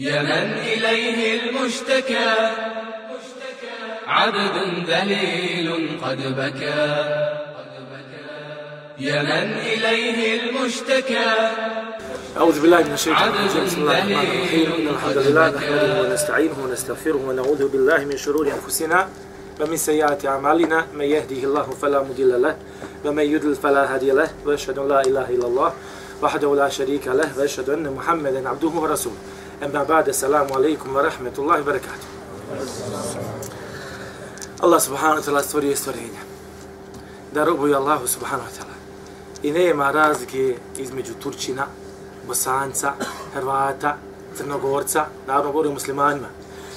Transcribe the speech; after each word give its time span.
يا 0.00 0.22
من 0.22 0.52
إليه 0.72 1.40
المشتكى. 1.40 2.32
عبد 4.06 4.88
ذليل 4.88 5.98
قد 6.04 6.16
بكى. 6.16 7.04
يا 8.98 9.22
من 9.22 9.52
إليه 9.52 10.40
المشتكى. 10.40 11.50
أعوذ 12.36 12.62
بالله 12.62 12.82
من 12.82 12.92
الشيطان 12.92 13.28
الرجيم. 13.28 13.64
بسم 13.64 13.80
الله 13.80 13.98
الرحمن 13.98 14.38
الرحيم. 14.40 14.72
إن 14.72 14.88
الحمد 14.88 15.16
لله 15.16 15.48
نحمده 15.48 16.00
ونستعينه 16.00 16.64
ونستغفره 16.64 17.20
ونعوذ 17.28 17.68
بالله 17.68 18.04
من 18.04 18.16
شرور 18.16 18.52
أنفسنا 18.52 19.08
ومن 19.60 19.76
سيئات 19.76 20.26
أعمالنا. 20.26 20.86
من 20.94 21.04
يهده 21.04 21.42
الله 21.44 21.76
فلا 21.82 22.02
مضل 22.02 22.42
له 22.42 22.56
ومن 23.04 23.24
يضلل 23.34 23.54
فلا 23.54 23.94
هادي 23.94 24.10
له. 24.10 24.28
وأشهد 24.46 24.78
أن 24.78 24.88
لا 24.88 25.00
إله 25.00 25.28
إلا 25.28 25.46
الله 25.46 25.72
وحده 26.22 26.56
لا 26.56 26.68
شريك 26.68 27.06
له 27.08 27.28
وأشهد 27.38 27.70
أن 27.70 27.92
محمدا 27.92 28.48
عبده 28.48 28.68
ورسوله. 28.68 29.16
Ema 29.60 29.84
ba'de, 29.84 30.12
salamu 30.12 30.54
alaikum 30.54 30.94
wa 30.94 31.02
rahmetullahi 31.02 31.60
wa 31.60 31.66
barakatuh. 31.72 32.06
Allah 34.62 34.80
subhanahu 34.80 35.20
wa 35.20 35.24
ta'ala 35.24 35.42
stvorio 35.42 35.76
stvorenja. 35.76 36.20
Da 37.32 37.44
robuju 37.44 37.76
Allahu 37.76 38.08
subhanahu 38.08 38.48
wa 38.48 38.56
ta'ala. 38.56 38.74
I 39.42 39.52
nema 39.52 39.90
razlike 39.90 40.56
između 40.78 41.14
Turčina, 41.14 41.66
Bosanca, 42.26 42.92
Hrvata, 43.34 43.96
Crnogorca, 44.36 45.06
naravno 45.26 45.52
govorim 45.52 45.72
muslimanima, 45.72 46.28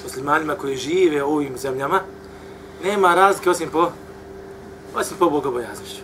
muslimanima 0.03 0.55
koji 0.55 0.75
žive 0.75 1.23
u 1.23 1.35
ovim 1.35 1.57
zemljama, 1.57 2.02
nema 2.83 3.15
razlike 3.15 3.49
osim 3.49 3.69
po, 3.69 3.91
osim 4.95 5.17
po 5.19 5.29
bogobojaznošću. 5.29 6.02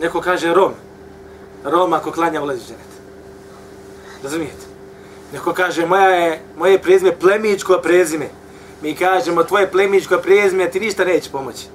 Neko 0.00 0.20
kaže 0.20 0.54
Rom, 0.54 0.72
Rom 1.64 1.92
ako 1.92 2.12
klanja 2.12 2.42
ulazi 2.42 2.66
žene. 2.66 2.89
Razumijete? 4.22 4.66
Neko 5.32 5.52
kaže 5.52 5.86
moja 5.86 6.08
je, 6.08 6.42
moje 6.56 6.82
prezime 6.82 7.16
plemičko 7.18 7.80
prezime. 7.82 8.28
Mi 8.82 8.94
kažemo 8.94 9.44
tvoje 9.44 9.70
plemičko 9.70 10.18
prezime, 10.18 10.70
ti 10.70 10.80
ništa 10.80 11.04
neće 11.04 11.30
pomoći. 11.30 11.66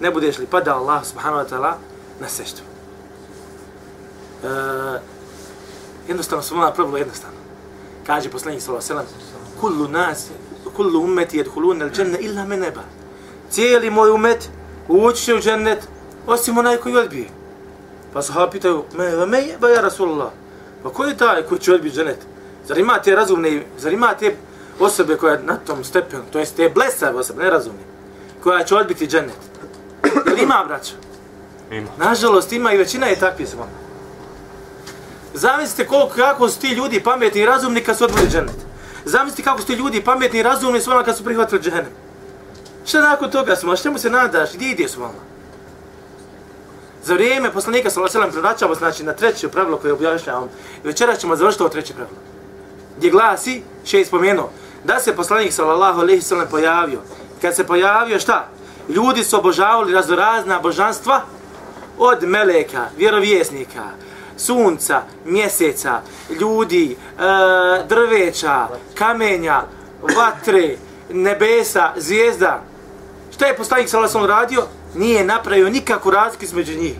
Ne 0.00 0.10
budeš 0.10 0.38
li 0.38 0.46
pada 0.46 0.74
Allah 0.74 1.04
subhanahu 1.06 1.44
wa 1.44 1.48
ta'ala 1.50 1.72
na 2.20 2.28
seštu. 2.28 2.62
E, 4.44 4.48
jednostavno 6.08 6.42
su 6.42 6.56
malo 6.56 6.72
pravilo 6.72 6.96
jednostavno. 6.96 7.36
Kaže 8.06 8.30
poslanik 8.30 8.62
sallallahu 8.62 8.92
alejhi 8.92 9.08
ve 9.08 9.20
sellem: 9.20 9.60
"Kullu 9.60 9.88
nas, 9.88 10.26
kullu 10.76 11.00
ummeti 11.00 11.42
yadkhulun 11.42 11.82
al-janna 11.82 12.18
illa 12.18 12.44
man 12.44 12.62
aba." 12.62 12.82
Cijeli 13.50 13.90
moj 13.90 14.10
umet 14.10 14.50
ući 14.88 15.22
će 15.24 15.34
u 15.34 15.40
džennet 15.40 15.88
osim 16.26 16.58
onaj 16.58 16.76
koji 16.76 16.96
odbije. 16.96 17.28
Pa 18.12 18.22
sahaba 18.22 18.50
pitaju, 18.50 18.84
me, 18.92 19.16
me, 19.16 19.26
me, 19.26 19.44
ba 19.60 19.68
ja 19.68 19.80
Rasulullah, 19.80 20.30
pa 20.84 20.90
ko 20.90 21.04
je 21.04 21.16
taj 21.16 21.42
koji 21.42 21.60
će 21.60 21.74
odbiti 21.74 21.96
džennet? 21.96 22.18
Zar 22.68 22.78
ima 22.78 22.98
te 23.02 23.14
razumne, 23.14 23.62
zar 23.78 23.92
ima 23.92 24.14
te 24.14 24.36
osobe 24.80 25.16
koja 25.16 25.38
na 25.42 25.56
tom 25.56 25.84
stepenu, 25.84 26.22
to 26.32 26.38
jest 26.38 26.56
te 26.56 26.68
blesave 26.68 27.18
osobe, 27.18 27.42
ne 27.42 27.50
razumne, 27.50 27.82
koja 28.42 28.64
će 28.64 28.76
odbiti 28.76 29.06
džennet? 29.06 29.38
Jel 30.26 30.38
ima, 30.38 30.64
braćo? 30.68 30.92
Ima. 31.70 31.88
Nažalost, 31.98 32.52
ima 32.52 32.72
i 32.72 32.76
većina 32.76 33.06
je 33.06 33.18
takvi 33.18 33.46
s 33.46 33.54
vama. 33.54 33.72
Zamislite 35.34 35.86
koliko, 35.86 36.14
kako 36.16 36.48
su 36.48 36.60
ti 36.60 36.68
ljudi 36.68 37.02
pametni 37.02 37.40
i 37.40 37.46
razumni 37.46 37.80
kad 37.80 37.98
su 37.98 38.04
odbili 38.04 38.28
džennet. 38.28 38.56
Zamislite 39.04 39.42
kako 39.42 39.60
su 39.60 39.66
ti 39.66 39.74
ljudi 39.74 40.04
pametni 40.04 40.38
i 40.38 40.42
razumni 40.42 40.80
s 40.80 40.86
vama 40.86 41.02
kad 41.02 41.16
su 41.16 41.24
prihvatili 41.24 41.62
džennet. 41.62 41.92
Šta 42.86 43.00
nakon 43.00 43.30
toga 43.30 43.56
smo, 43.56 43.76
šta 43.76 43.90
mu 43.90 43.98
se 43.98 44.10
nadaš, 44.10 44.54
gdje 44.54 44.70
ide 44.70 44.88
s 44.88 44.96
vama? 44.96 45.33
Za 47.04 47.14
vrijeme 47.14 47.52
poslanika 47.52 47.90
sallallahu 47.90 48.18
alejhi 48.18 48.28
ve 48.28 48.32
sellem 48.32 48.44
vraćamo 48.44 48.74
znači 48.74 49.04
na 49.04 49.12
treće 49.12 49.48
pravilo 49.48 49.76
koje 49.76 49.92
objašnjavam. 49.92 50.48
I 50.84 50.86
večeras 50.86 51.18
ćemo 51.18 51.36
završiti 51.36 51.62
ovo 51.62 51.70
treće 51.70 51.94
pravilo. 51.94 52.18
Gdje 52.96 53.10
glasi, 53.10 53.62
še 53.84 53.98
je 53.98 54.04
spomenuo, 54.04 54.50
da 54.84 55.00
se 55.00 55.16
poslanik 55.16 55.52
sallallahu 55.52 56.00
alejhi 56.00 56.18
ve 56.18 56.24
sellem 56.24 56.48
pojavio. 56.50 57.00
Kad 57.42 57.56
se 57.56 57.66
pojavio 57.66 58.20
šta? 58.20 58.48
Ljudi 58.88 59.24
su 59.24 59.38
obožavali 59.38 59.94
raznorazna 59.94 60.60
božanstva 60.60 61.20
od 61.98 62.22
meleka, 62.22 62.86
vjerovjesnika, 62.96 63.84
sunca, 64.36 65.02
mjeseca, 65.24 66.00
ljudi, 66.40 66.96
e, 66.96 67.24
drveća, 67.88 68.68
kamenja, 68.94 69.62
vatre, 70.16 70.76
nebesa, 71.10 71.92
zvijezda. 71.96 72.62
Šta 73.34 73.46
je 73.46 73.56
poslanik 73.56 73.88
sallallahu 73.88 74.18
alejhi 74.18 74.28
ve 74.28 74.36
sellem 74.36 74.40
radio? 74.40 74.83
Nije 74.94 75.24
napravio 75.24 75.70
nikakvu 75.70 76.10
razliku 76.10 76.44
između 76.44 76.78
njih. 76.78 76.94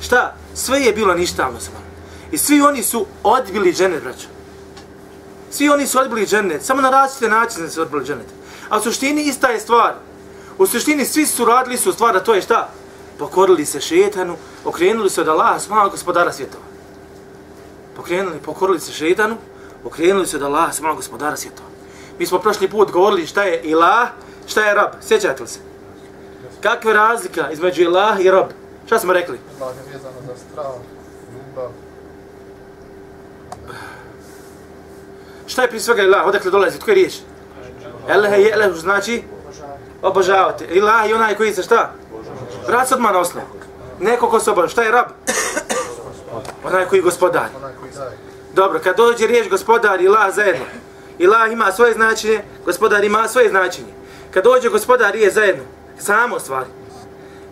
Šta? 0.00 0.34
Sve 0.54 0.80
je 0.80 0.92
bilo 0.92 1.14
ništavno 1.14 1.60
samo. 1.60 1.76
I 2.32 2.38
svi 2.38 2.60
oni 2.60 2.82
su 2.82 3.06
odbili 3.22 3.72
dženet, 3.72 4.02
braćo. 4.02 4.26
Svi 5.50 5.68
oni 5.68 5.86
su 5.86 5.98
odbili 5.98 6.26
dženet. 6.26 6.62
Samo 6.62 6.82
na 6.82 6.90
različite 6.90 7.28
načine 7.28 7.70
su 7.70 7.82
odbili 7.82 8.04
dženet. 8.04 8.26
A 8.68 8.78
u 8.78 8.80
suštini 8.80 9.22
ista 9.22 9.48
je 9.48 9.60
stvar. 9.60 9.94
U 10.58 10.66
suštini 10.66 11.04
svi 11.04 11.26
su 11.26 11.44
radili 11.44 11.76
su 11.76 11.92
stvar, 11.92 12.16
a 12.16 12.20
to 12.20 12.34
je 12.34 12.42
šta? 12.42 12.68
Pokorili 13.18 13.66
se 13.66 13.80
šetanu, 13.80 14.36
okrenuli 14.64 15.10
se 15.10 15.20
od 15.20 15.28
Allaha, 15.28 15.58
smalog 15.58 15.90
gospodara 15.90 16.32
svjetova. 16.32 16.64
Pokrenuli, 17.96 18.38
pokorili 18.38 18.80
se 18.80 18.92
šetanu, 18.92 19.36
okrenuli 19.84 20.26
se 20.26 20.36
od 20.36 20.42
Allaha, 20.42 20.72
smalog 20.72 20.96
gospodara 20.96 21.36
svjetova. 21.36 21.68
Mi 22.18 22.26
smo 22.26 22.38
prošli 22.38 22.68
put 22.68 22.90
govorili 22.90 23.26
šta 23.26 23.42
je 23.42 23.60
ilah, 23.62 24.08
šta 24.46 24.64
je 24.64 24.74
rab. 24.74 24.90
Sjećate 25.00 25.42
li 25.42 25.48
se? 25.48 25.58
Kakva 26.60 26.90
je 26.90 26.96
razlika 26.96 27.50
između 27.50 27.82
ilah 27.82 28.24
i 28.24 28.30
rab? 28.30 28.46
Šta 28.86 28.98
smo 28.98 29.12
rekli? 29.12 29.38
Allah 29.60 29.76
je 29.76 29.92
vezano 29.92 30.16
za 30.26 30.34
strah, 30.36 30.66
ljubav, 31.32 31.70
Šta 35.46 35.62
je 35.62 35.68
prije 35.68 35.80
svega 35.80 36.02
ilah? 36.02 36.26
Odakle 36.26 36.50
dolazi? 36.50 36.78
Tko 36.78 36.90
je 36.90 36.94
riječ? 36.94 37.14
Elah 38.08 38.32
je 38.32 38.50
elah 38.52 38.72
znači 38.72 39.22
obožavate. 40.02 40.64
Ilah 40.64 41.08
je 41.08 41.14
onaj 41.14 41.34
koji 41.34 41.54
se 41.54 41.62
šta? 41.62 41.92
Vrat 42.66 42.88
se 42.88 42.94
odmah 42.94 43.12
na 43.12 43.18
osnovu. 43.18 43.46
Neko 44.00 44.28
ko 44.28 44.40
se 44.40 44.50
obožava. 44.50 44.68
Šta 44.68 44.82
je 44.82 44.90
rab? 44.90 45.06
Onaj 46.64 46.86
koji 46.86 47.02
gospodar. 47.02 47.48
Dobro, 48.54 48.80
kad 48.84 48.96
dođe 48.96 49.26
riječ 49.26 49.48
gospodar 49.48 50.00
i 50.00 50.04
ilah 50.04 50.34
zajedno. 50.34 50.64
Ilah 51.18 51.52
ima 51.52 51.72
svoje 51.72 51.92
značenje, 51.94 52.42
gospodar 52.64 53.04
ima 53.04 53.28
svoje 53.28 53.48
značenje. 53.48 53.92
Kad 54.30 54.44
dođe 54.44 54.68
gospodar 54.68 55.16
je 55.16 55.30
zajedno, 55.30 55.64
samo 55.98 56.38
stvari. 56.38 56.70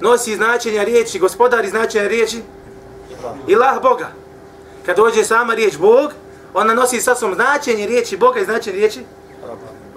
Nosi 0.01 0.37
značenja 0.37 0.85
riječi 0.85 1.19
gospodar 1.19 1.65
i 1.65 1.69
značenja 1.69 2.09
riječi 2.09 2.43
ilah 3.47 3.83
Boga. 3.83 4.09
Kad 4.87 4.97
dođe 4.97 5.25
sama 5.25 5.55
riječ 5.55 5.77
Bog, 5.79 6.13
ona 6.55 6.75
nosi 6.75 7.01
sa 7.01 7.15
sobom 7.15 7.35
značenje 7.35 7.87
riječi 7.87 8.17
Boga 8.17 8.41
i 8.41 8.45
značenje 8.45 8.77
riječi 8.77 9.05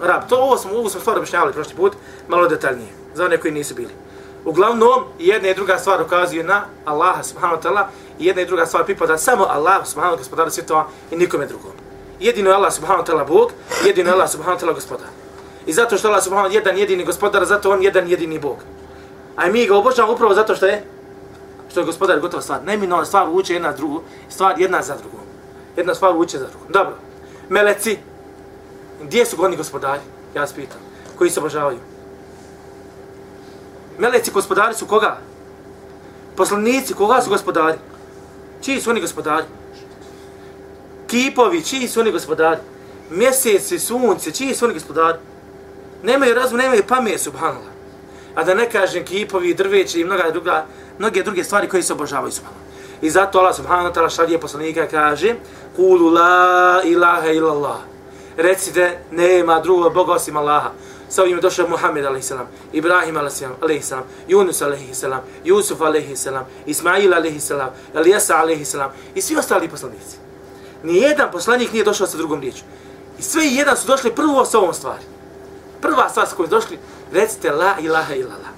Rab. 0.01 0.29
To 0.29 0.35
ovo 0.35 0.57
smo, 0.57 0.71
ovo 0.71 0.89
smo 0.89 1.01
stvar 1.01 1.17
objašnjavali 1.17 1.53
prošli 1.53 1.75
put, 1.75 1.93
malo 2.27 2.47
detaljnije, 2.47 2.89
za 3.13 3.25
one 3.25 3.37
koji 3.37 3.53
nisu 3.53 3.75
bili. 3.75 3.91
Uglavnom, 4.45 5.03
jedna 5.19 5.49
i 5.49 5.53
druga 5.53 5.77
stvar 5.77 6.01
ukazuje 6.01 6.43
na 6.43 6.65
Allaha 6.85 7.23
subhanahu 7.23 7.61
wa 7.61 7.69
ta'ala 7.69 7.83
i 8.19 8.25
jedna 8.25 8.41
i 8.41 8.45
druga 8.45 8.65
stvar 8.65 8.85
pripada 8.85 9.17
samo 9.17 9.45
Allahu 9.49 9.85
subhanahu 9.85 10.15
wa 10.15 10.17
gospodara 10.17 10.49
svjetova 10.49 10.87
i 11.11 11.17
nikome 11.17 11.45
drugom. 11.45 11.71
Jedino 12.19 12.49
je 12.49 12.55
Allah 12.55 12.73
subhanahu 12.73 13.03
wa 13.03 13.11
ta'ala 13.11 13.27
Bog, 13.27 13.51
jedino 13.85 14.09
je 14.09 14.13
Allah 14.13 14.29
subhanahu 14.31 14.59
wa 14.59 14.65
ta'ala 14.65 14.73
gospodar. 14.73 15.07
I 15.69 15.73
zato 15.73 15.97
što 15.97 16.07
Allah 16.07 16.23
subhanahu 16.23 16.53
jedan 16.53 16.77
jedini 16.77 17.05
gospodar, 17.05 17.45
zato 17.45 17.71
on 17.71 17.83
jedan 17.83 18.09
jedini 18.09 18.39
Bog. 18.39 18.57
A 19.35 19.47
mi 19.47 19.67
ga 19.67 19.77
obožavamo 19.77 20.13
upravo 20.13 20.33
zato 20.33 20.55
što 20.55 20.65
je 20.65 20.83
što 21.71 21.79
je 21.79 21.85
gospodar 21.85 22.19
gotova 22.19 22.41
stvar. 22.41 22.63
Neminovna 22.65 23.05
stvar 23.05 23.29
uče 23.31 23.53
jedna 23.53 23.71
drugu, 23.71 24.01
stvar 24.29 24.59
jedna 24.61 24.81
za 24.81 24.95
drugom. 24.97 25.19
Jedna 25.77 25.95
stvar 25.95 26.17
uče 26.17 26.37
za 26.37 26.47
drugom. 26.47 26.67
Dobro. 26.69 26.95
Meleci, 27.49 27.97
gdje 29.03 29.25
su 29.25 29.43
oni 29.43 29.57
gospodari? 29.57 30.01
Ja 30.35 30.41
vas 30.41 30.53
pitam. 30.53 30.79
Koji 31.17 31.29
se 31.29 31.39
obožavaju? 31.39 31.77
Meleci 33.99 34.31
gospodari 34.31 34.75
su 34.75 34.85
koga? 34.85 35.17
Poslanici, 36.35 36.93
koga 36.93 37.21
su 37.21 37.29
gospodari? 37.29 37.77
Čiji 38.61 38.81
su 38.81 38.89
oni 38.89 39.01
gospodari? 39.01 39.45
Kipovi, 41.07 41.63
čiji 41.63 41.87
su 41.87 41.99
oni 41.99 42.11
gospodari? 42.11 42.59
Mjeseci, 43.09 43.79
sunce, 43.79 44.31
čiji 44.31 44.55
su 44.55 44.65
oni 44.65 44.73
gospodari? 44.73 45.17
Nemaju 46.03 46.33
razum, 46.33 46.57
nemaju 46.57 46.83
pamet, 46.87 47.21
subhanallah. 47.21 47.73
A 48.35 48.43
da 48.43 48.53
ne 48.53 48.69
kažem 48.69 49.05
kipovi, 49.05 49.53
drveće 49.53 49.99
i 49.99 50.05
mnoga 50.05 50.31
druga, 50.31 50.65
mnoge 50.99 51.23
druge 51.23 51.43
stvari 51.43 51.67
koje 51.67 51.83
se 51.83 51.93
obožavaju, 51.93 52.31
subhanallah. 52.31 52.69
I 53.01 53.09
zato 53.09 53.39
Allah 53.39 53.55
subhanahu 53.55 53.89
wa 53.89 53.93
ta'ala 53.93 54.09
šalje 54.09 54.39
poslanika 54.39 54.87
kaže 54.87 55.35
Kulu 55.75 56.09
la 56.09 56.81
ilaha 56.83 57.31
illallah. 57.31 57.79
Recite, 58.37 58.99
nema 59.11 59.59
drugog 59.59 59.93
Boga 59.93 60.13
osim 60.13 60.37
Allaha. 60.37 60.71
Sa 61.09 61.21
ovim 61.21 61.35
je 61.35 61.41
došao 61.41 61.67
Muhammed 61.67 62.05
a.s. 62.05 62.31
Ibrahim 62.73 63.17
a.s. 63.17 63.43
Yunus 64.27 64.61
a.s. 64.61 65.03
Jusuf 65.43 65.81
a.s. 65.81 66.27
Ismail 66.65 67.13
a.s. 67.13 67.51
Elijasa 67.95 68.35
a.s. 68.37 68.75
I 69.15 69.21
svi 69.21 69.35
ostali 69.35 69.69
poslanici. 69.69 70.17
Nijedan 70.83 71.31
poslanik 71.31 71.73
nije 71.73 71.83
došao 71.83 72.07
sa 72.07 72.17
drugom 72.17 72.41
riječom. 72.41 72.67
I 73.19 73.21
sve 73.21 73.45
i 73.45 73.55
jedan 73.55 73.77
su 73.77 73.87
došli 73.87 74.15
prvo 74.15 74.45
sa 74.45 74.59
ovom 74.59 74.73
stvari. 74.73 75.03
Prva 75.81 76.09
stvar 76.09 76.27
s 76.27 76.33
kojom 76.33 76.49
došli, 76.49 76.79
recite 77.11 77.51
la 77.51 77.75
ilaha 77.79 78.13
illallah. 78.15 78.51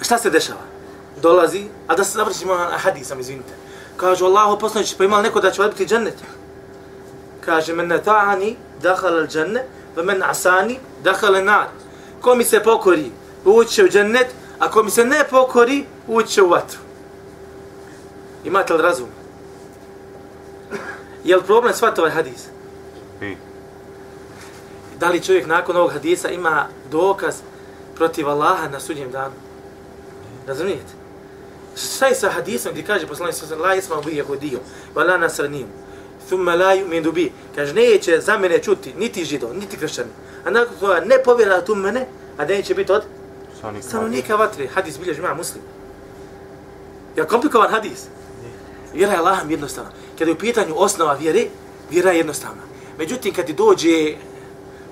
A 0.00 0.04
šta 0.04 0.18
se 0.18 0.30
dešava? 0.30 0.60
Dolazi, 1.22 1.66
a 1.86 1.96
da 1.96 2.04
se 2.04 2.18
završimo 2.18 2.54
na 2.54 2.78
hadisam, 2.78 3.20
izvinite. 3.20 3.52
Kažu 3.96 4.24
Allahu 4.24 4.58
poslanici, 4.58 4.94
pa 4.98 5.04
imali 5.04 5.22
neko 5.22 5.40
da 5.40 5.50
će 5.50 5.62
odbiti 5.62 5.86
džennet? 5.86 6.14
Kaže, 7.44 7.72
men 7.72 7.88
nata'ani, 7.88 8.56
dahal 8.82 9.18
al 9.18 9.26
dženne, 9.26 9.64
ve 9.96 10.02
men 10.02 10.22
asani, 10.22 10.78
dahal 11.04 11.34
al 11.34 11.44
nar. 11.44 11.66
Ko 12.20 12.34
mi 12.34 12.44
se 12.44 12.62
pokori, 12.62 13.10
uće 13.44 13.84
u 13.84 13.88
džennet, 13.88 14.26
a 14.58 14.70
ko 14.70 14.82
mi 14.82 14.90
se 14.90 15.04
ne 15.04 15.24
pokori, 15.30 15.84
uće 16.08 16.42
u 16.42 16.48
vatru. 16.48 16.78
Imate 18.44 18.74
li 18.74 18.82
razum? 18.82 19.08
Je 21.24 21.36
li 21.36 21.42
problem 21.42 21.74
shvatiti 21.74 22.00
ovaj 22.00 22.12
hadis? 22.12 22.46
I. 23.22 23.47
Da 25.00 25.08
li 25.08 25.20
čovjek 25.20 25.46
nakon 25.46 25.76
ovog 25.76 25.92
hadisa 25.92 26.28
ima 26.28 26.66
dokaz 26.90 27.34
protiv 27.94 28.28
Allaha 28.28 28.68
na 28.68 28.80
sudnjem 28.80 29.10
danu? 29.10 29.34
Razumijete? 30.46 30.92
Šta 31.76 32.06
je 32.06 32.14
sa 32.14 32.30
hadisom 32.30 32.72
gdje 32.72 32.84
kaže 32.84 33.06
poslanik 33.06 33.34
sa 33.34 33.56
la 33.56 33.74
jesma 33.74 33.98
ubi 33.98 34.16
jehudio, 34.16 34.58
va 34.94 35.04
la 35.04 35.18
nasraniju, 35.18 35.66
thumma 36.26 36.54
la 36.54 36.74
yu'minu 36.74 37.12
bi. 37.12 37.32
Kaže, 37.54 37.74
neće 37.74 38.20
za 38.20 38.38
mene 38.38 38.58
čuti 38.58 38.94
niti 38.98 39.24
židov, 39.24 39.54
niti 39.54 39.76
kršćani. 39.76 40.10
A 40.44 40.50
nakon 40.50 40.76
toga 40.80 41.00
ne 41.00 41.22
povjera 41.24 41.64
tu 41.64 41.74
mene, 41.74 42.06
a 42.36 42.44
da 42.44 42.54
neće 42.54 42.74
biti 42.74 42.92
od 42.92 43.02
Stanovnika. 43.58 43.88
stanovnika 43.88 44.36
vatre. 44.36 44.66
Hadis 44.66 44.98
bilježi 44.98 45.20
ima 45.20 45.34
muslim. 45.34 45.62
Je 47.16 47.22
li 47.22 47.28
komplikovan 47.28 47.70
hadis? 47.70 48.06
Vjera 48.94 49.12
je 49.12 49.18
Allahom 49.18 49.50
jednostavna. 49.50 49.90
Kada 50.18 50.30
je 50.30 50.34
u 50.34 50.38
pitanju 50.38 50.74
osnova 50.76 51.14
vjere, 51.14 51.46
vjera 51.90 52.10
je 52.10 52.16
jednostavna. 52.16 52.62
Međutim, 52.98 53.34
kad 53.34 53.46
ti 53.46 53.52
dođe, 53.52 54.14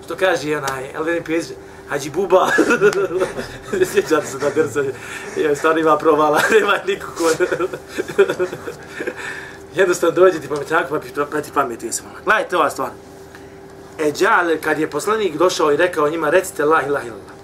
što 0.06 0.16
kaže 0.16 0.56
onaj, 0.56 0.90
Elveni 0.94 1.24
Pjeđe, 1.24 1.54
Hađi 1.88 2.10
Buba, 2.10 2.50
sjećam 3.92 4.26
se 4.26 4.38
da 4.38 4.50
drsa, 4.50 4.82
je 5.36 5.56
stvarno 5.56 5.80
ima 5.80 5.98
provala, 5.98 6.40
nema 6.60 6.74
nikako. 6.86 7.24
Jednostavno 9.74 10.14
dođe 10.14 10.40
ti 10.40 10.48
pametnjak, 10.48 10.88
pa, 10.88 11.00
pa, 11.14 11.26
pa 11.32 11.40
ti 11.40 11.50
pametuje 11.54 11.92
se. 11.92 12.02
Gledajte 12.24 12.56
ova 12.56 12.70
stvar. 12.70 12.90
E, 13.98 14.12
džale, 14.12 14.60
kad 14.60 14.78
je 14.78 14.90
poslanik 14.90 15.36
došao 15.36 15.72
i 15.72 15.76
rekao 15.76 16.10
njima, 16.10 16.30
recite 16.30 16.64
la 16.64 16.82
ilaha 16.82 17.06
illallah. 17.06 17.34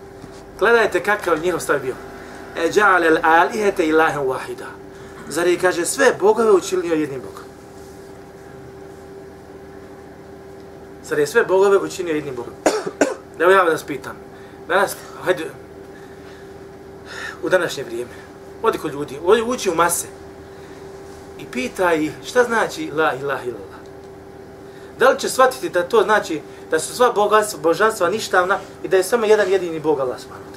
Gledajte 0.59 1.03
kakav 1.03 1.43
njihov 1.43 1.61
stav 1.61 1.81
bio. 1.81 1.95
E, 2.57 2.71
džale 2.71 3.09
al 3.09 3.19
alihete 3.23 3.87
ilahem 3.87 4.23
wahida. 4.23 4.67
Zar 5.29 5.47
je, 5.47 5.59
kaže, 5.59 5.87
sve 5.87 6.15
bogove 6.21 6.51
učinio 6.51 6.95
jednim 6.95 7.21
bogom? 7.21 7.45
Sad 11.05 11.19
je 11.19 11.27
sve 11.27 11.45
bogove 11.45 11.79
učinio 11.79 12.15
jednim 12.15 12.35
bogom? 12.35 12.55
Evo 13.39 13.51
ja 13.51 13.63
vas 13.63 13.83
pitam. 13.83 14.17
Danas, 14.69 14.97
hajde, 15.25 15.51
u 17.43 17.49
današnje 17.49 17.85
vrijeme, 17.85 18.11
odi 18.63 18.79
kod 18.79 18.93
ljudi, 18.93 19.19
odi 19.25 19.43
uči 19.43 19.71
u 19.71 19.75
mase 19.75 20.07
i 21.39 21.47
pita 21.47 21.95
ih 21.95 22.13
šta 22.25 22.45
znači 22.45 22.91
la 22.91 23.15
ilaha 23.15 23.45
illallah. 23.45 23.81
Da 24.99 25.11
li 25.11 25.19
će 25.19 25.29
shvatiti 25.29 25.69
da 25.69 25.89
to 25.89 26.03
znači 26.03 26.41
da 26.71 26.79
su 26.79 26.95
sva 26.95 27.13
bogatstva, 27.13 27.61
božanstva 27.61 28.11
ništavna 28.11 28.59
i 28.83 28.89
da 28.89 28.97
je 28.97 29.03
samo 29.03 29.27
jedan 29.27 29.51
jedini 29.51 29.81
Bog 29.81 30.01
Allah 30.01 30.21
subhanahu. 30.21 30.53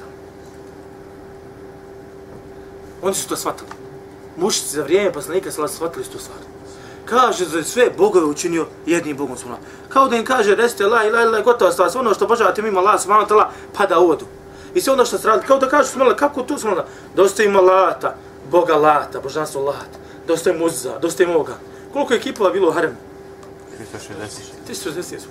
Oni 3.02 3.14
su 3.14 3.28
to 3.28 3.36
shvatili. 3.36 3.70
Mušici 4.36 4.76
za 4.76 4.82
vrijeme 4.82 5.12
poslanika 5.12 5.50
su 5.50 5.68
shvatili 5.68 6.04
su 6.04 6.10
tu 6.10 6.18
stvar. 6.18 6.38
Kaže 7.06 7.44
je 7.58 7.64
sve 7.64 7.90
bogove 7.96 8.26
učinio 8.26 8.66
jednim 8.86 9.16
Bogom 9.16 9.36
subhanahu 9.36 9.62
ta'ala. 9.62 9.88
Kao 9.88 10.08
da 10.08 10.16
im 10.16 10.24
kaže 10.24 10.54
resite 10.54 10.86
la 10.86 11.04
ilaha 11.04 11.22
illallah 11.22 11.44
gotova 11.44 11.72
stvar, 11.72 11.90
sve 11.90 12.00
ono 12.00 12.14
što 12.14 12.26
božavate 12.26 12.62
mimo 12.62 12.80
Allah 12.80 13.00
subhanahu 13.00 13.28
wa 13.28 13.34
ta'ala 13.34 13.46
pada 13.76 13.98
u 13.98 14.06
vodu. 14.06 14.26
I 14.74 14.80
sve 14.80 14.92
ono 14.92 15.04
što 15.04 15.18
se 15.18 15.28
radi, 15.28 15.46
kao 15.46 15.58
da 15.58 15.68
kaže 15.68 15.88
smo 15.88 16.04
kako 16.16 16.42
tu 16.42 16.58
smo 16.58 16.84
dosta 17.14 17.42
ima 17.42 17.60
Lata, 17.60 18.16
Boga 18.50 18.74
Lata, 18.74 19.20
božanstvo 19.20 19.62
Lata, 19.62 19.98
dosta 20.26 20.50
je 20.50 20.58
Muza, 20.58 20.98
dosta 20.98 21.22
je 21.22 21.26
Moga. 21.26 21.54
Koliko 21.92 22.14
je 22.14 22.20
kipova 22.20 22.50
bilo 22.50 22.68
u 22.68 22.72
haremu? 22.72 22.96
360. 24.68 24.92
360 24.92 25.02
su 25.02 25.28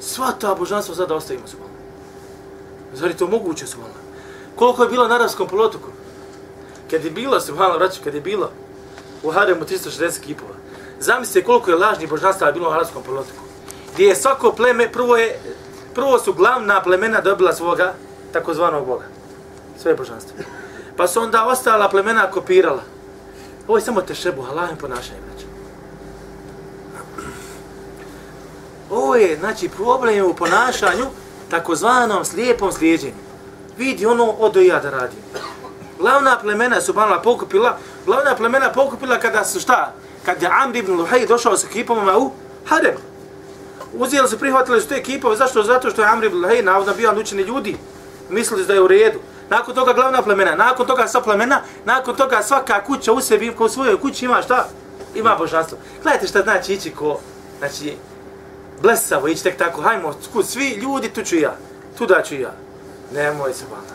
Sva 0.00 0.32
ta 0.40 0.54
božanstva 0.54 0.94
sada 0.94 1.14
ostavimo 1.14 1.46
su 1.46 1.56
Zar 2.94 3.10
je 3.10 3.16
to 3.16 3.26
moguće 3.26 3.66
su 3.66 3.78
Koliko 4.56 4.82
je 4.82 4.88
bilo 4.88 5.08
na 5.08 5.14
arabskom 5.14 5.48
polotoku? 5.48 5.88
Kad 6.90 7.04
je 7.04 7.10
bilo, 7.10 7.40
su 7.40 7.54
vraću, 7.54 8.00
kad 8.04 8.14
je 8.14 8.20
bilo 8.20 8.50
u 9.22 9.30
haremu 9.30 9.64
360 9.64 10.20
kipova. 10.20 10.55
Zamislite 11.06 11.46
koliko 11.46 11.70
je 11.70 11.76
lažnih 11.76 12.08
božanstava 12.10 12.52
bilo 12.52 12.68
u 12.68 12.72
arabskom 12.72 13.02
polotoku. 13.02 13.42
Gdje 13.94 14.06
je 14.06 14.16
svako 14.16 14.52
pleme, 14.52 14.92
prvo, 14.92 15.16
je, 15.16 15.40
prvo 15.94 16.18
su 16.18 16.32
glavna 16.32 16.82
plemena 16.82 17.20
dobila 17.20 17.52
svoga 17.52 17.94
takozvanog 18.32 18.86
boga. 18.86 19.04
Sve 19.82 19.94
božanstva. 19.94 20.36
Pa 20.96 21.08
su 21.08 21.20
onda 21.20 21.46
ostala 21.46 21.88
plemena 21.88 22.30
kopirala. 22.30 22.82
Ovo 23.68 23.78
je 23.78 23.82
samo 23.82 24.00
tešebu, 24.00 24.42
Allahem 24.50 24.76
ponašanje, 24.76 25.20
braću. 25.26 25.46
Ovo 28.90 29.14
je, 29.14 29.36
znači, 29.36 29.68
problem 29.68 30.26
u 30.26 30.34
ponašanju 30.34 31.06
takozvanom 31.50 32.24
slijepom 32.24 32.72
slijedjenju. 32.72 33.16
Vidi 33.78 34.06
ono, 34.06 34.24
odo 34.30 34.60
ja 34.60 34.80
da 34.80 34.90
radim. 34.90 35.18
Glavna 35.98 36.38
plemena 36.38 36.80
su 36.80 36.92
banala 36.92 37.22
pokupila, 37.22 37.78
glavna 38.06 38.34
plemena 38.36 38.72
pokupila 38.72 39.18
kada 39.18 39.44
su 39.44 39.60
šta? 39.60 39.92
Kad 40.26 40.42
je 40.42 40.48
Amr 40.62 40.76
ibn 40.76 40.92
Luhaj 40.92 41.26
došao 41.26 41.56
sa 41.56 41.66
ekipama 41.66 42.18
u 42.18 42.30
Harem. 42.66 42.96
Uzijeli 43.94 44.28
su, 44.28 44.38
prihvatili 44.38 44.80
su 44.80 44.88
te 44.88 44.94
ekipove, 44.94 45.36
zašto? 45.36 45.62
Zato 45.62 45.90
što 45.90 46.02
je 46.02 46.08
Amr 46.08 46.24
ibn 46.24 46.36
Luhaj 46.36 46.62
navodno 46.62 46.94
bio 46.94 47.14
učeni 47.20 47.42
ljudi. 47.42 47.76
Mislili 48.30 48.62
su 48.62 48.68
da 48.68 48.74
je 48.74 48.80
u 48.80 48.86
redu. 48.86 49.18
Nakon 49.50 49.74
toga 49.74 49.92
glavna 49.92 50.22
plemena, 50.22 50.54
nakon 50.54 50.86
toga 50.86 51.08
sva 51.08 51.20
plemena, 51.20 51.60
nakon 51.84 52.16
toga 52.16 52.42
svaka 52.42 52.84
kuća 52.84 53.12
u 53.12 53.20
sebi, 53.20 53.52
ko 53.52 53.64
u 53.64 53.68
svojoj 53.68 54.00
kući 54.00 54.24
ima 54.24 54.42
šta? 54.42 54.68
Ima 55.14 55.36
božanstvo. 55.38 55.78
Gledajte 56.02 56.26
šta 56.26 56.42
znači 56.42 56.74
ići 56.74 56.90
ko, 56.90 57.20
znači, 57.58 57.96
blesavo, 58.82 59.28
ići 59.28 59.42
tek 59.42 59.56
tako, 59.56 59.80
hajmo, 59.80 60.14
skud, 60.22 60.46
svi 60.46 60.70
ljudi, 60.70 61.08
tu 61.08 61.22
ću 61.22 61.36
ja, 61.36 61.56
tu 61.98 62.06
da 62.06 62.22
ću 62.22 62.34
ja. 62.34 62.52
Nemoj 63.12 63.52
se 63.54 63.64
bana, 63.70 63.94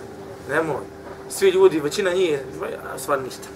nemoj. 0.49 0.83
Svi 1.29 1.49
ljudi, 1.49 1.79
većina 1.79 2.13
njih, 2.13 2.39
ja, 2.71 2.99
stvar 2.99 3.21
ništa. 3.21 3.47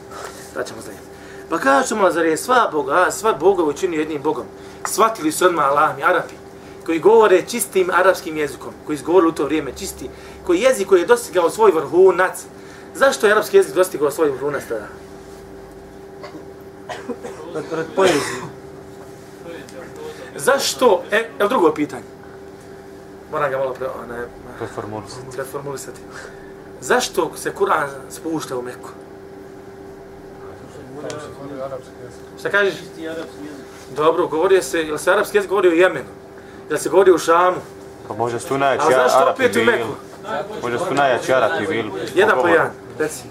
Da 0.55 0.63
ćemo 0.63 0.81
zajedno. 0.81 1.04
Pa 1.49 1.57
kažu 1.57 1.95
mu, 1.95 2.11
zar 2.11 2.25
je 2.25 2.37
sva 2.37 2.69
Boga, 2.71 3.11
sva 3.11 3.33
Boga 3.33 3.63
učinio 3.63 3.99
jednim 3.99 4.21
Bogom. 4.21 4.45
Shvatili 4.87 5.31
su 5.31 5.45
odmah 5.45 5.65
Allahmi, 5.65 6.03
Arapi, 6.03 6.33
koji 6.85 6.99
govore 6.99 7.41
čistim 7.41 7.89
arapskim 7.93 8.37
jezikom, 8.37 8.73
koji 8.85 8.95
izgovorili 8.95 9.29
u 9.29 9.35
to 9.35 9.45
vrijeme 9.45 9.71
čisti, 9.77 10.09
koji 10.45 10.59
jezik 10.61 10.87
koji 10.87 10.99
je 11.01 11.05
dostigao 11.05 11.49
svoj 11.49 11.71
vrhunac. 11.71 12.43
Zašto 12.95 13.25
je 13.27 13.31
arapski 13.31 13.57
jezik 13.57 13.75
dostigao 13.75 14.11
svoj 14.11 14.29
vrhunac 14.29 14.63
tada? 14.69 14.87
Rad 17.71 17.85
poezije. 17.95 18.41
Zašto? 20.35 21.03
E, 21.11 21.29
evo 21.39 21.49
drugo 21.49 21.73
pitanje. 21.73 22.03
Moram 23.31 23.51
ga 23.51 23.57
malo 23.57 23.73
pre, 23.73 23.87
ne, 24.09 24.27
Preformulisati. 24.57 25.35
preformulisati. 25.35 25.99
Zašto 26.81 27.31
se 27.35 27.53
Kur'an 27.59 27.89
spušta 28.09 28.57
u 28.57 28.61
Meku? 28.61 28.89
Tamo 30.39 30.53
se 30.73 30.77
govori 30.77 30.81
arapski 30.81 30.81
jezik. 30.81 30.83
Šta 32.39 32.49
kažeš? 32.49 32.73
Dobro, 33.95 34.27
govorio 34.27 34.61
se, 34.61 34.81
jel 34.81 34.97
se 34.97 35.11
arapski 35.11 35.37
jezik 35.37 35.49
govori 35.49 35.69
u 35.69 35.73
Jemenu? 35.73 36.09
Jel 36.69 36.79
se 36.79 36.89
govori 36.89 37.11
u 37.11 37.17
Šamu? 37.17 37.57
Pa 38.07 38.13
možda 38.13 38.39
su 38.39 38.53
A 38.53 38.57
najjači 38.57 38.85
zašto 38.91 39.17
Arapi 39.17 39.43
opet 39.43 39.55
u 39.55 39.59
bili. 39.59 39.71
Meku? 39.71 39.89
Možda 40.61 40.79
su 40.79 40.93
najjači 40.93 41.33
Arapi 41.33 41.67
bili. 41.67 41.91
Jedan 42.15 42.41
po 42.41 42.47
jedan, 42.47 42.71
reci. 42.99 43.23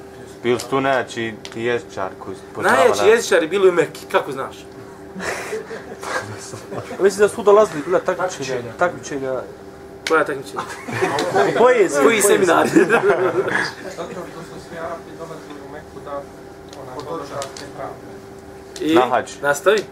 Bili 0.42 0.60
su 0.60 0.68
tu 0.68 0.80
najjači 0.80 1.34
jezičar 1.54 2.10
koji 2.18 2.36
poznava 2.54 2.76
Najjači 2.76 3.06
jezičari 3.06 3.48
bili 3.48 3.68
u 3.68 3.72
Mekki, 3.72 4.06
kako 4.12 4.32
znaš? 4.32 4.56
Mislim 7.02 7.18
da 7.18 7.28
su 7.28 7.42
dolazili 7.42 7.82
bila 7.86 8.00
takmičenja, 8.00 8.72
takmičenja. 8.78 9.40
Koja 10.08 10.24
takmičenja? 10.24 10.62
Poezije. 11.58 12.02
Koji 12.02 12.20
seminar? 12.20 12.68
Zato 13.96 14.10
što 14.10 14.40
su 14.42 14.68
svi 14.68 14.78
Arapi 14.78 15.10
dolazili 15.18 15.60
u 15.68 15.72
Meku 15.72 16.00
da. 16.04 16.22
I 18.80 18.94
Na 18.94 19.00
hađ. 19.10 19.30
nastavi. 19.42 19.84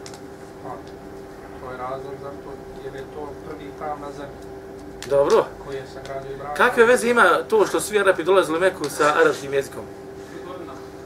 To 1.60 1.70
je 1.70 1.76
razlog 1.78 2.12
zato 2.22 2.56
jer 2.84 2.94
je 2.94 3.04
to 3.14 3.28
prvi 3.48 3.70
hram 3.78 4.00
na 4.00 4.06
zemlji 4.12 4.36
Dobro. 5.10 5.44
koji 5.64 5.76
je 5.76 5.84
sagradio 5.94 6.32
Ibrahim. 6.32 6.56
Kakve 6.56 6.84
veze 6.84 7.08
ima 7.08 7.38
to 7.48 7.66
što 7.66 7.80
svi 7.80 8.00
Arapi 8.00 8.24
dolazili 8.24 8.58
u 8.58 8.60
Meku 8.60 8.84
sa 8.90 9.14
arapskim 9.20 9.54
jezikom? 9.54 9.82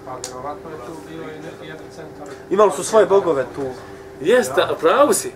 Pa 0.05 0.17
vjerovatno 0.27 0.71
je 0.71 0.77
tu 0.87 0.93
bio 1.09 1.23
i 1.23 1.27
neki 1.27 1.67
jedan 1.69 1.85
centar. 1.97 2.29
Imali 2.51 2.73
su 2.73 2.85
svoje 2.85 3.07
bogove 3.07 3.45
tu. 3.55 3.71
Jeste, 4.21 4.61
ja. 4.61 4.75
pravu 4.81 5.13
si. 5.13 5.33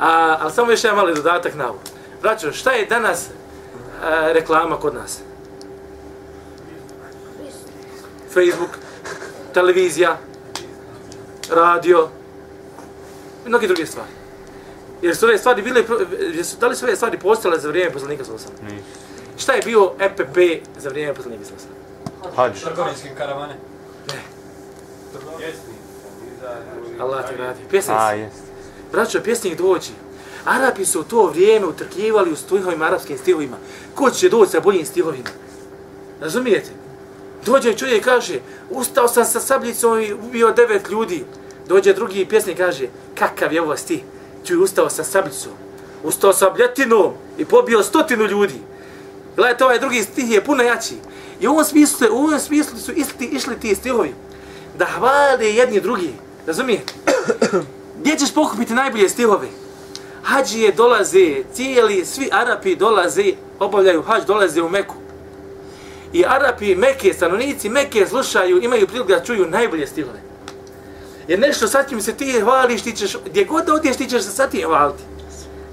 A, 0.00 0.36
ali 0.40 0.52
samo 0.52 0.70
još 0.70 0.84
jedan 0.84 0.96
mali 0.98 1.14
dodatak 1.14 1.54
na 1.54 1.68
ovo. 1.68 1.78
Braćo, 2.22 2.52
šta 2.52 2.70
je 2.72 2.86
danas 2.86 3.28
a, 4.02 4.32
reklama 4.32 4.76
kod 4.76 4.94
nas? 4.94 5.20
Facebook, 8.34 8.70
televizija, 9.54 10.18
radio, 11.50 12.08
i 13.46 13.48
mnogi 13.48 13.66
druge 13.66 13.86
stvari. 13.86 14.10
Jer 15.02 15.16
su 15.16 15.26
ove 15.26 15.38
stvari 15.38 15.62
bile, 15.62 15.84
jer 16.34 16.46
su, 16.46 16.56
da 16.60 16.68
li 16.68 16.76
su 16.76 16.84
ove 16.84 16.96
stvari 16.96 17.18
postale 17.18 17.58
za 17.58 17.68
vrijeme 17.68 17.92
poslanika 17.92 18.24
Salosana? 18.24 18.54
Nisu. 18.62 18.84
Šta 19.38 19.52
je 19.52 19.62
bio 19.64 19.92
EPP 20.00 20.66
za 20.78 20.88
vrijeme 20.88 21.14
poslanika 21.14 21.44
Salosana? 21.44 21.74
Hađ. 22.36 22.62
Trgovinskim 22.62 23.10
karavane. 23.18 23.54
Allah 27.00 27.28
te 27.28 27.36
radi. 27.36 27.60
Pjesnik 27.70 27.96
A, 27.98 28.12
jest. 28.12 28.42
Braćo, 28.92 29.20
pjesnik 29.20 29.58
dođi. 29.58 29.90
Arapi 30.44 30.84
su 30.84 31.00
u 31.00 31.04
to 31.04 31.26
vrijeme 31.26 31.66
utrkivali 31.66 32.32
u 32.32 32.36
stihovima, 32.36 32.84
arapskim 32.84 33.18
stihovima. 33.18 33.56
Ko 33.94 34.10
će 34.10 34.28
doći 34.28 34.52
sa 34.52 34.60
boljim 34.60 34.86
stihovima? 34.86 35.28
Razumijete? 36.20 36.70
Dođe 37.46 37.74
čovjek 37.76 38.00
i 38.00 38.04
kaže, 38.04 38.40
ustao 38.70 39.08
sam 39.08 39.24
sa 39.24 39.40
sabljicom 39.40 40.00
i 40.00 40.12
ubio 40.12 40.52
devet 40.52 40.88
ljudi. 40.90 41.24
Dođe 41.68 41.92
drugi 41.92 42.24
pjesnik 42.24 42.54
i 42.56 42.58
kaže, 42.58 42.86
kakav 43.14 43.52
je 43.52 43.62
ovo 43.62 43.76
stih? 43.76 44.00
Čuj, 44.44 44.56
ustao 44.56 44.90
sa 44.90 45.04
sabljicom, 45.04 45.52
ustao 46.02 46.32
sa 46.32 46.50
bljetinom 46.50 47.12
i 47.38 47.44
pobio 47.44 47.82
stotinu 47.82 48.24
ljudi. 48.26 48.60
Gledajte, 49.36 49.64
ovaj 49.64 49.78
drugi 49.78 50.02
stih 50.02 50.30
je 50.30 50.44
puno 50.44 50.62
jači. 50.62 50.94
I 51.40 51.48
u 51.48 51.50
ovom 51.50 51.64
smislu, 51.64 52.06
u 52.10 52.16
ovom 52.16 52.40
smislu 52.40 52.78
su 52.78 52.92
isti, 52.92 53.24
išli 53.24 53.60
ti 53.60 53.74
stihovi. 53.74 54.14
Da 54.78 54.86
hvale 54.86 55.54
jedni 55.54 55.80
drugi. 55.80 56.12
Razumijete? 56.46 56.92
Gdje 58.00 58.16
ćeš 58.18 58.34
pokupiti 58.34 58.74
najbolje 58.74 59.08
stihove? 59.08 59.48
Hađije 60.22 60.72
dolaze, 60.72 61.42
cijeli, 61.54 62.04
svi 62.04 62.28
Arapi 62.32 62.76
dolaze, 62.76 63.32
obavljaju 63.58 64.02
hađ, 64.02 64.24
dolaze 64.26 64.62
u 64.62 64.68
Meku. 64.68 64.94
I 66.12 66.24
Arapi, 66.26 66.74
Meke, 66.74 67.14
stanovnici 67.14 67.68
Meke 67.68 68.06
slušaju, 68.06 68.62
imaju 68.62 68.86
priliku 68.86 69.08
da 69.08 69.24
čuju 69.24 69.46
najbolje 69.46 69.86
stihove. 69.86 70.18
Jer 71.28 71.38
nešto 71.38 71.68
sa 71.68 71.84
čim 71.88 72.00
se 72.00 72.14
ti 72.14 72.40
hvališ, 72.40 72.82
ti 72.82 72.92
ćeš, 72.92 73.16
gdje 73.26 73.44
god 73.44 73.64
da 73.64 73.74
odješ, 73.74 73.96
ti 73.96 74.06
ćeš 74.06 74.22
se 74.22 74.30
sa 74.30 74.46
tim 74.46 74.66
hvaliti. 74.66 75.02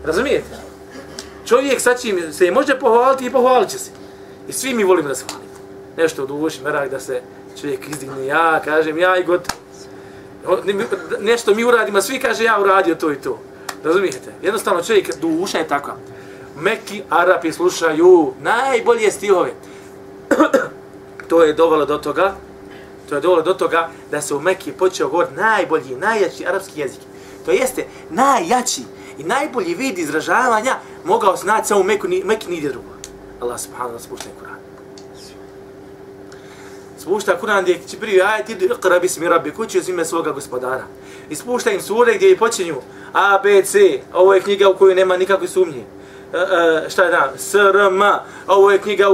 Razumijete? 0.05 0.69
Čovjek 1.45 1.81
sa 1.81 1.93
čim 1.93 2.33
se 2.33 2.51
može 2.51 2.79
pohvaliti 2.79 3.25
i 3.25 3.29
pohvalit 3.29 3.69
će 3.69 3.79
se. 3.79 3.91
I 4.47 4.53
svi 4.53 4.73
mi 4.73 4.83
volimo 4.83 5.07
da 5.07 5.15
se 5.15 5.25
hvalimo. 5.29 5.49
Nešto 5.97 6.23
u 6.23 6.27
duši, 6.27 6.61
merak 6.63 6.89
da 6.89 6.99
se 6.99 7.21
čovjek 7.61 7.89
izdigne, 7.89 8.25
ja 8.25 8.61
kažem, 8.65 8.97
ja 8.97 9.17
i 9.17 9.23
god. 9.23 9.53
Nešto 11.19 11.55
mi 11.55 11.63
uradimo, 11.63 12.01
svi 12.01 12.19
kaže 12.19 12.43
ja 12.43 12.59
uradio 12.61 12.95
to 12.95 13.11
i 13.11 13.15
to. 13.15 13.39
Razumijete? 13.83 14.31
Jednostavno 14.41 14.83
čovjek, 14.83 15.15
duša 15.21 15.57
je 15.57 15.67
takva. 15.67 15.95
Meki 16.59 17.01
Arapi 17.09 17.51
slušaju 17.51 18.33
najbolje 18.41 19.11
stihove 19.11 19.51
to 21.29 21.43
je 21.43 21.53
dovelo 21.53 21.85
do 21.85 21.97
toga, 21.97 22.35
to 23.09 23.15
je 23.15 23.21
dovelo 23.21 23.41
do 23.41 23.53
toga 23.53 23.89
da 24.11 24.21
se 24.21 24.35
u 24.35 24.39
Mekiji 24.39 24.73
počeo 24.73 25.09
govoriti 25.09 25.35
najbolji, 25.35 25.95
najjači 25.95 26.45
arapski 26.47 26.79
jezik. 26.79 26.99
To 27.45 27.51
jeste 27.51 27.85
najjači 28.09 28.81
i 29.17 29.23
najbolji 29.23 29.75
vid 29.75 29.97
izražavanja 29.97 30.75
mogao 31.05 31.35
znati 31.35 31.67
samo 31.67 31.81
u 31.81 31.83
Meku, 31.83 32.07
Meki 32.23 32.49
nigdje 32.49 32.69
drugo. 32.69 32.89
Allah 33.41 33.59
subhanahu 33.59 33.97
wa 33.97 33.99
spušta 33.99 34.29
Kur'an. 34.39 34.59
Spušta 36.97 37.39
Kur'an 37.41 37.61
gdje 37.61 37.79
će 37.87 37.99
prije 37.99 38.23
ajet 38.23 38.49
idu 38.49 38.65
iqra 38.65 38.99
bismi 38.99 39.29
rabbi 39.29 39.51
kući 39.51 39.79
uz 39.79 39.89
ime 39.89 40.05
svoga 40.05 40.31
gospodara. 40.31 40.83
I 41.29 41.35
spušta 41.35 41.71
im 41.71 41.81
sure 41.81 42.15
gdje 42.15 42.37
počinju 42.37 42.75
A, 43.13 43.39
B, 43.43 43.63
C. 43.65 44.01
Ovo 44.13 44.33
je 44.33 44.41
knjiga 44.41 44.69
u 44.69 44.77
kojoj 44.77 44.95
nema 44.95 45.17
nikakve 45.17 45.47
sumnje. 45.47 45.83
E, 46.33 46.37
e, 46.37 46.89
šta 46.89 47.03
je 47.03 47.11
da? 47.11 47.31
SRM, 47.37 48.01
Ovo 48.47 48.71
je 48.71 48.77
knjiga, 48.77 49.09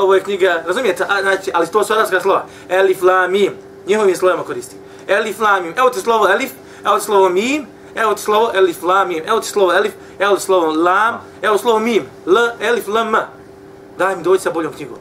ovo 0.00 0.14
je 0.14 0.22
knjiga, 0.22 0.62
razumijete? 0.66 1.04
A, 1.08 1.22
znači, 1.22 1.50
ali 1.54 1.66
to 1.66 1.84
su 1.84 1.92
arabska 1.92 2.20
slova. 2.20 2.44
Elif, 2.68 3.02
la, 3.02 3.28
mim. 3.28 3.52
Njihovim 3.86 4.16
slovima 4.16 4.44
koristi. 4.44 4.76
Elif, 5.08 5.40
la, 5.40 5.60
mim. 5.60 5.74
Evo 5.76 5.90
ti 5.90 6.00
slovo 6.00 6.28
elif, 6.28 6.50
evo 6.84 6.98
ti 6.98 7.04
slovo 7.04 7.28
mim, 7.28 7.66
evo 7.94 8.14
ti 8.14 8.22
slovo 8.22 8.50
elif, 8.54 8.82
la, 8.82 9.04
mim. 9.04 9.22
Evo 9.26 9.40
ti 9.40 9.48
slovo 9.48 9.72
elif, 9.72 9.92
evo 10.18 10.36
ti 10.36 10.42
slovo 10.42 10.72
lam, 10.72 11.20
evo 11.42 11.58
slovo 11.58 11.78
mim. 11.78 12.06
L, 12.26 12.36
elif, 12.60 12.88
l, 12.88 12.96
m. 12.96 13.16
Daj 13.98 14.16
mi 14.16 14.22
doći 14.22 14.42
sa 14.42 14.50
boljom 14.50 14.72
knjigom. 14.72 14.98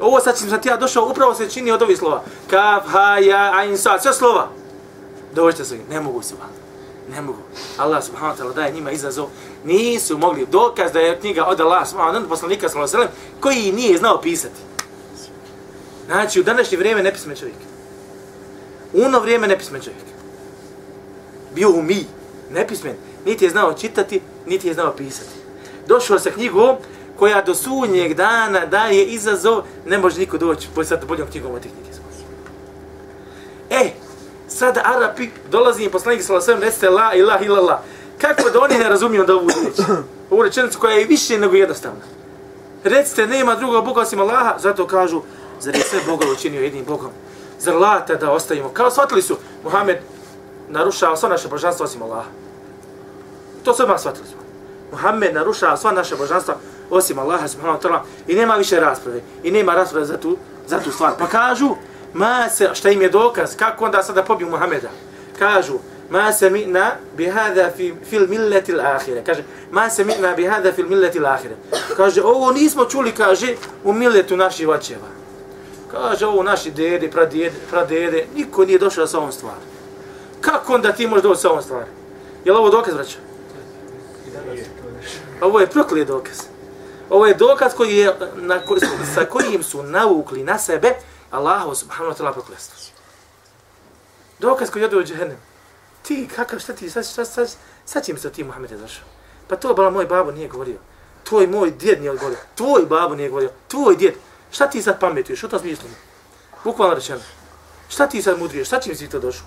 Ovo 0.00 0.20
sad 0.20 0.38
sam 0.38 0.60
ti 0.60 0.68
ja 0.68 0.76
došao, 0.76 1.08
upravo 1.10 1.34
se 1.34 1.50
čini 1.50 1.70
od 1.70 1.82
ovih 1.82 1.98
slova. 1.98 2.22
Kaf, 2.50 2.82
ha, 2.86 3.18
ja, 3.18 3.52
ain, 3.54 3.78
sad, 3.78 4.02
sve 4.02 4.12
slova. 4.12 4.48
Dođite 5.34 5.64
se, 5.64 5.78
ne 5.90 6.00
mogu 6.00 6.22
se 6.22 6.34
vam. 6.40 6.67
Ne 7.10 7.20
mogu. 7.20 7.38
Allah 7.78 8.04
subhanahu 8.04 8.36
wa 8.36 8.42
ta'ala 8.42 8.54
daje 8.54 8.72
njima 8.72 8.90
izazov. 8.90 9.28
Nisu 9.64 10.18
mogli 10.18 10.46
dokaz 10.46 10.92
da 10.92 11.00
je 11.00 11.20
knjiga 11.20 11.44
od 11.44 11.60
Allah 11.60 11.88
subhanahu 11.88 12.14
wa 12.14 12.20
ta'ala, 12.20 12.28
poslanika 12.28 12.68
sallallahu 12.68 12.96
alaihi 12.96 13.12
wa 13.12 13.40
koji 13.40 13.72
nije 13.72 13.98
znao 13.98 14.20
pisati. 14.20 14.60
Znači, 16.06 16.40
u 16.40 16.42
današnje 16.42 16.78
vrijeme 16.78 17.02
nepismen 17.02 17.36
čovjek. 17.36 17.56
U 18.92 19.02
ono 19.02 19.20
vrijeme 19.20 19.46
nepismen 19.46 19.82
čovjek. 19.82 20.04
Bio 21.54 21.70
u 21.70 21.82
mi, 21.82 22.06
nepismen. 22.50 22.96
Niti 23.26 23.44
je 23.44 23.50
znao 23.50 23.72
čitati, 23.72 24.20
niti 24.46 24.68
je 24.68 24.74
znao 24.74 24.92
pisati. 24.96 25.30
Došao 25.86 26.18
sa 26.18 26.30
knjigom 26.30 26.76
koja 27.18 27.42
do 27.42 27.54
sunnjeg 27.54 28.14
dana 28.14 28.66
daje 28.66 29.04
izazov, 29.04 29.62
ne 29.86 29.98
može 29.98 30.20
niko 30.20 30.38
doći 30.38 30.68
po 30.74 30.84
sad 30.84 31.04
boljom 31.08 31.28
knjigom 31.30 31.54
od 31.54 31.62
tih 31.62 31.72
knjige. 31.72 31.88
E, 33.70 33.90
sada 34.58 34.82
Arapi 34.84 35.30
dolazi 35.50 35.84
im 35.84 35.90
poslanik 35.90 36.22
sa 36.22 36.34
alejhi 36.34 36.60
ve 36.80 36.90
la 36.90 37.14
ilaha 37.14 37.44
ilala. 37.44 37.82
Kako 38.18 38.50
da 38.50 38.60
oni 38.60 38.78
ne 38.78 38.88
razumiju 38.88 39.24
da 39.24 39.34
ovu 39.34 39.48
riječ? 39.48 39.76
Ovu 40.30 40.42
rečenicu 40.42 40.78
koja 40.78 40.94
je 40.94 41.04
više 41.04 41.38
nego 41.38 41.56
jednostavna. 41.56 42.00
Recite, 42.84 43.26
nema 43.26 43.54
drugog 43.54 43.84
Boga 43.84 44.00
osim 44.00 44.20
Allaha, 44.20 44.54
zato 44.58 44.86
kažu, 44.86 45.22
zar 45.60 45.74
je 45.74 45.80
sve 45.80 46.00
Boga 46.06 46.26
učinio 46.32 46.62
jednim 46.62 46.84
Bogom? 46.84 47.10
Zar 47.60 47.74
lata 47.76 48.14
da 48.14 48.30
ostavimo? 48.30 48.68
Kao 48.68 48.90
shvatili 48.90 49.22
su, 49.22 49.36
Muhammed 49.64 49.98
narušava 50.68 51.16
sva 51.16 51.28
naše 51.28 51.48
božanstva 51.48 51.84
osim 51.84 52.02
Allaha. 52.02 52.28
To 53.64 53.74
sve 53.74 53.84
odmah 53.84 54.00
shvatili 54.00 54.26
su. 54.26 54.34
Muhammed 54.92 55.34
narušava 55.34 55.76
sva 55.76 55.92
naše 55.92 56.16
božanstva 56.16 56.54
osim 56.90 57.18
Allaha 57.18 57.48
subhanahu 57.48 57.78
wa 57.78 57.82
ta'ala 57.82 58.00
i 58.26 58.34
nema 58.34 58.54
više 58.54 58.80
rasprave. 58.80 59.20
I 59.42 59.50
nema 59.50 59.74
rasprave 59.74 60.06
za 60.06 60.16
tu, 60.16 60.36
za 60.66 60.80
tu 60.80 60.92
stvar. 60.92 61.12
Pa 61.18 61.26
kažu, 61.26 61.74
ma 62.14 62.48
se, 62.48 62.70
šta 62.74 62.90
im 62.90 63.02
je 63.02 63.08
dokaz, 63.08 63.56
kako 63.56 63.84
onda 63.84 64.02
sada 64.02 64.22
pobiju 64.22 64.48
Muhameda? 64.48 64.88
Kažu, 65.38 65.78
ma 66.10 66.32
se 66.32 66.50
mi'na 66.50 66.90
bi 67.16 67.26
hada 67.26 67.70
fi, 67.76 67.94
fil 68.10 68.28
milleti 68.28 68.72
l'ahire. 68.72 69.24
Kaže, 69.26 69.44
ma 69.70 69.90
se 69.90 70.04
mi'na 70.04 70.34
bi 70.36 70.44
hada 70.46 70.72
fil 70.72 70.88
milleti 70.88 71.18
l'ahire. 71.18 71.56
Kaže, 71.96 72.22
ovo 72.22 72.52
nismo 72.52 72.84
čuli, 72.84 73.12
kaže, 73.12 73.54
u 73.84 73.92
milletu 73.92 74.36
naših 74.36 74.68
vačeva. 74.68 75.08
Kaže, 75.90 76.26
ovo 76.26 76.42
naši 76.42 76.70
dede, 76.70 77.10
pradede, 77.10 77.52
pradede, 77.70 78.26
niko 78.34 78.64
nije 78.64 78.78
došao 78.78 79.06
sa 79.06 79.18
ovom 79.18 79.32
stvari. 79.32 79.60
Kako 80.40 80.74
onda 80.74 80.92
ti 80.92 81.06
možeš 81.06 81.22
doći 81.22 81.40
sa 81.40 81.50
ovom 81.50 81.62
stvari? 81.62 81.86
Je 82.44 82.52
li 82.52 82.58
ovo 82.58 82.70
dokaz, 82.70 82.94
vraća? 82.94 83.18
Ovo 85.40 85.60
je 85.60 85.66
proklije 85.66 86.04
dokaz. 86.04 86.38
Ovo 87.10 87.26
je 87.26 87.34
dokaz 87.34 87.74
koji 87.74 87.96
je, 87.96 88.14
na, 88.36 88.58
ko, 88.58 88.76
sa 89.14 89.24
kojim 89.24 89.62
su 89.62 89.82
navukli 89.82 90.44
na 90.44 90.58
sebe 90.58 90.94
Allahu 91.30 91.74
subhanahu 91.74 92.14
wa 92.14 92.18
ta'ala 92.18 92.32
proklestvo. 92.32 92.76
Dokaz 94.38 94.70
koji 94.70 94.84
ode 94.84 94.96
u 94.96 95.04
džehennem. 95.04 95.38
Ti, 96.02 96.28
kakav, 96.36 96.58
šta 96.58 96.72
ti, 96.72 96.90
sad, 96.90 97.06
šta, 97.06 97.24
sad, 97.24 97.50
sad 97.86 98.04
će 98.04 98.12
mi 98.12 98.18
se 98.18 98.32
ti 98.32 98.44
Muhammed 98.44 98.70
je 98.70 98.78
zašao. 98.78 99.04
Pa 99.48 99.56
to 99.56 99.74
bala 99.74 99.90
moj 99.90 100.06
babo 100.06 100.32
nije 100.32 100.48
govorio. 100.48 100.78
Tvoj 101.24 101.46
moj 101.46 101.70
djed 101.70 102.00
nije 102.00 102.12
govorio. 102.12 102.38
Tvoj 102.54 102.86
babo 102.86 103.14
nije 103.14 103.28
govorio. 103.28 103.50
Tvoj 103.68 103.96
djed. 103.96 104.14
Šta 104.50 104.70
ti 104.70 104.82
sad 104.82 105.00
pametuješ? 105.00 105.38
Što 105.38 105.48
to 105.48 105.58
smišljamo? 105.58 105.94
Bukvalno 106.64 106.94
rečeno. 106.94 107.20
Šta 107.88 108.06
ti 108.06 108.22
sad 108.22 108.38
mudriješ? 108.38 108.66
Šta 108.66 108.80
će 108.80 108.90
mi 108.90 108.96
si 108.96 109.08
to 109.08 109.20
došao? 109.20 109.46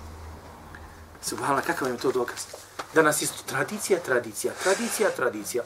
Subhanallah, 1.22 1.66
kakav 1.66 1.88
je 1.88 1.96
to 1.96 2.12
dokaz? 2.12 2.46
Danas 2.94 3.22
isto 3.22 3.42
tradicija, 3.46 3.98
tradicija, 3.98 4.52
tradicija, 4.62 5.10
tradicija. 5.10 5.64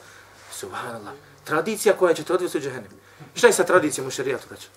Subhanallah. 0.53 1.15
Tradicija 1.45 1.97
koja 1.97 2.15
će 2.15 2.25
te 2.25 2.35
odvesti 2.35 2.59
u 2.59 2.61
džehennem. 2.61 2.93
Šta 3.35 3.47
je 3.47 3.53
sa 3.53 3.65
tradicijom 3.65 4.07
u 4.07 4.11
šarijatu, 4.11 4.47
braćo? 4.49 4.69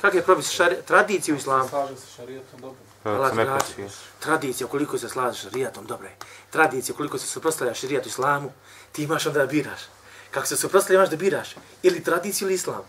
Kak 0.00 0.14
je 0.14 0.22
propis 0.22 0.50
šari... 0.50 0.76
tradicije 0.86 1.34
u 1.34 1.36
islamu? 1.36 1.68
Slaže 1.68 1.96
se 1.96 2.06
šarijetom 2.16 2.60
dobro. 2.60 2.80
Allah 3.04 3.62
si. 3.66 3.82
tradicija, 4.20 4.66
koliko 4.66 4.98
se 4.98 5.08
slaže 5.08 5.38
šarijatom, 5.38 5.86
dobro 5.86 6.06
je. 6.06 6.16
Tradicija, 6.50 6.96
koliko 6.96 7.18
se 7.18 7.26
suprostavlja 7.26 7.74
šarijatu 7.74 8.08
islamu, 8.08 8.52
ti 8.92 9.02
imaš 9.02 9.26
onda 9.26 9.38
da 9.38 9.46
biraš. 9.46 9.80
Kako 10.30 10.46
se 10.46 10.56
suprostavlja, 10.56 10.98
imaš 10.98 11.10
da 11.10 11.16
biraš. 11.16 11.54
Ili 11.82 12.04
tradiciju 12.04 12.48
ili 12.48 12.54
islam. 12.54 12.82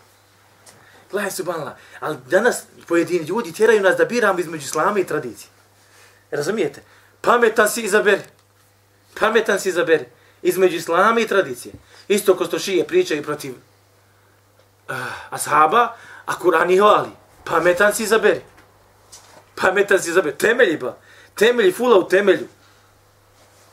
Gledaj, 1.11 1.31
subhanallah. 1.31 1.73
Ali 1.99 2.17
danas 2.27 2.63
pojedini 2.87 3.25
ljudi 3.25 3.53
tjeraju 3.53 3.81
nas 3.81 3.97
da 3.97 4.05
biramo 4.05 4.39
između 4.39 4.65
islama 4.65 4.99
i 4.99 5.07
tradicije. 5.07 5.49
Razumijete? 6.31 6.83
Pametan 7.21 7.69
si 7.69 7.81
izaberi. 7.81 8.23
Pametan 9.19 9.59
si 9.59 9.69
izaberi. 9.69 10.05
Između 10.41 10.75
islama 10.75 11.19
i 11.19 11.27
tradicije. 11.27 11.73
Isto 12.07 12.37
ko 12.37 12.45
što 12.45 12.59
šije 12.59 12.87
pričaju 12.87 13.23
protiv 13.23 13.53
uh, 14.89 14.95
ashaba, 15.29 15.95
a 16.29 16.36
Kur'an 16.38 16.69
ih 16.69 16.79
hvali. 16.79 17.09
Pametan 17.45 17.93
si 17.93 18.03
izaberi. 18.03 18.41
Pametan 19.55 20.00
si 20.00 20.09
izaberi. 20.09 20.38
Temelji 20.38 20.77
ba. 20.77 20.98
Temelji 21.36 21.71
fula 21.71 21.98
u 21.98 22.07
temelju. 22.07 22.48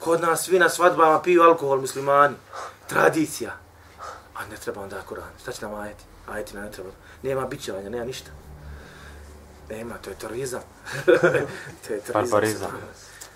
Kod 0.01 0.21
nas 0.21 0.45
svi 0.45 0.59
na 0.59 0.69
svadbama 0.69 1.23
piju 1.23 1.43
alkohol 1.43 1.81
muslimani. 1.81 2.37
Tradicija. 2.89 3.57
A 4.35 4.47
ne 4.51 4.57
treba 4.57 4.81
onda 4.83 5.03
Kur'an. 5.09 5.33
Šta 5.43 5.53
će 5.53 5.63
nam 5.63 5.75
ajeti? 5.75 6.05
Ajeti 6.29 6.55
nam 6.55 6.65
ne 6.65 6.71
treba. 6.71 6.91
Nema 7.23 7.47
bićevanja, 7.47 7.91
nema 7.91 8.05
ništa. 8.05 8.31
Nema, 9.71 9.95
to 9.99 10.11
je 10.11 10.17
terorizam. 10.17 10.63
to 11.87 11.93
je 11.93 12.01
terorizam. 12.01 12.13
Barbarizam. 12.15 12.71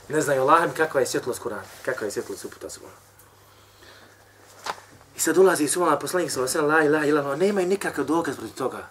Ne 0.08 0.20
znaju 0.20 0.42
Allahem 0.42 0.70
kakva 0.76 1.00
je 1.00 1.06
svjetlost 1.06 1.42
Kur'ana. 1.42 1.62
Kakva 1.84 2.04
je 2.04 2.10
svjetlost 2.10 2.44
uputa 2.44 2.70
subhana. 2.70 2.96
I 5.16 5.20
sad 5.20 5.38
ulazi 5.38 5.68
subhana 5.68 5.98
poslanik 5.98 6.30
sallallahu 6.30 6.58
alejhi 6.58 6.68
ve 6.68 6.74
sellem 6.74 6.92
la 6.92 6.98
ilaha 6.98 7.06
illallah, 7.06 7.38
nemaju 7.38 7.66
nikakav 7.66 8.04
dokaz 8.04 8.36
protiv 8.36 8.56
toga. 8.56 8.88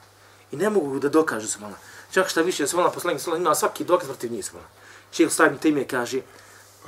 I 0.51 0.57
ne 0.57 0.69
mogu 0.69 0.99
da 0.99 1.09
dokažu 1.09 1.47
subhana. 1.47 1.75
Čak 2.11 2.29
šta 2.29 2.41
više 2.41 2.67
subhana 2.67 2.91
poslanik 2.91 3.21
sallallahu 3.21 3.45
ima 3.45 3.55
svaki 3.55 3.83
dokaz 3.83 4.07
protiv 4.07 4.31
njih 4.31 4.45
subhana. 4.45 4.67
Šejh 5.11 5.31
Stavim 5.31 5.57
Timije 5.57 5.87
kaže, 5.87 6.21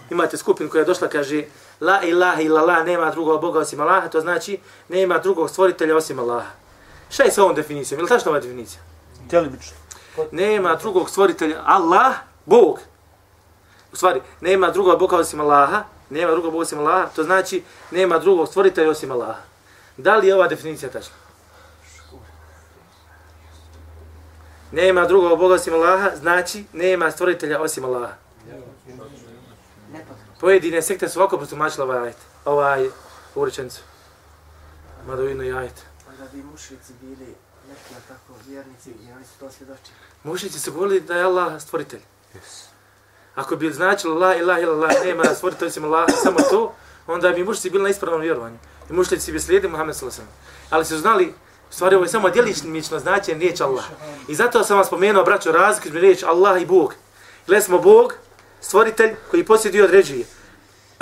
imate 0.09 0.37
skupinu 0.37 0.69
koja 0.69 0.79
je 0.79 0.85
došla, 0.85 1.07
kaže, 1.07 1.43
La 1.81 2.01
ilaha 2.03 2.41
illallah, 2.41 2.85
nema 2.85 3.11
drugog 3.11 3.41
Boga 3.41 3.59
osim 3.59 3.79
Allaha, 3.79 4.07
to 4.07 4.21
znači 4.21 4.59
nema 4.89 5.17
drugog 5.17 5.49
stvoritelja 5.49 5.97
osim 5.97 6.19
Allaha. 6.19 6.49
Šta 7.09 7.23
je 7.23 7.31
sa 7.31 7.43
ovom 7.43 7.55
definicijom? 7.55 7.99
Je 7.99 8.03
li 8.03 8.09
tačno 8.09 8.31
ova 8.31 8.39
definicija? 8.39 8.81
Djelimično. 9.29 9.77
Nema 10.31 10.75
drugog 10.75 11.09
stvoritelja, 11.09 11.61
Allah, 11.65 12.15
Bog. 12.45 12.79
U 13.93 13.95
stvari, 13.95 14.21
nema 14.41 14.71
drugog 14.71 14.99
Boga 14.99 15.17
osim 15.17 15.39
Allaha, 15.39 15.83
nema 16.09 16.31
drugog 16.31 16.51
Boga 16.51 16.61
osim 16.61 16.79
Allaha, 16.79 17.07
to 17.15 17.23
znači 17.23 17.63
nema 17.91 18.19
drugog 18.19 18.47
stvoritelja 18.47 18.89
osim 18.89 19.11
Allaha. 19.11 19.41
Da 19.97 20.17
li 20.17 20.27
je 20.27 20.35
ova 20.35 20.47
definicija 20.47 20.91
tačna? 20.91 21.15
Nema 24.71 25.05
drugog 25.05 25.39
Boga 25.39 25.55
osim 25.55 25.73
Allaha, 25.73 26.09
znači 26.15 26.65
nema 26.73 27.11
stvoritelja 27.11 27.61
osim 27.61 27.85
Allaha. 27.85 28.13
Pojedine 30.39 30.81
sekte 30.81 31.09
su 31.09 31.19
ovako 31.19 31.37
postumačile 31.37 31.85
ovaj 31.85 31.99
ajet, 32.03 32.17
ovaj 32.45 32.89
urečencu. 33.35 33.81
Mada 35.07 35.21
ujedno 35.21 35.43
i 35.43 35.53
ajet. 35.53 35.85
Onda 36.09 36.23
bi 36.33 36.43
mušici 36.43 36.93
bili 37.01 37.35
neki 37.69 37.93
tako 38.07 38.33
vjernici 38.47 38.89
i 38.89 39.11
oni 39.15 39.25
su 39.25 39.39
to 39.39 39.51
svjedočili. 39.51 39.95
Mušici 40.23 40.59
su 40.59 40.71
govorili 40.71 41.01
da 41.01 41.15
je 41.15 41.23
Allah 41.23 41.61
stvoritelj. 41.61 41.99
Ako 43.35 43.55
bi 43.55 43.73
značilo 43.73 44.19
la 44.19 44.35
ilaha 44.35 44.59
illallah, 44.59 44.91
nema 45.05 45.23
stvoritelj 45.35 45.67
osim 45.67 45.83
Allah, 45.83 46.09
samo 46.23 46.39
to, 46.49 46.73
onda 47.07 47.29
bi 47.29 47.43
mušici 47.43 47.69
bili 47.69 47.83
na 47.83 47.89
ispravnom 47.89 48.21
vjerovanju. 48.21 48.57
I 48.89 48.93
mušici 48.93 49.31
bi 49.31 49.39
slijedili 49.39 49.71
Muhammed 49.71 49.95
sallallahu 49.95 50.21
alejhi 50.21 50.31
ve 50.31 50.35
sellem. 50.35 50.69
Ali 50.69 50.85
su 50.85 50.97
znali 50.97 51.33
U 51.71 51.73
stvari 51.73 51.95
ovo 51.95 52.05
je 52.05 52.09
samo 52.09 52.29
djeličnično 52.29 52.99
značenje 52.99 53.39
riječ 53.39 53.61
Allah. 53.61 53.83
I 54.27 54.35
zato 54.35 54.63
sam 54.63 54.77
vam 54.77 54.85
spomenuo, 54.85 55.23
braćo, 55.23 55.51
razliku 55.51 55.87
između 55.87 56.05
riječ 56.05 56.23
Allah 56.23 56.61
i 56.61 56.65
Bog. 56.65 56.95
Gle 57.47 57.61
smo 57.61 57.79
Bog, 57.79 58.13
stvoritelj 58.61 59.15
koji 59.31 59.45
posjeduje 59.45 59.81
i 59.81 59.85
određuje. 59.85 60.25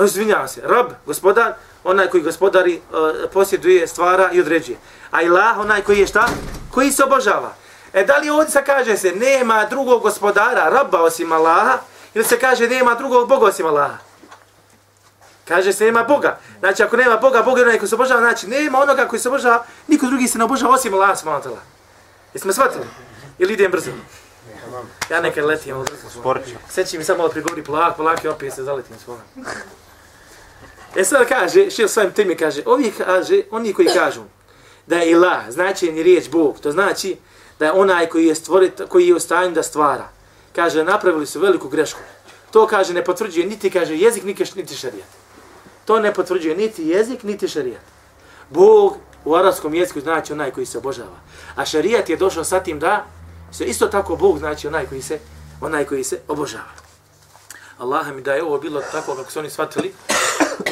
Izvinjavam 0.05 0.47
se, 0.47 0.61
rab, 0.63 0.85
gospodar, 1.05 1.53
onaj 1.83 2.07
koji 2.07 2.23
gospodari, 2.23 2.81
uh, 2.91 3.31
posjeduje, 3.33 3.87
stvara 3.87 4.29
i 4.31 4.39
određuje. 4.39 4.77
A 5.11 5.21
ilah, 5.21 5.57
onaj 5.57 5.81
koji 5.81 5.99
je 5.99 6.07
šta? 6.07 6.27
Koji 6.71 6.91
se 6.91 7.03
obožava. 7.03 7.53
E 7.93 8.03
da 8.03 8.17
li 8.17 8.29
ovdje 8.29 8.51
se 8.51 8.63
kaže 8.65 8.97
se, 8.97 9.11
nema 9.11 9.65
drugog 9.65 10.01
gospodara, 10.01 10.69
rabba 10.69 11.01
osim 11.01 11.31
Allaha, 11.31 11.77
ili 12.13 12.25
se 12.25 12.39
kaže 12.39 12.67
nema 12.67 12.95
drugog 12.95 13.29
Boga 13.29 13.45
osim 13.45 13.65
Allaha? 13.65 14.08
Kaže 15.49 15.73
se 15.73 15.85
nema 15.85 16.03
Boga. 16.03 16.39
Znači 16.59 16.83
ako 16.83 16.97
nema 16.97 17.17
Boga, 17.17 17.41
Bog 17.41 17.57
je 17.57 17.63
onaj 17.63 17.79
koji 17.79 17.89
se 17.89 17.95
obožava, 17.95 18.21
znači 18.21 18.47
nema 18.47 18.79
onoga 18.79 19.07
koji 19.07 19.19
se 19.19 19.29
obožava, 19.29 19.65
niko 19.87 20.05
drugi 20.05 20.27
se 20.27 20.37
ne 20.37 20.43
obožava 20.43 20.73
osim 20.73 20.93
Allah 20.93 21.19
subhanahu 21.19 21.43
wa 21.43 21.49
ta'ala. 21.49 21.59
Jesi 22.33 22.47
me 22.47 22.53
shvatili? 22.53 22.85
Ili 23.39 23.53
idem 23.53 23.71
brzo? 23.71 23.91
Ja 25.09 25.21
nekad 25.21 25.45
letim. 25.45 25.75
ali- 25.75 25.87
Sporće. 26.11 26.55
Seći 26.69 26.97
mi 26.97 27.03
samo 27.03 27.17
malo 27.17 27.29
prigovori 27.29 27.63
polak, 27.63 27.95
polak 27.97 28.23
i 28.23 28.27
opet 28.27 28.53
se 28.53 28.63
zaletim 28.63 28.95
svoga. 29.03 29.21
E 30.95 31.03
sad 31.03 31.27
kaže, 31.27 31.69
šil 31.71 31.87
svojim 31.87 32.11
temi 32.11 32.35
kaže, 32.35 32.61
ovi 32.65 32.91
kaže, 32.97 33.41
oni 33.51 33.73
koji 33.73 33.87
kažu 33.87 34.21
da 34.87 34.95
je 34.97 35.11
ilah, 35.11 35.49
značenje 35.49 36.03
riječ 36.03 36.29
Bog, 36.29 36.59
to 36.59 36.71
znači 36.71 37.17
da 37.59 37.65
je 37.65 37.71
onaj 37.71 38.09
koji 38.09 38.25
je 38.25 38.35
stvorit, 38.35 38.81
koji 38.89 39.07
je 39.07 39.15
u 39.15 39.19
stanju 39.19 39.51
da 39.51 39.63
stvara. 39.63 40.09
Kaže, 40.55 40.83
napravili 40.83 41.27
su 41.27 41.39
veliku 41.39 41.69
grešku. 41.69 41.99
To 42.51 42.67
kaže, 42.67 42.93
ne 42.93 43.03
potvrđuje 43.03 43.45
niti, 43.45 43.69
kaže, 43.69 43.97
jezik, 43.97 44.23
niti 44.55 44.75
šarijat. 44.75 45.18
To 45.89 45.99
ne 45.99 46.13
potvrđuje 46.13 46.55
niti 46.55 46.83
jezik, 46.83 47.23
niti 47.23 47.47
šarijat. 47.47 47.81
Bog 48.49 48.97
u 49.25 49.35
arabskom 49.35 49.73
jeziku 49.73 49.99
znači 49.99 50.33
onaj 50.33 50.51
koji 50.51 50.65
se 50.65 50.77
obožava. 50.77 51.17
A 51.55 51.65
šarijat 51.65 52.09
je 52.09 52.17
došao 52.17 52.43
sa 52.43 52.59
tim 52.59 52.79
da 52.79 53.05
se 53.51 53.65
isto 53.65 53.87
tako 53.87 54.15
Bog 54.15 54.37
znači 54.39 54.67
onaj 54.67 54.85
koji 54.85 55.01
se 55.01 55.19
onaj 55.61 55.85
koji 55.85 56.03
se 56.03 56.19
obožava. 56.27 56.77
Allah 57.77 58.07
mi 58.13 58.21
da 58.21 58.33
je 58.33 58.43
ovo 58.43 58.57
bilo 58.57 58.81
tako 58.91 59.15
kako 59.15 59.31
su 59.31 59.39
oni 59.39 59.49
shvatili, 59.49 59.93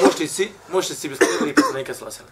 mušnici, 0.03 0.51
mušnici 0.69 1.09
bi 1.09 1.15
slijedili 1.15 1.55
poslanika 1.55 1.93
slasala. 1.93 2.29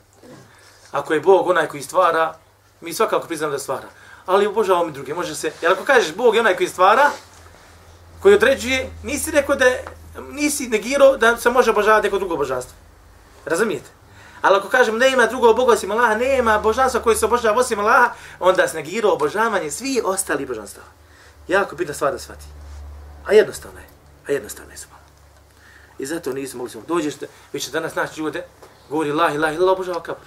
Ako 0.92 1.13
je 1.13 1.20
Bog 1.20 1.48
onaj 1.48 1.68
koji 1.68 1.84
stvara, 1.84 2.36
mi 2.82 2.94
svakako 2.94 3.27
priznamo 3.27 3.51
da 3.51 3.59
stvara. 3.59 3.88
Ali 4.25 4.48
obožavamo 4.48 4.86
mi 4.86 4.92
druge, 4.92 5.14
može 5.14 5.36
se. 5.36 5.51
Jer 5.62 5.72
ako 5.72 5.83
kažeš 5.83 6.16
Bog 6.16 6.36
je 6.36 6.42
onaj 6.42 6.55
koji 6.55 6.70
stvara, 6.70 7.12
koji 8.22 8.36
određuje, 8.36 8.90
nisi 9.03 9.31
rekao 9.31 9.55
da 9.55 9.66
nisi 10.31 10.68
negirao 10.68 11.18
da 11.18 11.38
se 11.38 11.50
može 11.50 11.72
obožavati 11.72 12.07
neko 12.07 12.20
drugo 12.20 12.38
božanstvo. 12.38 12.84
Razumijete? 13.46 13.90
Ali 14.42 14.58
ako 14.58 14.70
kažem 14.70 14.98
ne 14.98 15.12
ima 15.12 15.25
drugog 15.25 15.55
Boga 15.55 15.74
osim 15.74 15.92
Allaha, 15.92 16.16
nema 16.16 16.60
božanstva 16.60 17.01
koji 17.01 17.16
se 17.16 17.25
obožava 17.25 17.60
osim 17.60 17.79
Allaha, 17.79 18.10
onda 18.40 18.68
se 18.68 18.75
negirao 18.75 19.14
obožavanje 19.14 19.72
svih 19.72 20.01
ostali 20.05 20.46
božanstava. 20.46 20.88
Jako 21.48 21.75
bitna 21.75 21.94
stvar 21.94 22.12
da 22.12 22.20
shvati. 22.20 22.46
A 23.25 23.34
jednostavno 23.34 23.79
je. 23.79 23.86
A 24.27 24.31
jednostavno 24.31 24.72
je 24.72 24.77
subhano. 24.77 25.05
I 26.00 26.05
zato 26.05 26.34
nismo 26.34 26.58
mogli 26.58 26.72
smo. 26.72 26.81
Dođeš, 26.88 27.14
vi 27.53 27.60
ćete 27.60 27.72
danas 27.72 27.96
naći 27.96 28.20
ljude, 28.20 28.46
govori 28.90 29.12
la 29.12 29.31
ilaha 29.31 29.53
illallah, 29.53 29.74
obožava 29.74 30.03
kabur. 30.03 30.25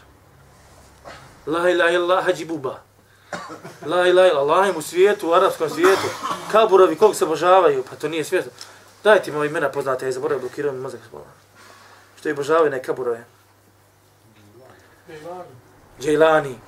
La 1.46 1.70
ilaha 1.70 1.90
illallah, 1.90 2.24
hađi 2.24 2.44
buba. 2.44 2.80
La 3.86 4.06
ilaha 4.06 4.28
illallah, 4.28 4.58
Allah 4.58 4.68
im 4.68 4.76
u 4.76 4.82
svijetu, 4.82 5.28
u 5.28 5.32
arapskom 5.32 5.70
svijetu. 5.70 6.08
Kaburovi, 6.52 6.96
kog 6.96 7.16
se 7.16 7.24
obožavaju, 7.24 7.84
pa 7.90 7.96
to 7.96 8.08
nije 8.08 8.24
svijetu. 8.24 8.50
Dajte 9.04 9.30
mi 9.30 9.36
ove 9.36 9.46
imena 9.46 9.68
poznate, 9.68 10.06
ja 10.06 10.12
zaboravim, 10.12 10.40
blokirao 10.40 10.72
mi 10.72 10.80
mozak. 10.80 11.00
Što 12.18 12.28
je 12.28 12.32
obožavaju 12.32 12.70
ne 12.70 12.82
kaburove. 12.82 13.24
Dželani. 16.00 16.58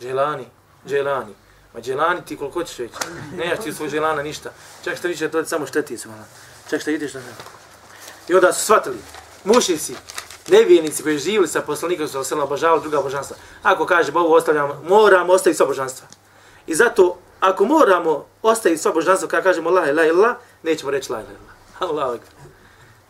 Dželani. 0.00 0.46
Dželani. 0.86 1.34
Ma 1.74 1.80
Dželani 1.80 2.24
ti 2.24 2.36
koliko 2.36 2.64
ćeš 2.64 2.76
reći. 2.76 2.94
Nemaš 3.36 3.58
ti 3.58 3.72
svoj 3.72 3.88
Dželana 3.88 4.22
ništa. 4.22 4.50
Čak 4.84 4.98
što 4.98 5.08
više 5.08 5.28
to 5.28 5.44
samo 5.44 5.66
šteti. 5.66 5.98
Ona. 6.06 6.24
Čak 6.70 6.80
što 6.80 6.90
vidiš 6.90 7.12
da 7.12 7.20
ne. 7.20 7.26
I 8.28 8.34
onda 8.34 8.52
su 8.52 8.64
shvatili. 8.64 8.98
Mušici, 9.44 9.94
nevijenici 10.48 11.02
koji 11.02 11.18
živjeli 11.18 11.48
sa 11.48 11.60
poslanikom 11.60 12.08
su 12.08 12.24
se 12.24 12.34
obožavali 12.34 12.80
druga 12.82 13.02
božanstva. 13.02 13.36
Ako 13.62 13.86
kaže 13.86 14.12
Bogu 14.12 14.34
ostavljamo, 14.34 14.82
moramo 14.88 15.32
ostaviti 15.32 15.56
sva 15.56 15.66
božanstva. 15.66 16.08
I 16.66 16.74
zato, 16.74 17.18
ako 17.40 17.64
moramo 17.64 18.26
ostaviti 18.42 18.82
sva 18.82 18.92
božanstva, 18.92 19.28
kada 19.28 19.42
kažemo 19.42 19.70
la 19.70 19.90
ilaha 19.90 20.08
illallah, 20.08 20.36
nećemo 20.62 20.90
reći 20.90 21.12
la 21.12 21.20
ilaha. 21.20 21.34
Allahu 21.78 22.14
ekber. 22.14 22.32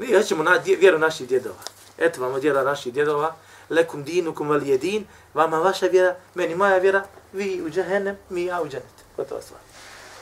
Mi 0.00 0.14
hoćemo 0.14 0.42
na 0.42 0.60
vjeru 0.80 0.98
naših 0.98 1.28
djedova. 1.28 1.58
Eto 1.98 2.22
vam 2.22 2.34
od 2.34 2.42
vjera 2.42 2.64
naših 2.64 2.92
djedova. 2.92 3.34
Lekum 3.70 4.04
dinukum 4.04 4.48
vel 4.48 4.66
jedin. 4.66 5.06
Vama 5.34 5.58
vaša 5.58 5.86
vjera, 5.86 6.16
meni 6.34 6.54
moja 6.54 6.78
vjera. 6.78 7.04
Vi 7.32 7.62
u 7.62 7.70
džahennem, 7.70 8.16
mi 8.28 8.44
ja 8.44 8.62
u 8.62 8.68
džanet. 8.68 9.04
Gotova 9.16 9.42
stvar. 9.42 9.60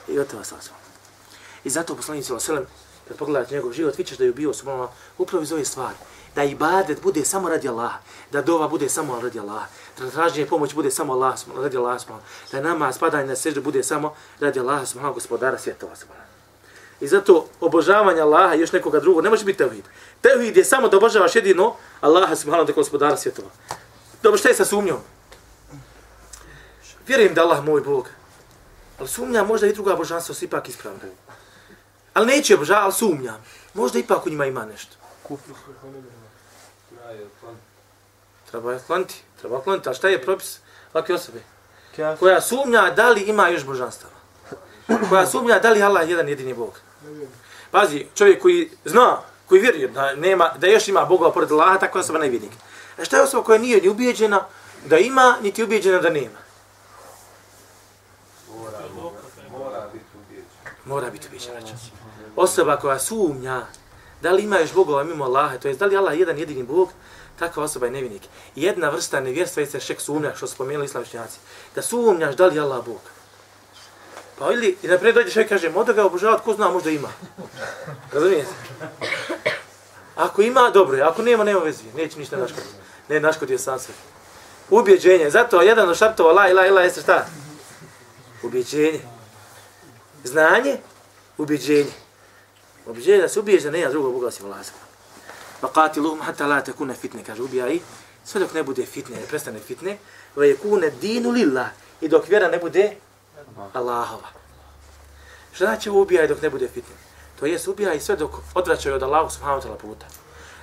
I 0.09 0.17
gotova 0.17 0.45
stvar. 0.45 0.61
I 1.65 1.71
zato 1.71 1.97
poslanik 1.97 2.25
sallallahu 2.25 2.53
alejhi 2.53 2.63
ve 2.63 2.67
sellem 2.67 2.89
kad 3.09 3.17
pogledate 3.17 3.55
njegov 3.55 3.73
život, 3.73 3.99
vidiš 3.99 4.19
da 4.19 4.25
je 4.25 4.33
bio 4.33 4.53
subhanallah 4.53 4.91
upravo 5.19 5.43
iz 5.43 5.53
ove 5.53 5.65
stvari. 5.65 5.97
Da 6.35 6.45
ibadet 6.45 7.03
bude 7.03 7.25
samo 7.25 7.49
radi 7.49 7.69
Allaha, 7.69 7.99
da 8.33 8.43
dova 8.43 8.69
bude 8.69 8.89
samo 8.89 9.21
radi 9.21 9.41
Allaha, 9.41 9.67
da 9.99 10.11
traženje 10.11 10.47
pomoć 10.47 10.75
bude 10.75 10.91
samo 10.91 11.13
Allah, 11.13 11.39
radi 11.57 11.77
Allaha, 11.77 12.21
da 12.53 12.61
nama 12.61 12.93
spadanje 12.93 13.27
na 13.27 13.37
seždu 13.37 13.63
bude 13.63 13.83
samo 13.83 14.15
radi 14.41 14.61
Allaha, 14.61 14.87
subhanallah, 14.87 15.15
gospodara 15.15 15.59
svjetova, 15.59 15.97
subhanallah. 15.97 16.28
I 17.01 17.09
zato 17.09 17.47
obožavanje 17.61 18.21
Allaha 18.21 18.55
i 18.55 18.61
još 18.61 18.73
nekoga 18.73 19.01
drugog 19.01 19.25
ne 19.25 19.31
može 19.31 19.45
biti 19.45 19.59
tevhid. 19.59 19.85
Tevhid 20.21 20.57
je 20.57 20.65
samo 20.65 20.89
da 20.89 20.97
obožavaš 20.97 21.37
jedino 21.37 21.75
Allaha 22.01 22.37
subhanahu 22.37 22.67
da 22.67 22.73
gospodara 22.73 23.17
svjetova. 23.17 23.49
Dobro, 24.23 24.39
šta 24.39 24.49
je 24.49 24.55
sa 24.55 24.65
sumnjom? 24.65 24.99
Vjerujem 27.07 27.35
da 27.35 27.43
Allah 27.43 27.65
moj 27.65 27.81
Bog. 27.81 28.09
Ali 28.99 29.09
sumnjam 29.09 29.47
možda 29.47 29.67
i 29.67 29.73
druga 29.73 29.97
božanstva 29.97 30.35
su 30.35 30.45
ipak 30.45 30.69
ispravna. 30.69 31.01
Ali 32.15 32.27
neće 32.27 32.55
obožavati, 32.55 32.85
ali 32.85 32.93
sumnjam. 32.93 33.45
Možda 33.75 33.99
ipak 33.99 34.27
u 34.27 34.31
njima 34.31 34.47
ima 34.47 34.67
nešto. 34.67 34.97
Treba 38.51 38.73
je 38.73 38.81
kloniti. 38.87 39.23
Treba 39.41 39.63
kloniti. 39.63 39.89
A 39.89 39.95
šta 39.95 40.09
je 40.09 40.23
propis 40.23 40.59
ovakve 40.95 41.15
osobe? 41.15 41.39
Koja 42.19 42.41
sumnja 42.41 42.91
da 42.91 43.09
li 43.09 43.21
ima 43.21 43.49
još 43.49 43.65
božanstava. 43.65 44.15
Koja 45.09 45.27
sumnja 45.27 45.59
da 45.59 45.71
li 45.71 45.83
Allah 45.83 46.09
jedan 46.11 46.29
jedini 46.29 46.55
Bog. 46.55 46.81
Pazi, 47.71 48.07
čovjek 48.15 48.43
koji 48.43 48.71
zna, 48.85 49.17
koji 49.47 49.61
vjeruje 49.61 49.89
da 49.89 50.15
nema, 50.15 50.51
da 50.59 50.67
još 50.67 50.89
ima 50.89 51.05
Boga 51.05 51.31
pored 51.31 51.53
Allaha, 51.53 51.79
takva 51.79 52.01
osoba 52.01 52.19
nevjednik. 52.19 52.53
A 52.99 53.05
šta 53.05 53.17
je 53.17 53.23
osoba 53.23 53.45
koja 53.45 53.59
nije 53.59 53.81
ni 53.81 53.89
ubijeđena 53.89 54.47
da 54.87 54.99
ima, 54.99 55.37
niti 55.43 55.65
ubijeđena 55.65 55.99
da 55.99 56.11
nema? 56.11 56.39
Mora 60.85 61.11
biti 61.11 61.27
ubijeđena. 61.27 61.61
Osoba 62.37 62.77
koja 62.77 62.99
sumnja 62.99 63.67
da 64.23 64.33
li 64.33 64.43
ima 64.43 64.59
još 64.59 64.75
Bogova 64.75 65.05
mimo 65.05 65.25
Allaha, 65.25 65.59
to 65.59 65.69
je 65.69 65.75
da 65.75 65.87
li 65.87 65.97
Allah 65.97 66.19
jedan 66.19 66.39
jedini 66.39 66.63
Bog, 66.63 66.89
takva 67.39 67.65
osoba 67.65 67.87
je 67.87 67.93
nevjernik. 67.93 68.23
Jedna 68.57 68.91
vrsta 68.91 69.21
nevjerstva 69.21 69.63
je 69.63 69.81
šek 69.81 70.01
sumnja, 70.01 70.35
što 70.37 70.47
su 70.47 70.55
spomenuli 70.55 70.85
islamšnjaci. 70.85 71.39
Da 71.75 71.83
sumnjaš 71.83 72.37
da 72.37 72.47
li 72.47 72.55
je 72.55 72.61
Allah 72.61 72.85
Bog. 72.85 73.01
Pa 74.39 74.53
ili, 74.53 74.77
i 74.83 74.87
naprijed 74.87 75.15
dođe 75.15 75.31
čovjek 75.31 75.49
kaže, 75.49 75.71
moda 75.71 75.93
ga 75.93 76.05
obožavati, 76.05 76.45
ko 76.45 76.55
zna, 76.55 76.69
možda 76.71 76.91
ima. 76.91 77.09
Razumijete? 78.13 78.51
Ako 80.17 80.43
ima, 80.43 80.71
dobro 80.71 80.97
je. 80.97 81.03
Ako 81.03 81.23
nema, 81.23 81.45
nema 81.45 81.61
vezi. 81.61 81.85
Neće 81.97 82.19
ništa 82.19 82.37
naškoditi. 82.37 82.75
Ne, 83.09 83.21
naškodi 83.21 83.53
je 83.53 83.59
sam 83.59 83.79
sve. 83.79 83.95
Ubjeđenje. 84.71 85.31
Zato 85.31 85.63
jedan 85.63 85.89
od 85.89 85.97
šartova 85.97 86.33
la 86.33 86.49
ila 86.49 86.67
ila 86.67 86.83
jeste 86.83 87.01
šta? 87.01 87.27
Ubjeđenje. 88.43 89.01
Znanje, 90.25 90.77
ubjeđenje. 91.39 91.93
Ubjeđenje 92.87 93.19
da 93.19 93.29
se 93.29 93.41
ubiješ 93.41 93.63
da 93.63 93.71
nema 93.71 93.91
drugog 93.91 94.13
Boga 94.13 94.27
osim 94.27 94.47
Allah. 94.47 94.61
Va 95.63 95.69
qatiluhum 95.75 96.23
hatta 96.23 96.47
la 96.47 96.61
takuna 96.61 96.95
fitne, 96.95 97.25
kaže 97.25 97.43
ubijaj, 97.43 97.81
sve 98.25 98.41
dok 98.41 98.55
ne 98.55 98.63
bude 98.63 98.87
fitne, 98.87 99.17
ne 99.17 99.27
prestane 99.27 99.59
fitne, 99.59 99.99
va 100.37 100.45
yakuna 100.47 100.91
dinu 101.01 101.31
lillah, 101.31 101.67
i 102.01 102.09
dok 102.09 102.29
vjera 102.29 102.49
ne 102.49 102.59
bude 102.59 102.97
Allahova. 103.73 104.29
Šta 105.53 105.65
znači 105.65 105.91
ubijaj 105.91 106.29
dok 106.29 106.43
ne 106.43 106.51
bude 106.51 106.69
fitne? 106.69 106.95
To 107.41 107.47
jest 107.47 107.69
ubijaj 107.69 108.01
sve 108.01 108.17
dok 108.17 108.31
odvraćaju 108.55 108.95
od 108.95 109.03
Allahu 109.03 109.31
subhanahu 109.31 109.61
wa 109.61 109.65
ta'ala 109.65 109.79
puta. 109.79 110.07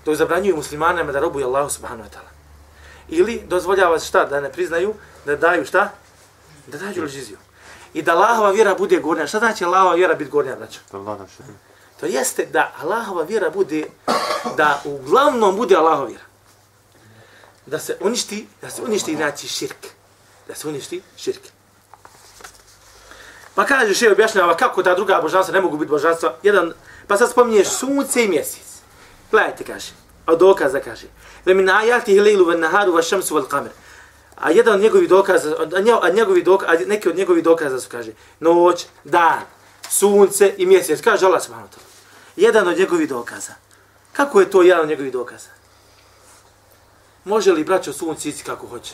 Dok 0.06 0.16
zabranjuju 0.16 0.56
muslimanima 0.56 1.12
da 1.12 1.20
robuju 1.20 1.46
Allahu 1.46 1.70
subhanahu 1.70 2.10
wa 2.10 2.14
ta'ala. 2.14 2.32
Ili 3.10 3.44
dozvoljava 3.48 4.00
šta? 4.00 4.26
Da 4.26 4.40
ne 4.40 4.52
priznaju, 4.52 4.94
da 5.26 5.36
daju 5.36 5.66
šta? 5.66 5.92
Da 6.68 6.78
daju 6.78 7.08
džiziju. 7.08 7.38
I 7.94 8.02
da 8.02 8.12
Allahova 8.12 8.52
vjera 8.52 8.76
bude 8.76 9.00
gornja. 9.00 9.28
Šta 9.28 9.40
znači 9.40 9.66
Allahova 9.66 9.96
vjera 9.96 10.14
biti 10.14 10.32
gornja, 10.32 10.56
braćo? 10.56 10.80
Naš 10.94 11.32
To 12.00 12.06
jeste 12.06 12.46
da 12.46 12.74
Allahova 12.82 13.24
vjera 13.24 13.50
bude, 13.50 13.88
da 14.58 14.82
uglavnom 14.86 15.56
bude 15.56 15.76
Allahova 15.76 16.06
vjera. 16.06 16.24
Da 17.66 17.80
se 17.80 17.98
uništi, 18.02 18.48
da 18.62 18.70
se 18.70 18.82
uništi 18.82 19.16
znači 19.16 19.48
širk. 19.48 19.88
Da 20.48 20.56
se 20.56 20.68
uništi 20.68 21.02
širk. 21.18 21.55
Pa 23.56 23.66
kaže 23.66 23.94
še 23.94 24.12
objašnjava 24.12 24.58
kako 24.58 24.84
ta 24.84 24.96
druga 24.96 25.22
božanstva 25.22 25.54
ne 25.54 25.62
mogu 25.62 25.78
biti 25.78 25.90
božanstva. 25.90 26.36
Jedan, 26.44 26.74
pa 27.08 27.18
sad 27.18 27.32
spominješ 27.32 27.68
sunce 27.68 28.24
i 28.24 28.28
mjesec. 28.28 28.82
Gledajte, 29.32 29.64
kaže. 29.64 29.92
A 30.26 30.36
dokaza 30.36 30.80
kaže. 30.80 31.08
Da 31.46 31.54
mi 31.54 31.64
najati 31.64 32.14
hilailu 32.14 32.46
ven 32.46 32.60
naharu 32.60 32.92
va 32.92 33.02
šamsu 33.02 33.36
val 33.36 33.48
kamer. 33.48 33.72
A 34.36 34.52
jedan 34.52 34.76
od 34.76 34.82
njegovih 34.82 35.10
dokaza, 35.10 35.56
a 36.02 36.10
njegovi 36.10 36.44
dokaza, 36.44 36.72
a 36.72 36.86
neki 36.88 37.10
od 37.10 37.16
njegovih 37.16 37.44
dokaza 37.44 37.80
su, 37.80 37.90
kaže, 37.92 38.12
noć, 38.40 38.86
dan, 39.04 39.42
sunce 39.90 40.54
i 40.58 40.66
mjesec. 40.66 41.02
Kaže 41.02 41.26
Allah 41.26 41.44
subhanahu 41.44 41.70
wa 41.70 41.76
ta'ala. 41.76 41.88
Jedan 42.36 42.68
od 42.68 42.78
njegovih 42.78 43.10
dokaza. 43.10 43.54
Kako 44.14 44.40
je 44.40 44.50
to 44.50 44.62
jedan 44.64 44.82
od 44.82 44.90
njegovih 44.90 45.14
dokaza? 45.14 45.50
Može 47.24 47.52
li 47.52 47.64
braćo 47.64 47.94
sunce 47.94 48.30
ići 48.30 48.44
kako 48.44 48.68
hoće? 48.68 48.94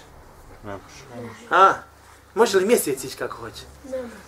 Ne 0.63 0.71
može. 0.71 1.25
A? 1.49 1.73
Može 2.35 2.57
li 2.57 2.65
mjesec 2.65 3.03
ići 3.03 3.17
kako 3.17 3.37
hoće? 3.37 3.61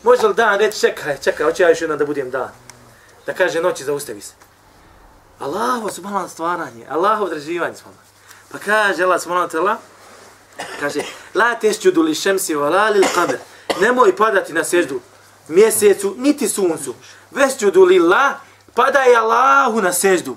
Može 0.03 0.27
li 0.27 0.33
dan 0.33 0.59
reći 0.59 0.79
čekaj, 0.79 1.17
čekaj, 1.17 1.45
hoće 1.45 1.63
ja 1.63 1.69
još 1.69 1.81
jedan 1.81 1.97
da 1.97 2.05
budem 2.05 2.31
dan? 2.31 2.49
Da 3.25 3.33
kaže 3.33 3.61
noći 3.61 3.83
zaustavi 3.83 4.21
se. 4.21 4.33
Allahovo 5.39 5.91
subhanahu 5.91 6.29
stvaranje, 6.29 6.85
Allahovo 6.89 7.25
određivanje 7.25 7.75
subhanahu. 7.75 8.03
Pa 8.51 8.57
kaže 8.57 9.03
Allah 9.03 9.21
subhanahu 9.21 9.57
ta'ala, 9.57 9.75
kaže, 10.79 11.01
la 11.33 11.55
tesđudu 11.55 12.01
li 12.01 12.15
šemsi 12.15 12.55
wa 12.55 12.69
la 12.69 12.89
lil 12.89 13.03
kamer. 13.15 13.37
Nemoj 13.81 14.15
padati 14.15 14.53
na 14.53 14.63
seždu 14.63 14.99
mjesecu, 15.47 16.15
niti 16.17 16.49
suncu. 16.49 16.93
Vesđudu 17.31 17.83
li 17.83 17.99
la, 17.99 18.39
padaj 18.73 19.15
Allahu 19.15 19.81
na 19.81 19.93
seždu. 19.93 20.35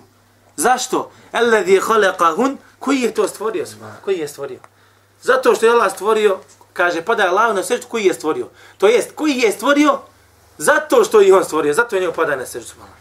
Zašto? 0.57 1.11
Alladhi 1.33 1.73
je 1.73 1.81
khalaqahun, 1.81 2.57
koji 2.79 3.01
je 3.01 3.15
to 3.15 3.29
stvorio 3.29 3.67
subhanahu? 3.67 4.05
Koji 4.05 4.19
je 4.19 4.29
stvorio? 4.29 4.59
Zato 5.23 5.55
što 5.55 5.67
je 5.67 5.73
Allah 5.73 5.93
stvorio, 5.93 6.41
kaže, 6.77 7.03
pada 7.03 7.29
Allahu 7.29 7.55
na 7.55 7.63
srđu 7.63 7.89
koji 7.89 8.05
je 8.05 8.15
stvorio? 8.15 8.49
To 8.79 8.89
jest, 8.89 9.13
koji 9.15 9.39
je 9.39 9.53
stvorio? 9.53 9.99
Zato 10.59 11.05
što 11.05 11.21
je 11.21 11.35
on 11.35 11.45
stvorio, 11.45 11.75
zato 11.75 11.97
je 11.97 12.01
njegu 12.01 12.13
pada 12.13 12.37
na 12.37 12.47
srđu. 12.47 12.67
subhanahu. 12.67 12.97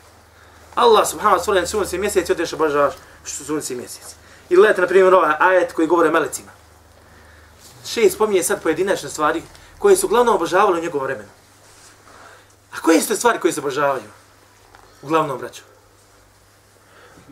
Allah 0.75 1.07
subhanahu 1.07 1.39
wa 1.39 1.45
ta'ala 1.45 1.65
sunce 1.65 1.95
i 1.95 1.99
mjesec 1.99 2.29
i 2.29 2.31
odeš 2.31 2.53
obožavaš 2.53 2.93
sunce 3.25 3.73
i 3.73 3.77
mjesec. 3.77 4.15
I 4.49 4.55
gledajte, 4.55 4.81
na 4.81 4.87
primjer, 4.87 5.13
ovaj 5.13 5.35
ajet 5.39 5.73
koji 5.73 5.87
govore 5.87 6.11
melecima. 6.11 6.51
Šest 7.85 8.15
spominje 8.15 8.43
sad 8.43 8.63
pojedinačne 8.63 9.09
stvari 9.09 9.43
koje 9.79 9.95
su 9.95 10.07
uglavnom 10.07 10.35
obožavali 10.35 10.79
u 10.79 10.81
njegovom 10.81 11.05
vremenu. 11.05 11.29
A 12.71 12.81
koje 12.81 13.01
su 13.01 13.07
te 13.07 13.15
stvari 13.15 13.39
koje 13.39 13.53
se 13.53 13.59
obožavaju? 13.59 14.09
Uglavnom, 15.01 15.37
braću. 15.37 15.61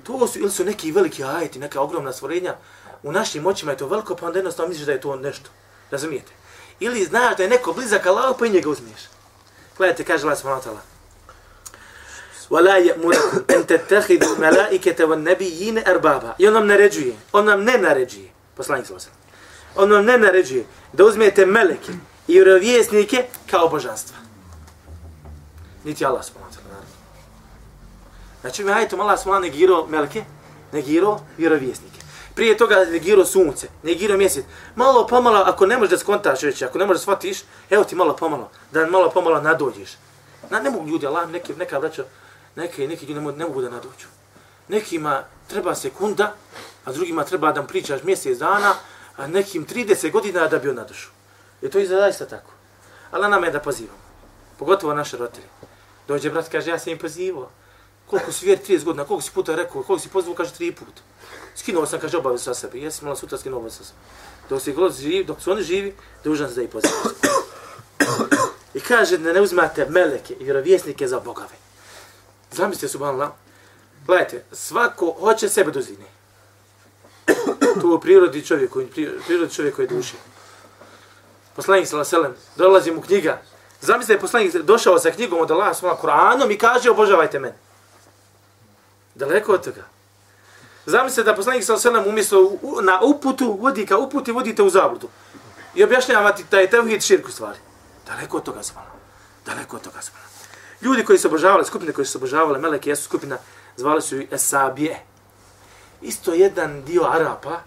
To 0.03 0.27
su, 0.27 0.39
ili 0.39 0.51
su 0.51 0.65
neki 0.65 0.91
veliki 0.91 1.23
ajeti, 1.23 1.59
neka 1.59 1.81
ogromna 1.81 2.13
stvorenja, 2.13 2.55
u 3.03 3.11
našim 3.11 3.45
očima 3.45 3.71
je 3.71 3.77
to 3.77 3.87
veliko, 3.87 4.15
pa 4.15 4.25
onda 4.25 4.39
jednostavno 4.39 4.69
misliš 4.69 4.85
da 4.85 4.91
je 4.91 5.01
to 5.01 5.15
nešto. 5.15 5.49
Razumijete? 5.92 6.32
Ili 6.80 7.04
znaš 7.04 7.36
da 7.36 7.42
je 7.42 7.48
neko 7.48 7.72
blizak 7.72 8.06
Allah, 8.06 8.36
pa 8.38 8.46
i 8.46 8.50
njega 8.50 8.70
uzmiješ. 8.70 9.00
Gledajte, 9.76 10.04
kaže 10.04 10.24
Allah 10.24 10.38
subhanahu 10.38 10.62
wa 10.62 10.64
ta'ala. 10.64 10.80
ولا 12.50 12.76
يأمركم 12.76 13.44
أن 13.50 13.66
تتخذوا 13.66 14.38
ملائكة 14.38 15.04
والنبيين 15.04 15.78
أربابا 15.78 16.34
I 16.38 16.46
on 16.46 16.52
nam 16.52 16.66
naređuje, 16.66 17.14
on 17.32 17.44
nam 17.44 17.64
ne 17.64 17.78
naređuje, 17.78 18.28
poslanik 18.56 18.86
sallallahu 18.86 19.10
On 19.76 19.88
nam 19.88 20.04
ne 20.04 20.18
naređuje 20.18 20.64
da 20.92 21.04
uzmete 21.04 21.46
meleke 21.46 21.92
i 22.28 22.32
vjerovjesnike 22.32 23.24
kao 23.50 23.68
božanstva. 23.68 24.16
Niti 25.84 26.04
Allah 26.04 26.24
subhanahu 26.24 26.52
wa 26.52 26.56
ta'ala. 26.56 26.84
Znači 28.40 28.64
mi 28.64 28.72
ajetom 28.72 29.00
Allah 29.00 29.18
subhanahu 29.18 29.42
negirao 29.42 29.86
meleke, 29.86 30.24
negirao 30.72 31.20
vjerovjesnike. 31.38 32.00
Prije 32.35 32.57
toga 32.57 32.85
negirao 32.85 33.25
sunce, 33.25 33.67
negirao 33.83 34.17
mjesec. 34.17 34.45
Malo 34.75 35.07
pomalo, 35.07 35.43
ako 35.45 35.65
ne 35.65 35.77
možeš 35.77 35.89
da 35.89 35.97
skontaš 35.97 36.41
već, 36.41 36.61
ako 36.61 36.77
ne 36.77 36.85
možeš 36.85 36.99
da 36.99 37.03
shvatiš, 37.03 37.43
evo 37.69 37.83
ti 37.83 37.95
malo 37.95 38.15
pomalo, 38.15 38.49
da 38.71 38.85
malo 38.85 39.09
pomalo 39.09 39.41
nadođeš. 39.41 39.97
Na, 40.49 40.59
ne 40.59 40.69
mogu 40.69 40.87
ljudi, 40.87 41.07
Allah, 41.07 41.29
neki, 41.29 41.53
neka 41.53 41.77
vraća, 41.77 42.03
neke, 42.55 42.87
neki 42.87 43.05
ljudi 43.05 43.13
ne 43.13 43.21
mogu, 43.21 43.37
ne 43.37 43.45
mogu 43.45 43.61
da 43.61 43.69
nadođu. 43.69 44.07
Nekima 44.67 45.23
treba 45.47 45.75
sekunda, 45.75 46.33
a 46.85 46.91
drugima 46.91 47.23
treba 47.23 47.51
da 47.51 47.63
pričaš 47.63 48.03
mjesec 48.03 48.37
dana, 48.37 48.73
a 49.17 49.27
nekim 49.27 49.65
30 49.65 50.11
godina 50.11 50.47
da 50.47 50.59
bi 50.59 50.69
on 50.69 50.75
nadošao. 50.75 51.11
I 51.61 51.69
to 51.69 51.79
je 51.79 51.87
zaista 51.87 52.25
tako. 52.25 52.51
Ali 53.11 53.29
nam 53.29 53.43
je 53.43 53.51
da 53.51 53.59
pozivamo. 53.59 53.99
Pogotovo 54.59 54.93
naše 54.93 55.17
roditelje. 55.17 55.47
Dođe 56.07 56.29
brat, 56.29 56.49
kaže, 56.49 56.69
ja 56.69 56.79
sam 56.79 56.93
im 56.93 56.99
pozivao. 56.99 57.49
Koliko 58.13 58.31
si 58.31 58.45
vjer 58.45 58.59
30 58.67 58.83
godina, 58.83 59.05
koliko 59.05 59.21
si 59.21 59.31
puta 59.31 59.55
rekao, 59.55 59.83
koliko 59.83 59.99
si 59.99 60.09
pozivao, 60.09 60.35
kaže, 60.35 60.53
tri 60.53 60.71
put. 60.71 61.01
Skinuo 61.55 61.85
sam, 61.85 61.99
kaže, 61.99 62.17
obavio 62.17 62.37
sa 62.37 62.53
sebe. 62.53 62.79
Jesi 62.79 63.05
malo 63.05 63.15
sutra 63.15 63.37
skinuo 63.37 63.69
sa 63.69 63.83
sebe. 63.83 63.97
Dok, 64.49 64.61
si 64.61 64.73
god 64.73 64.93
živi, 64.99 65.23
dok 65.23 65.41
su 65.41 65.51
oni 65.51 65.63
živi, 65.63 65.95
dužan 66.23 66.49
se 66.49 66.55
da 66.55 66.61
ih 66.61 66.69
pozivao. 66.69 67.01
I 68.73 68.79
kaže 68.79 69.17
da 69.17 69.33
ne 69.33 69.41
uzmate 69.41 69.85
meleke 69.89 70.33
i 70.39 70.43
vjerovjesnike 70.43 71.07
za 71.07 71.19
bogave. 71.19 71.57
Zamislite, 72.51 72.87
subhanallah, 72.87 73.31
gledajte, 74.05 74.43
svako 74.51 75.15
hoće 75.19 75.49
sebe 75.49 75.71
dozine. 75.71 76.05
To 77.81 77.95
u 77.95 77.99
prirodi 77.99 78.45
čovjeku, 78.45 78.81
prirodi 79.25 79.53
čovjeku 79.53 79.81
je 79.81 79.87
duše. 79.87 80.15
Poslanik 81.55 81.87
sallallahu 81.87 82.15
alejhi 82.15 82.33
ve 82.33 82.39
sellem 82.39 82.57
dolazi 82.57 82.91
mu 82.91 83.01
knjiga. 83.01 83.41
Zamislite, 83.81 84.21
poslanik 84.21 84.55
došao 84.55 84.99
sa 84.99 85.11
knjigom 85.11 85.39
od 85.39 85.51
Allaha 85.51 85.73
sa 85.73 85.97
Kur'anom 86.01 86.51
i 86.51 86.57
kaže 86.57 86.89
obožavajte 86.89 87.39
mene. 87.39 87.72
Daleko 89.15 89.53
od 89.53 89.63
toga. 89.63 89.83
Zamislite 90.85 91.29
da 91.29 91.35
poslanik 91.35 91.63
sa 91.63 91.73
alejhi 91.73 92.09
umjesto 92.09 92.51
na 92.81 93.01
uputu 93.01 93.57
vodi 93.61 93.85
ka 93.85 93.97
uputi 93.97 94.31
vodite 94.31 94.63
u 94.63 94.69
zabludu. 94.69 95.09
I 95.75 95.83
objašnjavati 95.83 96.45
da 96.51 96.59
je 96.59 96.69
tevhid 96.69 97.01
širku 97.01 97.31
stvari. 97.31 97.59
Daleko 98.07 98.37
od 98.37 98.43
toga 98.43 98.63
smo. 98.63 98.81
Daleko 99.45 99.75
od 99.75 99.81
toga 99.81 100.01
smo. 100.01 100.17
Ljudi 100.81 101.05
koji 101.05 101.19
su 101.19 101.27
obožavali, 101.27 101.65
skupine 101.65 101.93
koji 101.93 102.05
su 102.05 102.17
obožavali, 102.17 102.59
meleke 102.59 102.89
jesu 102.89 103.03
skupina, 103.03 103.37
zvali 103.77 104.01
su 104.01 104.17
ih 104.17 104.27
Esabije. 104.31 104.99
Isto 106.01 106.33
jedan 106.33 106.83
dio 106.83 107.03
Arapa, 107.03 107.59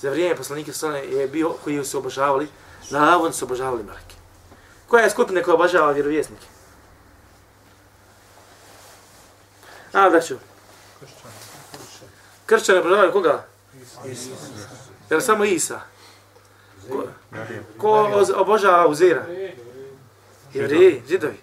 za 0.00 0.10
vrijeme 0.10 0.36
poslanike 0.36 0.72
sa 0.72 0.88
je 0.88 1.28
bio 1.28 1.54
koji 1.64 1.84
su 1.84 1.98
obožavali, 1.98 2.48
navodno 2.90 3.32
su 3.32 3.44
obožavali 3.44 3.82
meleke. 3.82 4.14
Koja 4.88 5.04
je 5.04 5.10
skupina 5.10 5.42
koja 5.42 5.54
obožava 5.54 5.92
vjerovjesnike? 5.92 6.46
A, 9.92 10.10
braću. 10.10 10.36
Kršćani 12.52 12.78
obožavaju 12.78 13.12
koga? 13.12 13.44
Je 15.10 15.16
li 15.16 15.22
samo 15.22 15.44
Isa? 15.44 15.80
Ko, 16.90 17.04
ko 17.78 18.08
obožava 18.36 18.86
Uzira? 18.86 19.26
Jevreji, 20.54 21.02
židovi. 21.08 21.36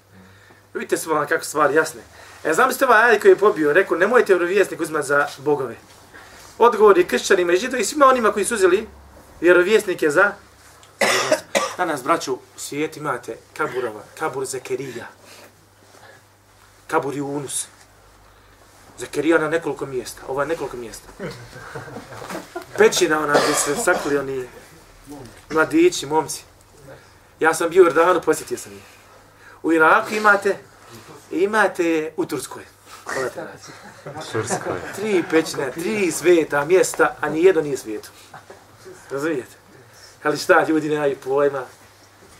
Vidite 0.73 1.09
vam 1.09 1.27
kako 1.27 1.45
stvari 1.45 1.75
jasne. 1.75 2.01
E, 2.43 2.53
znam 2.53 2.71
ste 2.71 2.85
ovaj 2.85 3.19
koji 3.19 3.31
je 3.31 3.35
pobio, 3.35 3.73
rekao, 3.73 3.97
nemojte 3.97 4.33
vjerovjesnik 4.33 4.81
uzmati 4.81 5.07
za 5.07 5.27
bogove. 5.37 5.75
Odgovor 6.57 6.97
je 6.97 7.07
kršćanima 7.07 7.53
i 7.53 7.57
židovi, 7.57 7.85
svima 7.85 8.05
onima 8.05 8.31
koji 8.31 8.45
su 8.45 8.55
uzeli 8.55 8.87
vjerovjesnike 9.41 10.09
za 10.09 10.31
Danas, 11.77 12.03
braću, 12.03 12.33
u 12.33 12.39
svijetu 12.59 12.99
imate 12.99 13.37
kaburova, 13.57 14.01
kabur 14.19 14.45
Zekerija, 14.45 15.07
kabur 16.87 17.13
Yunus. 17.13 17.78
Zekerija 18.99 19.37
na 19.37 19.49
nekoliko 19.49 19.85
mjesta, 19.85 20.21
ovo 20.27 20.41
je 20.41 20.47
nekoliko 20.47 20.77
mjesta. 20.77 21.09
Pećina 22.77 23.19
ona 23.23 23.33
gdje 23.43 23.55
se 23.55 23.75
sakli 23.75 24.17
oni 24.17 24.47
mladići, 25.49 26.05
momci. 26.05 26.43
Ja 27.39 27.53
sam 27.53 27.69
bio 27.69 27.83
u 27.83 27.85
Jordanu, 27.85 28.21
posjetio 28.21 28.57
sam 28.57 28.73
ih. 28.73 28.83
U 29.63 29.73
Iraku 29.73 30.13
imate, 30.13 30.57
imate 31.31 32.13
u 32.17 32.25
Turskoj. 32.25 32.63
Turskoj. 34.31 34.79
Tri 34.95 35.23
pećine, 35.29 35.71
tri 35.71 36.11
sveta 36.11 36.65
mjesta, 36.65 37.15
a 37.21 37.29
ni 37.29 37.43
jedno 37.43 37.61
nije 37.61 37.77
svijetu. 37.77 38.09
Razumijete? 39.09 39.55
Ali 40.23 40.37
šta, 40.37 40.65
ljudi 40.67 40.89
nemaju 40.89 41.15
pojma, 41.23 41.63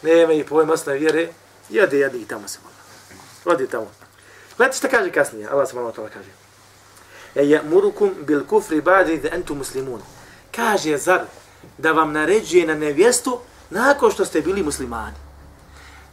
nemaju 0.01 0.45
pojma, 0.45 0.73
osnovi 0.73 0.99
vjere, 0.99 1.29
jede, 1.69 1.99
jede 1.99 2.17
i 2.17 2.25
tamo 2.25 2.47
se 2.47 2.59
malo. 2.63 2.75
Odi 3.55 3.67
tamo. 3.67 3.91
Gledajte 4.57 4.77
šta 4.77 4.87
kaže 4.87 5.11
kasnije, 5.11 5.47
Allah 5.47 5.69
se 5.69 5.75
malo 5.75 5.91
toga 5.91 6.09
kaže 6.09 6.38
e 7.35 7.43
ya'murukum 7.43 8.25
bil 8.25 8.43
kufri 8.45 8.81
ba'da 8.81 9.11
idh 9.11 9.33
antum 9.33 9.57
muslimun. 9.57 10.01
Kaže 10.55 10.97
zar 10.97 11.21
da 11.77 11.91
vam 11.91 12.11
naređuje 12.13 12.67
na 12.67 12.75
nevjestu 12.75 13.39
nakon 13.69 14.11
što 14.11 14.25
ste 14.25 14.41
bili 14.41 14.63
muslimani. 14.63 15.15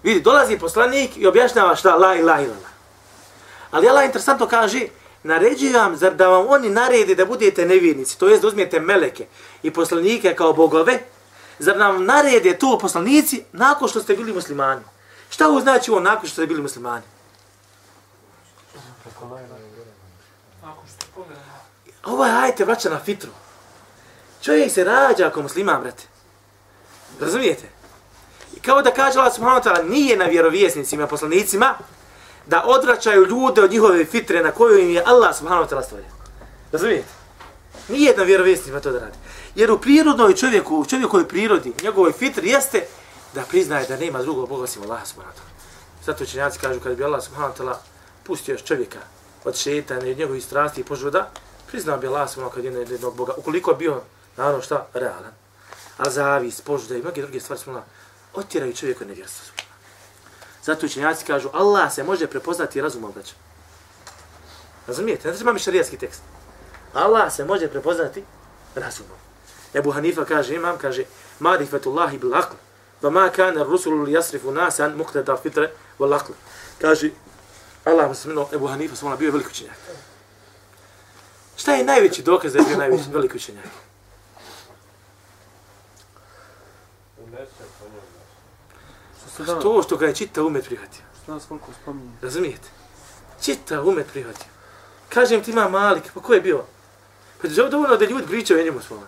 Vidi, 0.02 0.20
dolazi 0.20 0.58
poslanik 0.58 1.16
i 1.16 1.26
objašnjava 1.26 1.76
šta 1.76 1.96
la 1.96 2.14
ilaha 2.14 2.42
illallah. 2.42 2.70
Ali 3.70 3.88
Allah 3.88 4.04
interesantno 4.04 4.46
kaže, 4.46 4.80
naređuje 5.22 5.72
vam, 5.72 5.96
zar 5.96 6.14
da 6.14 6.28
vam 6.28 6.46
oni 6.48 6.70
naredi 6.70 7.14
da 7.14 7.24
budete 7.24 7.66
nevjernici, 7.66 8.18
to 8.18 8.28
jest 8.28 8.42
da 8.42 8.48
uzmijete 8.48 8.80
meleke 8.80 9.26
i 9.62 9.70
poslanike 9.70 10.34
kao 10.34 10.52
bogove, 10.52 10.98
zar 11.58 11.76
nam 11.76 12.04
narede 12.04 12.58
to 12.58 12.78
poslanici 12.78 13.44
nakon 13.52 13.88
što 13.88 14.00
ste 14.00 14.16
bili 14.16 14.32
muslimani? 14.32 14.82
Šta 15.28 15.48
ovo 15.48 15.60
znači 15.60 15.90
ovo 15.90 16.00
nakon 16.00 16.28
što 16.28 16.34
ste 16.34 16.46
bili 16.46 16.62
muslimani? 16.62 17.04
Ovo 22.06 22.26
je 22.26 22.32
ajte 22.32 22.64
vraća 22.64 22.90
na 22.90 23.00
fitru. 23.04 23.30
Čovjek 24.42 24.72
se 24.72 24.84
rađa 24.84 25.26
ako 25.26 25.42
musliman, 25.42 25.82
brate. 25.82 26.02
Razumijete? 27.20 27.68
I 28.56 28.60
kao 28.60 28.82
da 28.82 28.90
kaže 28.90 29.18
Allah 29.18 29.34
subhanahu 29.34 29.60
wa 29.60 29.64
ta'ala 29.64 29.90
nije 29.90 30.16
na 30.16 30.24
vjerovjesnicima, 30.24 31.06
poslanicima, 31.06 31.74
da 32.46 32.64
odvraćaju 32.66 33.26
ljude 33.26 33.62
od 33.62 33.70
njihove 33.70 34.04
fitre 34.04 34.42
na 34.42 34.50
koju 34.50 34.78
im 34.78 34.90
je 34.90 35.02
Allah 35.06 35.36
subhanahu 35.36 35.64
wa 35.64 35.70
ta'ala 35.70 35.84
stvorio. 35.84 36.08
Razumijete? 36.72 37.08
Nije 37.88 38.16
na 38.16 38.22
vjerovjesnicima 38.22 38.80
to 38.80 38.92
da 38.92 38.98
radi. 38.98 39.18
Jer 39.54 39.70
u 39.70 39.78
prirodnoj 39.78 40.34
čovjeku, 40.34 40.76
u 40.76 40.86
čovjekovoj 40.86 41.28
prirodi, 41.28 41.72
njegovoj 41.82 42.12
fitri 42.12 42.48
jeste 42.48 42.86
da 43.34 43.42
priznaje 43.42 43.86
da 43.86 43.96
nema 43.96 44.22
drugog 44.22 44.48
Boga 44.48 44.62
osim 44.62 44.82
Allaha 44.82 45.06
subhanahu 45.06 45.36
wa 45.36 45.40
ta'ala. 45.40 46.04
Zato 46.04 46.24
učenjaci 46.24 46.58
kažu 46.58 46.80
kad 46.80 46.96
bi 46.96 47.04
Allah 47.04 47.24
subhanahu 47.24 47.54
wa 47.54 47.62
ta'ala 47.62 47.74
pustio 48.24 48.52
još 48.52 48.64
čovjeka 48.64 48.98
od 49.44 49.56
šetana 49.56 50.06
i 50.06 50.10
od 50.10 50.18
njegovih 50.18 50.44
strasti 50.44 50.80
i 50.80 50.84
požuda, 50.84 51.30
priznao 51.76 51.98
bi 51.98 52.06
Allah 52.06 52.30
subhanahu 52.30 52.54
kad 52.54 52.64
je 52.64 52.72
jednog 52.72 53.16
Boga. 53.16 53.32
Ukoliko 53.36 53.70
je 53.70 53.76
bio, 53.76 54.00
naravno 54.36 54.62
šta, 54.62 54.86
realan. 54.94 55.32
A 55.98 56.10
zavis, 56.10 56.60
požuda 56.60 56.96
i 56.96 57.02
mnoge 57.02 57.22
druge 57.22 57.40
stvari 57.40 57.60
smo 57.60 57.84
otjeraju 58.34 58.76
čovjeku 58.76 59.04
nevjerstvo. 59.04 59.54
Zato 60.64 60.86
učenjaci 60.86 61.24
kažu, 61.24 61.48
Allah 61.52 61.92
se 61.92 62.04
može 62.04 62.26
prepoznati 62.26 62.80
razumom, 62.80 63.12
braću. 63.12 63.34
Razumijete? 64.86 65.28
Ne 65.28 65.34
treba 65.34 65.52
mi 65.52 65.58
šarijatski 65.58 65.96
tekst. 65.96 66.22
Allah 66.94 67.32
se 67.32 67.44
može 67.44 67.68
prepoznati 67.68 68.24
razumom. 68.74 69.18
Ebu 69.74 69.90
Hanifa 69.90 70.24
kaže, 70.24 70.54
imam, 70.54 70.78
kaže, 70.78 71.04
marifetullahi 71.38 72.18
bil 72.18 72.34
aql, 72.34 72.56
va 73.02 73.10
ma 73.10 73.28
kana 73.28 73.62
rusulu 73.62 74.02
li 74.02 74.12
jasrifu 74.12 74.50
nasan 74.50 74.96
muqtada 74.96 75.36
fitre 75.36 75.70
wal 75.98 76.16
aql. 76.16 76.32
Kaže, 76.80 77.10
Allah 77.84 78.16
se 78.16 78.28
Ebu 78.54 78.66
Hanifa 78.66 78.96
smo 78.96 79.16
bio 79.16 79.32
velik 79.32 79.46
učenjak. 79.46 79.76
Šta 81.56 81.74
je 81.74 81.84
najveći 81.84 82.22
dokaz 82.22 82.52
da 82.52 82.58
je 82.58 82.64
bio 82.64 82.76
najveći 82.76 83.04
velik 83.12 83.34
učenjak? 83.34 83.64
To 89.62 89.82
što 89.82 89.96
ga 89.96 90.06
je 90.06 90.14
čita 90.14 90.42
umet 90.42 90.64
prihvatio. 90.64 91.02
Razumijete? 92.22 92.68
Čita 93.42 93.82
umet 93.82 94.06
prihvatio. 94.06 94.46
Kažem 95.08 95.42
ti 95.42 95.50
ima 95.50 95.68
Malik, 95.68 96.04
pa 96.14 96.20
ko 96.20 96.34
je 96.34 96.40
bio? 96.40 96.64
Pa 97.42 97.48
je 97.48 97.70
dovoljno 97.70 97.96
da 97.96 98.04
ljudi 98.04 98.26
pričaju 98.26 98.60
o 98.60 98.64
njemu 98.64 98.80
svojom. 98.80 99.04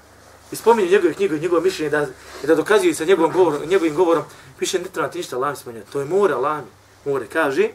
I 0.53 0.57
spominju 0.57 0.91
njegove 0.91 1.15
knjige 1.15 1.37
i 1.37 1.41
njegove 1.41 1.63
mišljenje 1.63 1.91
da, 1.91 2.07
da 2.47 2.55
dokazuju 2.55 2.95
sa 2.95 3.05
njegovim 3.05 3.33
govorom, 3.33 3.69
njegovim 3.69 3.95
govorom. 3.95 4.25
Piše, 4.59 4.79
ne 4.79 4.85
treba 4.85 5.09
ti 5.09 5.19
ništa 5.19 5.37
Allah 5.37 5.59
spominjati. 5.59 5.93
To 5.93 6.01
je 6.01 6.07
mora 6.07 6.37
Allah 6.37 6.63
More, 7.05 7.27
kaže. 7.27 7.69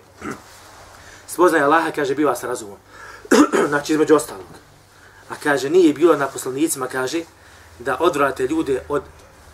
Spoznaje 1.27 1.63
Allaha, 1.63 1.91
kaže, 1.91 2.15
biva 2.15 2.35
sa 2.35 2.47
razumom. 2.47 2.77
znači, 3.69 3.93
između 3.93 4.15
ostalog. 4.15 4.62
A 5.29 5.35
kaže, 5.43 5.69
nije 5.69 5.93
bilo 5.93 6.15
na 6.17 6.27
poslanicima, 6.27 6.87
kaže, 6.87 7.23
da 7.79 7.97
odvrate 7.99 8.47
ljude 8.47 8.83
od, 8.89 9.03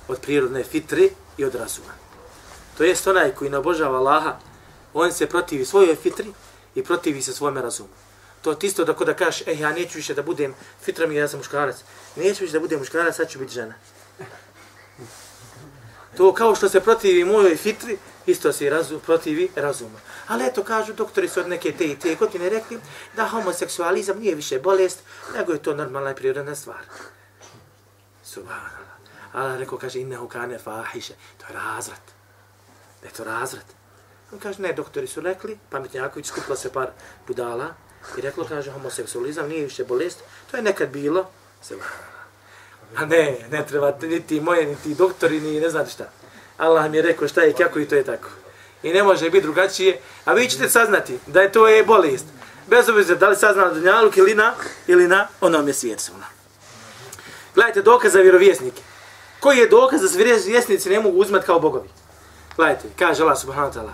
od 0.07 0.19
prirodne 0.19 0.63
fitre 0.63 1.09
i 1.37 1.45
od 1.45 1.55
razuma. 1.55 1.93
To 2.77 2.83
jest 2.83 3.07
onaj 3.07 3.31
koji 3.35 3.49
nabožava 3.49 3.89
obožava 3.89 3.97
Allaha, 3.97 4.39
on 4.93 5.11
se 5.11 5.27
protivi 5.27 5.65
svojoj 5.65 5.95
fitri 5.95 6.33
i 6.75 6.83
protivi 6.83 7.21
se 7.21 7.33
svome 7.33 7.61
razumu. 7.61 7.89
To 8.41 8.51
je 8.51 8.57
isto 8.61 8.85
da 8.85 8.93
ko 8.93 9.05
da 9.05 9.13
kažeš, 9.13 9.43
eh, 9.47 9.59
ja 9.59 9.71
neću 9.71 9.97
više 9.97 10.13
da 10.13 10.23
budem 10.23 10.55
fitra 10.81 11.07
mi, 11.07 11.15
ja 11.15 11.27
sam 11.27 11.39
muškarac. 11.39 11.75
Neću 12.15 12.43
više 12.43 12.53
da 12.53 12.59
budem 12.59 12.79
muškarac, 12.79 13.15
sad 13.15 13.29
ću 13.29 13.39
biti 13.39 13.53
žena. 13.53 13.73
To 16.17 16.33
kao 16.33 16.55
što 16.55 16.69
se 16.69 16.79
protivi 16.79 17.23
mojoj 17.23 17.55
fitri, 17.55 17.97
isto 18.31 18.53
se 18.53 18.69
razum, 18.69 18.99
protivi 18.99 19.49
razuma. 19.55 19.99
Ali 20.27 20.45
eto, 20.45 20.63
kažu 20.63 20.93
doktori 20.93 21.27
su 21.27 21.39
od 21.39 21.49
neke 21.49 21.71
te 21.71 21.85
i 21.85 21.99
te 21.99 22.15
godine 22.15 22.49
rekli 22.49 22.79
da 23.15 23.27
homoseksualizam 23.27 24.19
nije 24.19 24.35
više 24.35 24.59
bolest, 24.59 24.99
nego 25.35 25.53
je 25.53 25.63
to 25.63 25.75
normalna 25.75 26.11
i 26.11 26.15
prirodna 26.15 26.55
stvar. 26.55 26.81
Subhanallah. 28.23 28.89
Allah 29.33 29.59
rekao, 29.59 29.77
kaže, 29.77 29.99
innehu 29.99 30.27
kane 30.27 30.59
fahiše. 30.59 31.13
To 31.37 31.45
je 31.49 31.53
razvrat. 31.53 32.01
Da 33.01 33.07
je 33.07 33.13
to 33.13 33.23
razvrat. 33.23 33.65
On 34.31 34.39
kaže, 34.39 34.61
ne, 34.61 34.73
doktori 34.73 35.07
su 35.07 35.21
rekli, 35.21 35.57
pametnjaković 35.69 36.27
skupila 36.27 36.55
se 36.55 36.73
par 36.73 36.89
budala 37.27 37.73
i 38.17 38.21
reklo, 38.21 38.45
kaže, 38.45 38.71
homoseksualizam 38.71 39.49
nije 39.49 39.63
više 39.63 39.83
bolest, 39.83 40.19
to 40.51 40.57
je 40.57 40.63
nekad 40.63 40.89
bilo, 40.89 41.29
se 41.61 41.75
A 42.95 43.05
ne, 43.05 43.37
ne 43.51 43.65
treba 43.65 43.93
niti 44.01 44.41
moje, 44.41 44.65
niti 44.65 44.95
doktori, 44.95 45.39
ni 45.39 45.59
ne 45.59 45.69
znate 45.69 45.91
šta. 45.91 46.11
Allah 46.59 46.91
mi 46.91 46.97
je 46.97 47.03
rekao 47.03 47.27
šta 47.27 47.41
je 47.41 47.53
kako 47.53 47.79
i 47.79 47.87
to 47.87 47.95
je 47.95 48.03
tako. 48.03 48.29
I 48.83 48.93
ne 48.93 49.03
može 49.03 49.29
biti 49.29 49.41
drugačije, 49.41 49.99
a 50.25 50.33
vi 50.33 50.49
ćete 50.49 50.69
saznati 50.69 51.19
da 51.27 51.41
je 51.41 51.51
to 51.51 51.67
je 51.67 51.83
bolest. 51.83 52.25
Bez 52.67 52.89
obzira 52.89 53.19
da 53.19 53.29
li 53.29 53.35
sazna 53.35 53.73
dunjaluk 53.73 54.17
ili 54.17 54.35
na, 54.35 54.53
ili 54.87 55.07
na 55.07 55.27
onom 55.41 55.67
je 55.67 55.73
svijet 55.73 56.11
Gledajte, 57.55 57.81
dokaz 57.81 58.13
za 58.13 58.19
vjerovjesnike. 58.19 58.81
Koji 59.39 59.57
je 59.57 59.67
dokaz 59.67 60.01
da 60.01 60.07
se 60.07 60.17
vjerovjesnici 60.17 60.89
ne 60.89 60.99
mogu 60.99 61.17
uzmat 61.17 61.45
kao 61.45 61.59
bogovi? 61.59 61.89
Gledajte, 62.55 62.87
kaže 62.99 63.23
Allah 63.23 63.39
subhanahu 63.39 63.73
wa 63.73 63.79
ta'ala. 63.79 63.93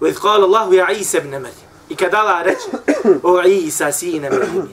Wa 0.00 0.08
idh 0.08 0.26
Allahu 0.26 0.74
ya 0.74 0.90
Isa 0.90 1.18
ibn 1.18 1.30
Maryam. 1.30 1.70
I 1.88 1.96
kad 1.96 2.14
Allah 2.14 2.42
reče, 2.44 2.68
o 3.22 3.42
Isa 3.42 3.92
sine 3.92 4.30
Maryam. 4.30 4.68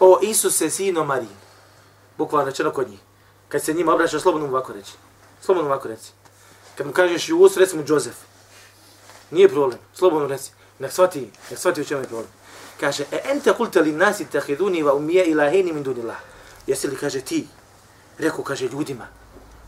O 0.00 0.18
Isuse 0.22 0.70
sino 0.70 1.04
Marijin. 1.04 1.36
Bukvalno 2.18 2.50
rečeno 2.50 2.70
kod 2.70 2.88
njih. 2.88 2.98
Kad 3.48 3.64
se 3.64 3.72
njima 3.72 3.94
obraća, 3.94 4.20
slobodno 4.20 4.46
mu 4.46 4.52
ovako 4.52 4.72
reći. 4.72 4.92
Slobodno 5.44 5.70
ovako 5.70 5.88
reci. 5.88 6.12
Kad 6.78 6.86
mu 6.86 6.92
kažeš 6.92 7.28
Jus, 7.28 7.56
reci 7.56 7.76
mu 7.76 7.84
Josef. 7.86 8.14
Nije 9.30 9.48
problem. 9.48 9.78
Slobodno 9.94 10.28
reci. 10.28 10.50
Nek 10.78 10.92
shvati, 10.92 11.30
nek 11.50 11.58
shvati 11.58 11.80
u 11.80 11.84
čemu 11.84 12.00
je 12.00 12.06
problem. 12.06 12.30
Kaže, 12.80 13.04
e 13.12 13.20
ente 13.24 13.52
kulte 13.52 13.80
li 13.80 13.92
nasi 13.92 14.24
tahiduni 14.24 14.82
va 14.82 14.94
umije 14.94 15.24
ilaheni 15.26 15.72
min 15.72 15.82
dunillah. 15.82 16.16
Jesi 16.66 16.88
li, 16.88 16.96
kaže, 16.96 17.20
ti, 17.20 17.46
rekao, 18.18 18.44
kaže, 18.44 18.68
ljudima, 18.68 19.06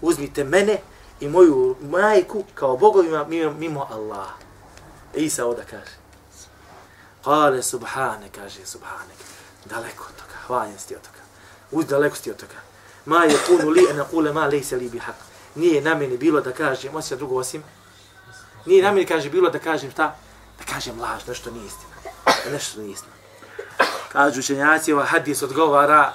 uzmite 0.01 0.45
mene 0.45 0.81
i 1.21 1.29
moju 1.29 1.77
majku 1.81 2.45
kao 2.55 2.77
bogovima 2.77 3.25
mimo, 3.25 3.53
mimo 3.53 3.87
Allah. 3.91 4.29
Isa 5.15 5.47
oda 5.47 5.63
kaže. 5.71 5.97
Kale 7.25 7.63
subhane, 7.63 8.29
kaže 8.35 8.67
subhane. 8.67 9.15
Daleko 9.65 10.05
od 10.09 10.17
toga, 10.17 10.39
hvaljen 10.47 10.79
si 10.79 10.95
od 10.95 11.03
toga. 11.03 11.23
Uz 11.71 11.87
daleko 11.87 12.17
si 12.17 12.31
od 12.31 12.37
toga. 12.37 12.61
Ma 13.05 13.25
je 13.25 13.39
kunu 13.47 13.71
li 13.71 13.87
ena 13.91 14.05
kule 14.05 14.33
ma 14.33 14.47
lejse 14.47 14.77
li 14.77 14.89
bi 14.89 14.99
hak. 14.99 15.36
Nije 15.57 15.83
na 15.83 15.95
meni 15.95 16.17
bilo 16.17 16.41
da 16.41 16.53
kažem, 16.53 16.97
osim 16.97 17.19
drugo 17.19 17.37
osim. 17.37 17.63
Nije 18.67 18.83
na 18.83 18.93
meni 18.93 19.07
kaže 19.07 19.31
bilo 19.31 19.51
da 19.51 19.59
kažem 19.59 19.91
šta? 19.91 20.17
Da 20.59 20.65
kažem 20.65 21.01
laž, 21.01 21.27
nešto 21.29 21.51
nije 21.51 21.67
istina. 21.67 22.13
Nešto 22.53 22.81
nije 22.81 22.93
istina. 22.93 23.13
Kažu 24.13 24.41
učenjaci, 24.41 24.93
ova 24.93 25.05
hadis 25.05 25.43
odgovara 25.43 26.13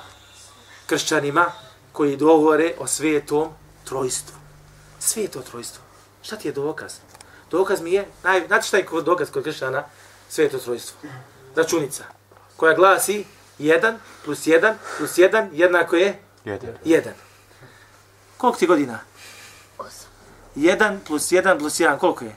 kršćanima 0.86 1.46
koji 1.92 2.18
govore 2.18 2.74
o 2.80 2.88
svetom 2.88 3.50
trojstvu. 3.86 4.36
Sve 5.00 5.22
je 5.22 5.28
to 5.28 5.42
trojstvo. 5.42 5.84
Šta 6.22 6.36
ti 6.36 6.48
je 6.48 6.52
dokaz? 6.52 6.94
Dokaz 7.52 7.82
mi 7.82 7.92
je, 7.92 8.08
naj, 8.24 8.48
znate 8.48 8.68
šta 8.68 8.78
je 8.78 8.86
dokaz 9.06 9.32
kod 9.32 9.44
kršćana? 9.44 9.84
Sve 10.30 10.44
je 10.44 10.50
to 10.50 10.58
trojstvo. 10.58 10.98
Računica. 11.56 12.04
Koja 12.58 12.74
glasi 12.74 13.26
1 13.60 13.96
plus 14.26 14.48
1 14.48 14.74
plus 14.98 15.18
1 15.18 15.50
jednako 15.54 15.96
je 15.96 16.20
1. 16.46 17.10
Koliko 18.38 18.60
ti 18.60 18.68
godina? 18.68 19.00
8. 20.56 20.62
1 20.62 21.00
plus 21.08 21.32
1 21.32 21.58
plus 21.58 21.80
1, 21.80 21.98
koliko 21.98 22.26
je? 22.26 22.36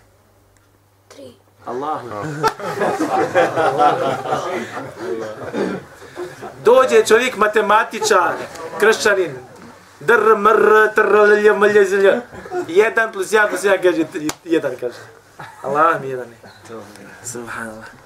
3. 1.16 1.32
Allahu. 1.66 2.08
Dođe 6.64 7.06
čovjek 7.06 7.36
matematičar, 7.36 8.34
kršćanin, 8.80 9.36
dr, 10.00 10.36
mr, 10.36 10.94
tr, 10.94 11.16
lj, 11.30 11.50
mlj, 11.50 11.84
zlj. 11.84 12.08
Jedan 12.68 13.12
plus 13.12 13.32
jedan 13.32 13.48
plus 13.50 13.64
jedan 13.64 13.82
kaže, 13.82 14.04
jedan 14.44 14.72
kaže. 14.80 14.98
Allah 15.62 16.00
mi 16.00 16.08
jedan 16.08 16.28
je. 16.28 16.36
Subhanallah. 17.24 18.03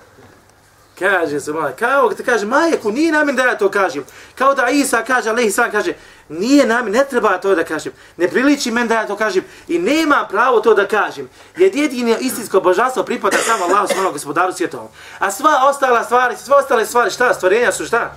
Kaže 0.99 1.41
se, 1.41 1.53
mala, 1.53 1.73
kao 1.73 2.13
te 2.13 2.25
kaže, 2.25 2.47
majeku, 2.47 2.91
nije 2.91 3.13
namin 3.13 3.37
da 3.37 3.43
ja 3.43 3.59
to 3.59 3.71
kažem. 3.71 4.05
Kao 4.35 4.55
da 4.55 4.69
Isa 4.69 5.05
kaže, 5.05 5.31
Alehi 5.31 5.51
sam 5.51 5.71
kaže, 5.71 5.95
nije 6.29 6.67
namin, 6.67 6.93
ne 6.93 7.05
treba 7.11 7.39
to 7.39 7.55
da 7.55 7.65
kažem. 7.65 7.93
Ne 8.17 8.29
priliči 8.29 8.71
men 8.71 8.89
da 8.89 8.95
ja 8.95 9.07
to 9.07 9.17
kažem. 9.17 9.45
I 9.69 9.79
nema 9.79 10.27
pravo 10.31 10.61
to 10.61 10.75
da 10.75 10.87
kažem. 10.87 11.29
Jer 11.57 11.77
jedino 11.77 12.17
istinsko 12.21 12.61
božanstvo 12.61 13.03
pripada 13.03 13.37
samo 13.39 13.65
Allahu 13.65 13.89
svojom 13.89 14.13
gospodaru 14.13 14.53
svjetovom. 14.53 14.89
A 15.19 15.31
sva 15.31 15.69
ostala 15.69 16.05
stvari, 16.05 16.37
sve 16.37 16.57
ostale 16.57 16.87
stvari, 16.87 17.11
šta, 17.11 17.35
stvorenja 17.35 17.73
su 17.73 17.87
šta? 17.87 18.17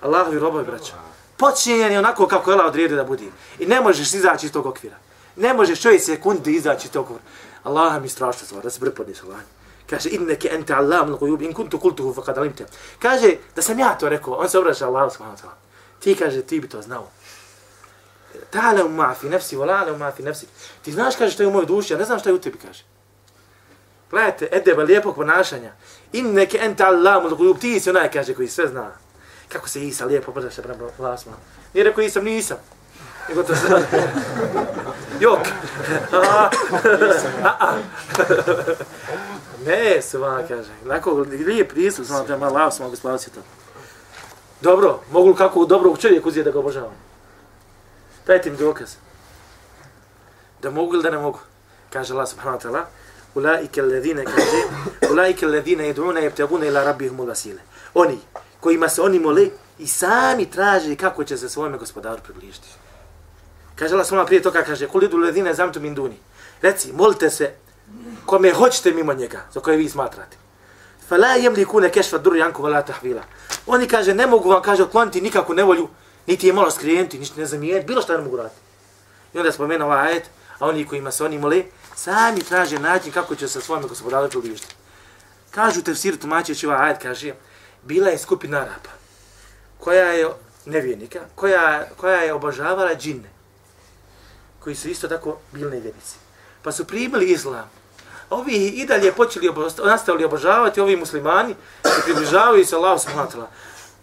Allahovi 0.00 0.38
robovi, 0.38 0.64
braćo. 0.64 0.92
Počinjen 1.36 1.92
je 1.92 1.98
onako 1.98 2.26
kako 2.26 2.50
je 2.50 2.54
Allah 2.54 2.66
odredio 2.66 2.96
da 2.96 3.04
budi. 3.04 3.30
I 3.58 3.66
ne 3.66 3.80
možeš 3.80 4.14
izaći 4.14 4.46
iz 4.46 4.52
tog 4.52 4.66
okvira. 4.66 4.96
Ne 5.36 5.54
možeš 5.54 5.80
čovjek 5.80 6.02
sekundi 6.02 6.52
izaći 6.52 6.86
iz 6.86 6.92
tog 6.92 7.04
okvira. 7.04 7.22
Allah 7.64 8.02
mi 8.02 8.08
strašno 8.08 8.46
stvar, 8.46 8.62
da 8.62 8.70
se 8.70 8.80
brpodniš 8.80 9.22
Allah. 9.22 9.38
Kaže, 9.86 10.08
inneke 10.08 10.54
ente 10.54 10.74
Allahum 10.74 11.10
l'gujub, 11.10 11.42
in 11.42 11.52
kuntu 11.52 11.78
kultuhu 11.78 12.14
faqad 12.14 12.38
alimte. 12.38 12.66
Kaže, 12.98 13.36
da 13.56 13.62
sam 13.62 13.78
ja 13.78 13.98
to 13.98 14.08
rekao, 14.08 14.34
on 14.34 14.48
se 14.48 14.58
obraća 14.58 14.86
Allah 14.86 15.12
subhanahu 15.12 15.36
wa 15.36 15.42
ta'ala. 15.42 15.54
Ti 16.00 16.14
kaže, 16.14 16.42
ti 16.42 16.60
bi 16.60 16.68
to 16.68 16.82
znao. 16.82 17.08
Ta'ala 18.52 18.88
ma 18.88 19.14
fi 19.14 19.28
nafsi, 19.28 19.56
wa 19.56 19.66
la'ala 19.66 19.98
ma 19.98 20.12
fi 20.12 20.22
nafsi. 20.22 20.46
Ti 20.82 20.92
znaš, 20.92 21.16
kaže, 21.16 21.32
što 21.32 21.42
je 21.42 21.46
u 21.46 21.50
mojoj 21.50 21.66
duši, 21.66 21.92
ja 21.92 21.98
ne 21.98 22.04
znam 22.04 22.18
što 22.18 22.28
je 22.28 22.34
u 22.34 22.38
tebi, 22.38 22.58
kaže. 22.58 22.84
Gledajte, 24.10 24.48
edeba 24.52 24.82
lijepog 24.82 25.16
ponašanja. 25.16 25.72
Inneke 26.12 26.58
ente 26.62 26.84
Allahum 26.84 27.32
l'gujub, 27.32 27.58
ti 27.58 27.80
si 27.80 27.90
onaj, 27.90 28.10
kaže, 28.10 28.34
koji 28.34 28.48
sve 28.48 28.68
zna. 28.68 28.90
Kako 29.48 29.68
se 29.68 29.86
Isa 29.86 30.04
lijepo 30.04 30.30
obraća 30.30 30.62
prema 30.62 30.84
Allah 30.98 31.20
subhanahu 31.20 31.42
Nije 31.74 31.84
rekao, 31.84 32.04
Isam, 32.04 32.24
nisam. 32.24 32.56
Nego 33.28 33.42
to 33.42 33.54
zna. 33.54 33.80
Jok. 35.20 35.40
ne, 39.66 40.02
se 40.02 40.18
vam 40.18 40.48
kaže. 40.48 40.70
Lako, 40.86 41.12
lijep 41.46 41.72
pristup, 41.72 42.04
znam 42.04 42.26
da 42.26 42.32
je 42.32 42.36
ono, 42.36 42.44
malo 42.44 42.58
lao, 42.58 42.70
mogu 42.80 42.96
spavati 42.96 43.30
to. 43.30 43.40
Dobro, 44.60 45.00
mogu 45.12 45.28
li 45.28 45.36
kako 45.36 45.64
dobrog 45.64 45.98
čovjeka 45.98 46.28
uzije 46.28 46.44
da 46.44 46.50
ga 46.50 46.58
obožavam? 46.58 46.94
Dajte 48.26 48.50
mi 48.50 48.56
dokaz. 48.56 48.94
Da 50.62 50.70
mogu 50.70 50.94
ili 50.94 51.02
da 51.02 51.10
ne 51.10 51.18
mogu? 51.18 51.38
Kaže 51.92 52.14
Allah 52.14 52.28
subhanahu 52.28 52.58
wa 52.58 52.62
ta'ala. 52.62 52.84
Ulaike 53.34 53.80
alladhina 53.80 54.24
kaže, 54.24 54.62
ulaike 55.12 55.46
alladhina 55.46 55.84
yad'una 55.84 56.20
yabtaguna 56.20 56.66
ila 56.66 56.84
rabbihim 56.84 57.18
al-wasila. 57.20 57.60
Oni 57.94 58.18
kojima 58.60 58.88
se 58.88 59.02
oni 59.02 59.18
mole 59.18 59.46
i 59.78 59.86
sami 59.86 60.50
traže 60.50 60.96
kako 60.96 61.24
će 61.24 61.36
se 61.36 61.48
svojome 61.48 61.78
gospodaru 61.78 62.22
približiti. 62.22 62.68
Kaže 63.76 63.94
Allah 63.94 64.06
subhanahu 64.06 64.26
prije 64.26 64.42
toga 64.42 64.62
kaže, 64.62 64.88
"Kulidu 64.88 65.28
idu 65.28 65.54
zamtu 65.54 65.80
min 65.80 65.94
duni. 65.94 66.18
Reci, 66.62 66.92
molite 66.92 67.30
se 67.30 67.54
kome 68.26 68.52
hoćete 68.52 68.92
mimo 68.92 69.14
njega, 69.14 69.40
za 69.52 69.60
koje 69.60 69.76
vi 69.76 69.88
smatrate. 69.88 70.36
Fala 71.08 71.28
yamlikuna 71.28 71.90
kashfa 71.90 72.18
durri 72.18 72.42
ankum 72.42 72.64
wala 72.64 72.86
tahvila. 72.86 73.22
Oni 73.66 73.88
kaže 73.88 74.14
ne 74.14 74.26
mogu 74.26 74.50
vam 74.50 74.62
kaže 74.62 74.82
otkloniti 74.82 75.20
nikakvu 75.20 75.54
nevolju, 75.54 75.88
niti 76.26 76.46
je 76.46 76.52
malo 76.52 76.70
skrijenti, 76.70 77.18
ništa 77.18 77.40
ne 77.40 77.46
zamijeniti, 77.46 77.86
bilo 77.86 78.02
šta 78.02 78.16
ne 78.16 78.22
mogu 78.24 78.36
raditi. 78.36 78.60
I 79.34 79.38
onda 79.38 79.52
spomenu 79.52 79.84
ovaj 79.84 80.08
ajet, 80.08 80.30
a 80.58 80.66
oni 80.66 80.86
kojima 80.86 81.10
se 81.10 81.24
oni 81.24 81.38
mole, 81.38 81.62
sami 81.94 82.40
traže 82.40 82.78
način 82.78 83.12
kako 83.12 83.34
će 83.34 83.48
se 83.48 83.60
svojim 83.60 83.88
gospodaru 83.88 84.28
približiti. 84.28 84.74
Kažu 85.50 85.82
tefsir 85.82 86.18
tumačeći 86.18 86.66
ovaj 86.66 86.86
ajet, 86.86 87.02
kaže, 87.02 87.34
bila 87.82 88.08
je 88.08 88.18
skupina 88.18 88.58
Araba, 88.58 88.90
koja 89.78 90.04
je 90.04 90.28
nevjernika, 90.66 91.20
koja, 91.34 91.88
koja 91.96 92.20
je 92.20 92.32
obožavala 92.32 92.94
džinne, 92.94 93.30
koji 94.60 94.76
su 94.76 94.88
isto 94.88 95.08
tako 95.08 95.38
bili 95.52 95.70
nevjernici. 95.70 96.16
Pa 96.62 96.72
su 96.72 96.84
primili 96.84 97.32
islam. 97.32 97.70
Ovi 98.30 98.66
i 98.66 98.86
dalje 98.86 99.12
počeli 99.12 99.48
obo, 99.48 99.68
nastavili 99.84 100.24
obožavati, 100.24 100.80
ovi 100.80 100.96
muslimani 100.96 101.54
se 101.84 102.02
približavaju 102.04 102.66
se 102.66 102.76
Allahu 102.76 102.98
subhanahu 102.98 103.38
wa 103.38 103.46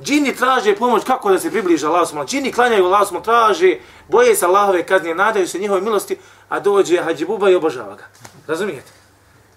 Džini 0.04 0.36
traže 0.36 0.76
pomoć 0.76 1.04
kako 1.04 1.32
da 1.32 1.40
se 1.40 1.52
približe 1.52 1.88
Allahu 1.88 2.06
subhanahu 2.06 2.30
Džini 2.30 2.52
klanjaju 2.52 2.86
Allahu 2.86 3.06
subhanahu 3.06 3.26
traže, 3.26 3.80
boje 4.08 4.36
se 4.36 4.46
Allahove 4.46 4.84
kazne, 4.84 5.16
nadaju 5.16 5.48
se 5.48 5.60
njihove 5.60 5.82
milosti, 5.82 6.18
a 6.50 6.60
dođe 6.60 7.02
Hadži 7.02 7.26
Buba 7.26 7.50
i 7.50 7.56
obožava 7.56 7.96
ga. 7.96 8.04
Razumijete? 8.48 8.92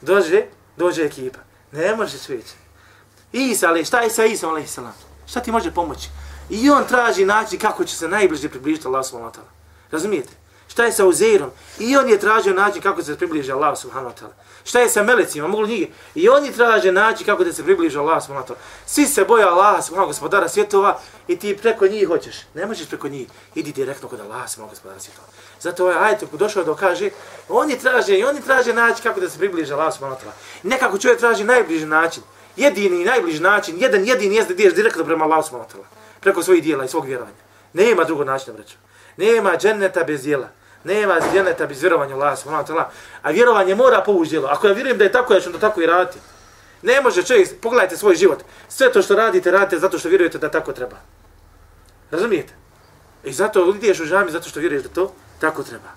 Dođe, 0.00 0.44
dođe 0.76 1.04
ekipa. 1.04 1.38
Ne 1.72 1.96
može 1.96 2.18
sveći. 2.18 2.54
Isa, 3.33 3.68
ali 3.68 3.85
šta 3.85 4.00
je 4.00 4.11
sa 4.11 4.24
Isa, 4.24 4.48
ali 4.48 4.66
salam? 4.66 4.94
Šta 5.26 5.40
ti 5.40 5.52
može 5.52 5.70
pomoći? 5.70 6.09
I 6.50 6.70
on 6.70 6.85
traži 6.88 7.24
način 7.24 7.59
kako 7.59 7.85
će 7.85 7.96
se 7.96 8.09
najbliže 8.09 8.48
približiti 8.48 8.87
Allah 8.88 9.06
subhanahu 9.06 9.33
wa 9.33 9.38
ta'ala. 9.38 9.50
Razumijete? 9.90 10.33
Šta 10.68 10.85
je 10.85 10.92
sa 10.92 11.06
Uzeirom? 11.06 11.50
I 11.78 11.96
on 11.96 12.09
je 12.09 12.18
tražio 12.18 12.54
način 12.54 12.83
kako 12.83 13.02
se 13.02 13.16
približi 13.16 13.52
Allah 13.52 13.78
subhanahu 13.78 14.14
wa 14.14 14.20
ta'ala. 14.20 14.33
Šta 14.64 14.81
je 14.81 14.88
sa 14.88 15.03
melecima? 15.03 15.49
Mogu 15.49 15.66
njih? 15.66 15.88
I 16.14 16.29
oni 16.29 16.53
traže 16.53 16.92
naći 16.92 17.25
kako 17.25 17.44
da 17.44 17.53
se 17.53 17.64
približe 17.64 17.99
Allah 17.99 18.23
subhanahu 18.23 18.53
wa. 18.53 18.57
Svi 18.87 19.07
se 19.07 19.25
boja 19.25 19.49
Allah 19.49 19.85
subhanahu 19.85 20.09
gospodara 20.09 20.49
svjetova 20.49 21.01
i 21.29 21.38
ti 21.38 21.57
preko 21.57 21.87
njih 21.87 22.09
hoćeš. 22.09 22.35
Ne 22.55 22.66
možeš 22.66 22.88
preko 22.88 23.09
njih. 23.09 23.29
Idi 23.55 23.73
direktno 23.73 24.09
kod 24.09 24.20
Allah 24.20 24.51
subhanahu 24.51 24.70
gospodara 24.70 25.01
svjetova. 25.01 25.27
Zato 25.61 25.85
ovaj 25.85 25.96
ajet 25.96 26.25
ko 26.31 26.37
došao 26.37 26.64
da 26.64 26.75
kaže, 26.75 27.11
oni 27.49 27.79
traže 27.79 28.18
i 28.18 28.25
oni 28.25 28.40
traže 28.40 28.73
naći 28.75 29.03
kako 29.03 29.20
da 29.20 29.31
se 29.31 29.38
približe 29.38 29.75
Allah 29.75 29.94
subhanahu 29.94 30.20
wa. 30.20 30.33
Nekako 30.62 30.99
čovjek 30.99 31.20
traži 31.20 31.44
najbliži 31.44 31.87
način 31.87 32.23
jedini 32.57 33.03
i 33.03 33.05
najbliži 33.05 33.40
način, 33.40 33.77
jedan 33.79 34.05
jedini 34.05 34.37
jeste 34.37 34.55
da 34.55 34.62
ideš 34.62 34.75
direktno 34.75 35.05
prema 35.05 35.25
Allahu 35.25 35.42
subhanahu 35.42 35.85
preko 36.20 36.42
svojih 36.42 36.62
dijela 36.62 36.85
i 36.85 36.88
svog 36.88 37.07
vjerovanja. 37.07 37.37
Nema 37.73 38.05
drugog 38.05 38.27
načina, 38.27 38.57
braćo. 38.57 38.77
Nema 39.16 39.57
dženeta 39.57 40.05
bez 40.05 40.23
dijela. 40.23 40.49
Nema 40.85 41.21
dženeta 41.33 41.66
bez 41.66 41.81
vjerovanja 41.81 42.14
Allah 42.14 42.38
subhanahu 42.38 42.64
wa 42.64 42.75
ta'ala. 42.75 42.85
A 43.23 43.31
vjerovanje 43.31 43.75
mora 43.75 44.03
povući 44.07 44.31
djelo. 44.31 44.49
Ako 44.49 44.66
ja 44.66 44.73
vjerujem 44.73 44.99
da 44.99 45.05
je 45.05 45.12
tako, 45.12 45.35
ja 45.35 45.40
ću 45.40 45.51
da 45.51 45.59
tako 45.59 45.81
i 45.81 45.87
raditi. 45.87 46.19
Ne 46.83 47.01
može 47.01 47.23
čovjek, 47.23 47.61
pogledajte 47.61 47.97
svoj 47.97 48.14
život. 48.14 48.38
Sve 48.69 48.93
to 48.93 49.03
što 49.03 49.14
radite, 49.14 49.51
radite 49.51 49.79
zato 49.79 49.99
što 49.99 50.09
vjerujete 50.09 50.38
da 50.38 50.51
tako 50.51 50.73
treba. 50.73 50.97
Razumijete? 52.11 52.53
I 53.25 53.33
zato 53.33 53.75
ideš 53.77 54.01
u 54.01 54.05
žami 54.05 54.31
zato 54.31 54.49
što 54.49 54.61
vjeruješ 54.61 54.83
da 54.83 54.88
to 54.88 55.12
tako 55.40 55.62
treba. 55.62 55.88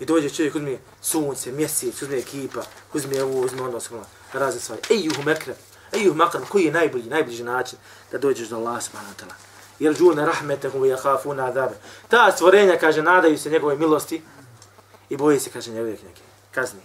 I 0.00 0.04
dođe 0.04 0.30
čovjek, 0.30 0.54
uzme 0.54 0.76
sunce, 1.00 1.52
mjesec, 1.52 2.02
uzme 2.02 2.18
ekipa, 2.18 2.62
uzme 2.92 3.22
ovo, 3.22 3.40
uzme 3.40 3.62
ono, 3.62 3.80
ono, 3.90 4.04
razne 4.32 4.60
stvari. 4.60 4.82
Ejuhu 4.90 5.22
mekrem, 5.22 5.56
ejuhu 5.92 6.16
makram, 6.16 6.44
koji 6.48 6.64
je 6.64 6.72
najbolji, 6.72 7.04
najbliži 7.04 7.42
način 7.42 7.78
da 8.12 8.18
dođeš 8.18 8.48
do 8.48 8.56
Allah 8.56 8.82
subhanahu 8.82 9.14
wa 9.14 9.24
ta'ala. 9.24 9.55
Jer 9.78 9.94
džune 9.94 10.26
rahmetehu 10.26 10.86
i 10.86 10.88
jahafuna 10.88 11.46
adabe. 11.46 11.74
Ta 12.08 12.32
stvorenja, 12.32 12.78
kaže, 12.80 13.02
nadaju 13.02 13.38
se 13.38 13.50
njegove 13.50 13.76
milosti 13.76 14.22
i 15.08 15.16
boje 15.16 15.40
se, 15.40 15.50
kaže, 15.50 15.70
njegove 15.70 15.96
knjege. 15.96 16.20
Kazni. 16.50 16.80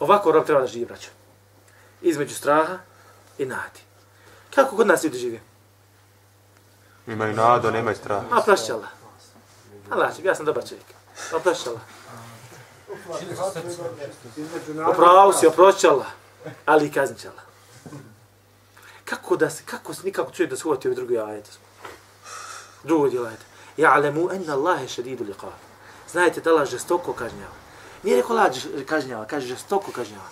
Ovako 0.00 0.32
rob 0.32 0.44
treba 0.46 0.60
da 0.60 0.66
živi, 0.66 0.84
braćo. 0.84 1.08
Između 2.02 2.34
straha 2.34 2.78
i 3.38 3.46
nadi. 3.46 3.80
Kako 4.54 4.76
kod 4.76 4.86
nas 4.86 5.04
ljudi 5.04 5.18
živi? 5.18 5.40
Imaju 7.06 7.34
nadu, 7.34 7.70
nemaju 7.70 7.96
straha. 7.96 8.24
Ma 8.30 8.42
plašćala. 8.44 8.88
Allah, 9.90 10.24
ja 10.24 10.34
sam 10.34 10.46
dobar 10.46 10.68
čovjek. 10.68 10.86
Ma 11.32 11.38
plašćala. 11.38 11.80
Upravo 14.90 15.32
si 15.32 15.46
oproćala, 15.46 16.06
ali 16.66 16.86
i 16.86 16.92
kazničala. 16.92 17.42
Kako 19.04 19.36
da 19.36 19.50
se, 19.50 19.62
kako 19.66 19.94
se 19.94 20.02
nikako 20.04 20.32
čuje 20.32 20.46
da 20.46 20.56
se 20.56 20.68
uvati 20.68 20.88
ovaj 20.88 20.96
drugi 20.96 21.18
ajet? 21.18 21.58
Drugo 22.84 23.08
djelo 23.08 23.26
ajet. 23.26 23.40
Ja'lemu 23.76 24.34
enna 24.34 24.52
Allahe 24.54 24.88
šedidu 24.88 25.24
liqa. 25.24 25.52
Znajte 26.12 26.40
da 26.40 26.50
Allah 26.50 26.68
žestoko 26.68 27.12
kažnjava. 27.12 27.54
Nije 28.02 28.16
rekao 28.16 28.36
Allah 28.36 28.52
kažnjava, 28.86 29.24
kaže 29.24 29.46
žestoko 29.46 29.92
kažnjava. 29.92 30.28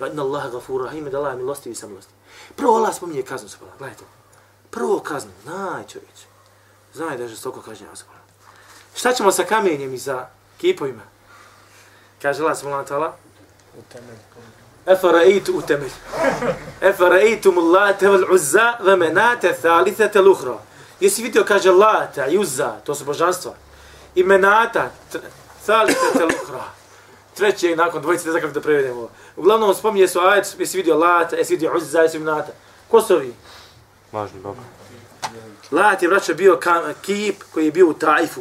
Va 0.00 0.08
inna 0.08 0.22
Allahe 0.22 0.50
gafur 0.50 0.84
rahim, 0.84 1.10
da 1.10 1.18
Allah 1.18 1.32
je 1.32 1.36
milostivi 1.36 1.74
sam 1.74 1.90
milosti. 1.90 2.12
Prvo 2.56 2.76
Allah 2.76 2.94
spominje 2.94 3.22
kaznu 3.22 3.48
se 3.48 3.56
gledajte. 3.78 4.04
Prvo 4.70 5.00
kaznu, 5.00 5.30
znaj 5.44 5.86
čovječ. 5.86 6.26
Znaj 6.94 7.16
da 7.16 7.22
je 7.22 7.28
žestoko 7.28 7.60
kažnjava 7.60 7.96
se 7.96 8.04
Šta 8.94 9.12
ćemo 9.12 9.32
sa 9.32 9.44
kamenjem 9.44 9.94
i 9.94 9.98
sa 9.98 10.26
kipovima? 10.58 11.02
Kaže 12.22 12.42
Allah 12.42 12.58
subhanahu 12.58 12.84
wa 12.84 12.88
ta'ala. 12.88 13.12
Efaraitu 14.86 15.52
u 15.58 15.62
temelj. 15.62 15.90
Efaraitu 16.90 17.52
mullate 17.52 18.08
val 18.08 18.24
uzza 18.30 18.76
ve 18.80 18.96
menate 18.96 19.52
thalithete 19.62 20.20
luhra. 20.20 20.58
Jesi 21.00 21.22
vidio, 21.22 21.44
kaže 21.44 21.70
Lata 21.70 22.26
i 22.26 22.38
Uzza, 22.38 22.76
to 22.84 22.94
su 22.94 23.04
božanstva. 23.04 23.54
I 24.14 24.22
menata, 24.22 24.90
thalithete 25.66 26.24
luhra. 26.24 26.64
Treće 27.34 27.76
nakon 27.76 28.02
dvojice, 28.02 28.24
ne 28.24 28.30
znam 28.30 28.42
kako 28.42 28.54
da 28.54 28.60
prevedemo. 28.60 29.08
Uglavnom 29.36 29.74
spominje 29.74 30.08
su 30.08 30.20
ajet, 30.20 30.56
jesi 30.58 30.76
vidio 30.76 30.96
Lata, 30.96 31.36
jesi 31.36 31.52
vidio 31.52 31.76
Uzza, 31.76 32.00
jesi 32.00 32.18
vidio 32.18 32.32
menata. 32.32 32.52
Ko 32.90 33.02
su 33.02 33.14
ovi? 33.14 33.34
Važni 34.12 34.40
Bog. 34.40 34.56
Lat 35.70 36.02
je 36.02 36.08
vraća 36.08 36.34
bio 36.34 36.60
kip 37.02 37.42
koji 37.54 37.64
je 37.64 37.72
bio 37.72 37.88
u 37.88 37.92
Tajfu. 37.92 38.40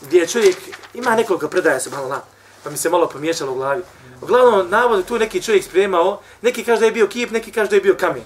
Gdje 0.00 0.26
čovjek, 0.26 0.56
ima 0.94 1.16
nekoliko 1.16 1.48
predaja 1.48 1.80
se 1.80 1.90
malo 1.90 2.08
Lat 2.08 2.34
pa 2.64 2.70
mi 2.70 2.76
se 2.76 2.90
malo 2.90 3.08
pomiješalo 3.08 3.52
u 3.52 3.54
glavi. 3.54 3.82
Uglavnom, 4.20 4.70
navod 4.70 5.06
tu 5.06 5.18
neki 5.18 5.42
čovjek 5.42 5.64
spremao, 5.64 6.20
neki 6.42 6.64
kaže 6.64 6.80
da 6.80 6.86
je 6.86 6.92
bio 6.92 7.06
kip, 7.06 7.30
neki 7.30 7.52
kaže 7.52 7.70
da 7.70 7.76
je 7.76 7.82
bio 7.82 7.96
kamen. 8.00 8.24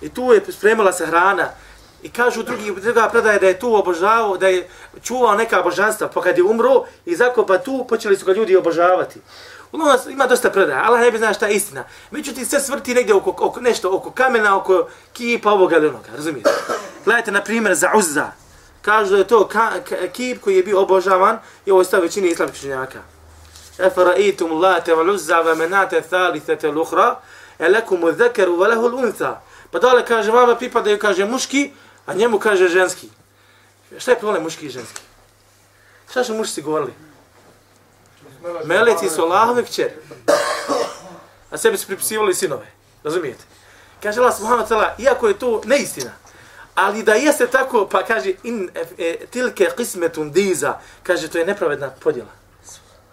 I 0.00 0.08
tu 0.08 0.32
je 0.32 0.44
spremala 0.52 0.92
se 0.92 1.06
hrana 1.06 1.48
I 2.04 2.10
kažu 2.10 2.42
drugi, 2.42 2.72
druga 2.82 3.08
predaje 3.08 3.38
da 3.38 3.46
je 3.46 3.58
tu 3.58 3.74
obožavao, 3.74 4.36
da 4.36 4.48
je 4.48 4.68
čuvao 5.02 5.34
neka 5.34 5.62
božanstva, 5.62 6.08
pa 6.08 6.20
kad 6.20 6.38
je 6.38 6.44
umro 6.44 6.84
i 7.06 7.16
zakopa 7.16 7.58
tu, 7.58 7.84
počeli 7.88 8.16
su 8.16 8.26
ga 8.26 8.32
ljudi 8.32 8.56
obožavati. 8.56 9.20
Uglavnom 9.72 9.98
ima 10.10 10.26
dosta 10.26 10.50
predaja, 10.50 10.84
Allah 10.84 11.00
ne 11.00 11.10
bi 11.10 11.18
zna 11.18 11.32
šta 11.34 11.46
je 11.46 11.54
istina. 11.54 11.84
Međutim, 12.10 12.46
sve 12.46 12.60
svrti 12.60 12.94
negdje 12.94 13.14
oko, 13.14 13.34
oko 13.46 13.60
nešto, 13.60 13.96
oko 13.96 14.10
kamena, 14.10 14.56
oko 14.56 14.88
kipa 15.12 15.50
ovoga 15.50 15.76
ili 15.76 15.88
onoga, 15.88 16.08
razumijete? 16.16 16.50
Gledajte, 17.04 17.32
na 17.32 17.42
primjer, 17.42 17.74
za 17.74 17.90
Uzza. 17.96 18.26
Kažu 18.82 19.10
da 19.10 19.18
je 19.18 19.26
to 19.26 19.48
ka, 19.48 19.70
ka, 19.88 19.96
kip 20.12 20.40
koji 20.40 20.56
je 20.56 20.62
bio 20.62 20.80
obožavan 20.80 21.38
i 21.66 21.70
ovo 21.70 21.80
je 21.80 21.84
stav 21.84 22.00
većini 22.00 22.28
islamskih 22.28 22.60
činjaka. 22.60 22.98
Efaraitum 23.78 24.52
late 24.52 24.92
wal 24.92 25.14
uzza 25.14 25.42
wa 25.42 25.56
menate 25.56 26.00
thalithete 26.00 26.68
l'ukhra, 26.68 27.14
elekum 27.58 28.04
u 28.04 28.12
dhekaru 28.12 28.56
wa 28.56 28.68
lehu 28.68 28.88
l'untha. 28.88 29.34
Pa 29.70 29.78
dole 29.78 30.04
kaže, 30.04 30.30
vama 30.30 30.54
pripadaju, 30.54 30.98
kaže, 30.98 31.24
muški, 31.24 31.72
a 32.06 32.14
njemu 32.14 32.38
kaže 32.38 32.68
ženski. 32.68 33.08
Šta 33.98 34.10
je 34.10 34.18
problem 34.18 34.42
muški 34.42 34.66
i 34.66 34.70
ženski? 34.70 35.00
Šta 36.10 36.24
su 36.24 36.34
mušci 36.34 36.62
govorili? 36.62 36.92
Meleci 38.64 39.08
su 39.08 39.22
Allahove 39.22 39.64
kćeri. 39.64 39.94
A 41.50 41.58
sebi 41.58 41.76
su 41.76 41.86
pripisivali 41.86 42.34
sinove. 42.34 42.66
Razumijete? 43.04 43.44
Kaže 44.02 44.20
Allah 44.20 44.36
subhanahu 44.36 44.64
wa 44.64 44.68
ta'ala, 44.68 44.94
iako 44.98 45.28
je 45.28 45.38
to 45.38 45.62
neistina, 45.64 46.10
ali 46.74 47.02
da 47.02 47.14
jeste 47.14 47.46
tako, 47.46 47.88
pa 47.90 48.04
kaže, 48.04 48.32
in 48.42 48.70
e, 48.74 48.84
e, 48.98 49.26
tilke 49.30 49.70
qismetun 49.76 50.30
diza, 50.30 50.78
kaže, 51.02 51.28
to 51.28 51.38
je 51.38 51.46
nepravedna 51.46 51.90
podjela. 51.90 52.30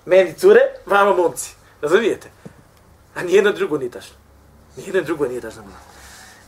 Meni 0.05 0.33
cure, 0.33 0.61
vama 0.85 1.13
momci. 1.13 1.53
Razumijete? 1.81 2.31
A 3.15 3.23
nijedno 3.23 3.51
drugo 3.51 3.77
nije 3.77 3.91
tačno. 3.91 4.15
Nijedno 4.77 5.01
drugo 5.01 5.27
nije 5.27 5.41
tačno. 5.41 5.63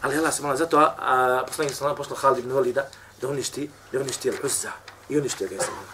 Ali 0.04 0.18
Allah 0.18 0.34
subhanahu 0.34 0.60
zato 0.60 0.78
a, 0.78 0.96
a 1.00 1.44
poslanik 1.48 1.76
sallallahu 1.76 1.98
poslao 1.98 2.20
Halid 2.20 2.44
ibn 2.44 2.52
Walida 2.52 2.84
da 3.22 3.28
uništi, 3.28 3.70
da 3.92 4.00
uništi 4.00 4.32
Al-Uzza 4.32 4.72
i 5.10 5.18
uništi 5.18 5.48
ga 5.48 5.64
sallallahu. 5.64 5.94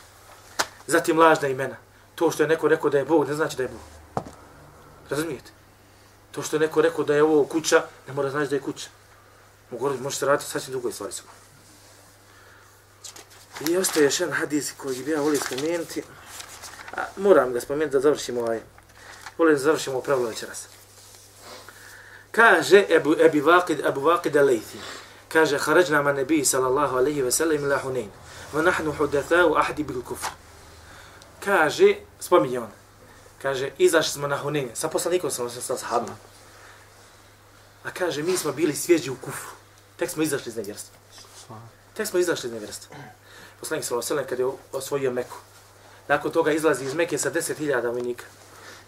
Zatim 0.88 1.20
lažna 1.20 1.47
imena. 1.47 1.76
To 2.16 2.32
što 2.32 2.43
je 2.43 2.49
neko 2.49 2.68
rekao 2.68 2.89
da 2.89 2.97
je 2.97 3.05
Bog, 3.05 3.28
ne 3.28 3.34
znači 3.34 3.57
da 3.57 3.64
je 3.64 3.70
Bog. 3.70 4.26
Razumijete? 5.10 5.51
To 6.32 6.41
što 6.41 6.55
je 6.55 6.60
neko 6.60 6.82
rekao 6.82 7.03
da 7.03 7.16
je 7.16 7.24
ovo 7.24 7.43
kuća, 7.45 7.84
ne 8.07 8.14
mora 8.14 8.30
znači 8.30 8.49
da 8.49 8.55
je 8.55 8.62
kuća. 8.62 8.89
Mogu 9.72 9.93
može 10.01 10.18
se 10.18 10.26
raditi 10.26 10.49
sasvim 10.49 10.72
drugoj 10.72 10.91
stvari 10.91 11.14
su. 11.14 11.24
I 13.70 13.78
ostaje 13.78 14.03
još 14.03 14.20
jedan 14.20 14.36
hadis 14.36 14.74
koji 14.78 15.03
bi 15.03 15.12
ja 15.12 15.22
volio 15.22 15.39
spomenuti. 15.39 16.03
A, 16.93 17.05
moram 17.18 17.53
ga 17.53 17.62
spomenuti 17.62 17.93
da 17.93 17.99
završimo 17.99 18.41
ovaj. 18.41 18.62
Volim 19.38 19.53
da 19.53 19.60
završimo 19.60 20.01
pravilo 20.01 20.30
večeras. 20.30 20.68
Kaže 22.39 22.85
Ebu, 22.89 23.19
Ebi 23.19 23.41
Vakid, 23.41 23.85
Ebu 23.85 24.01
Vakid 24.01 24.35
al-Laythi. 24.35 24.79
Kaže, 25.27 25.57
harađna 25.57 26.01
ma 26.01 26.13
nebi 26.13 26.45
sallallahu 26.45 26.97
alaihi 26.97 27.21
ve 27.21 27.31
sellem 27.31 27.63
ila 27.63 27.79
Hunayn, 27.83 28.09
Va 28.53 28.61
nahnu 28.61 28.91
hudathau 28.91 29.57
ahdi 29.57 29.83
bil 29.83 30.01
kufr. 30.01 30.31
Kaže, 31.43 31.95
spominje 32.19 32.59
on. 32.59 32.71
Kaže, 33.41 33.71
izašli 33.77 34.11
smo 34.11 34.27
na 34.27 34.37
Hunain. 34.37 34.69
Sa 34.73 34.87
poslanikom 34.87 35.31
sam 35.31 35.49
sa 35.49 35.77
sahabom. 35.77 36.15
A 37.83 37.91
kaže, 37.91 38.23
mi 38.23 38.37
smo 38.37 38.51
bili 38.51 38.75
svježi 38.75 39.09
u 39.09 39.15
kufru. 39.15 39.51
Tek 39.97 40.09
smo 40.09 40.23
izašli 40.23 40.49
iz 40.49 40.55
nevjerstva. 40.55 40.95
Tek 41.93 42.07
smo 42.07 42.19
izašli 42.19 42.47
iz 42.47 42.53
nevjerstva. 42.53 42.95
Poslanik 43.59 43.85
sallallahu 43.85 44.13
alaihi 44.13 44.29
kad 44.29 44.39
je 44.39 44.47
osvojio 44.71 45.11
Meku. 45.11 45.37
Nakon 46.07 46.31
toga 46.31 46.51
izlazi 46.51 46.85
iz 46.85 46.93
Mekke 46.93 47.17
sa 47.17 47.31
10.000 47.31 47.91
vojnika. 47.91 48.25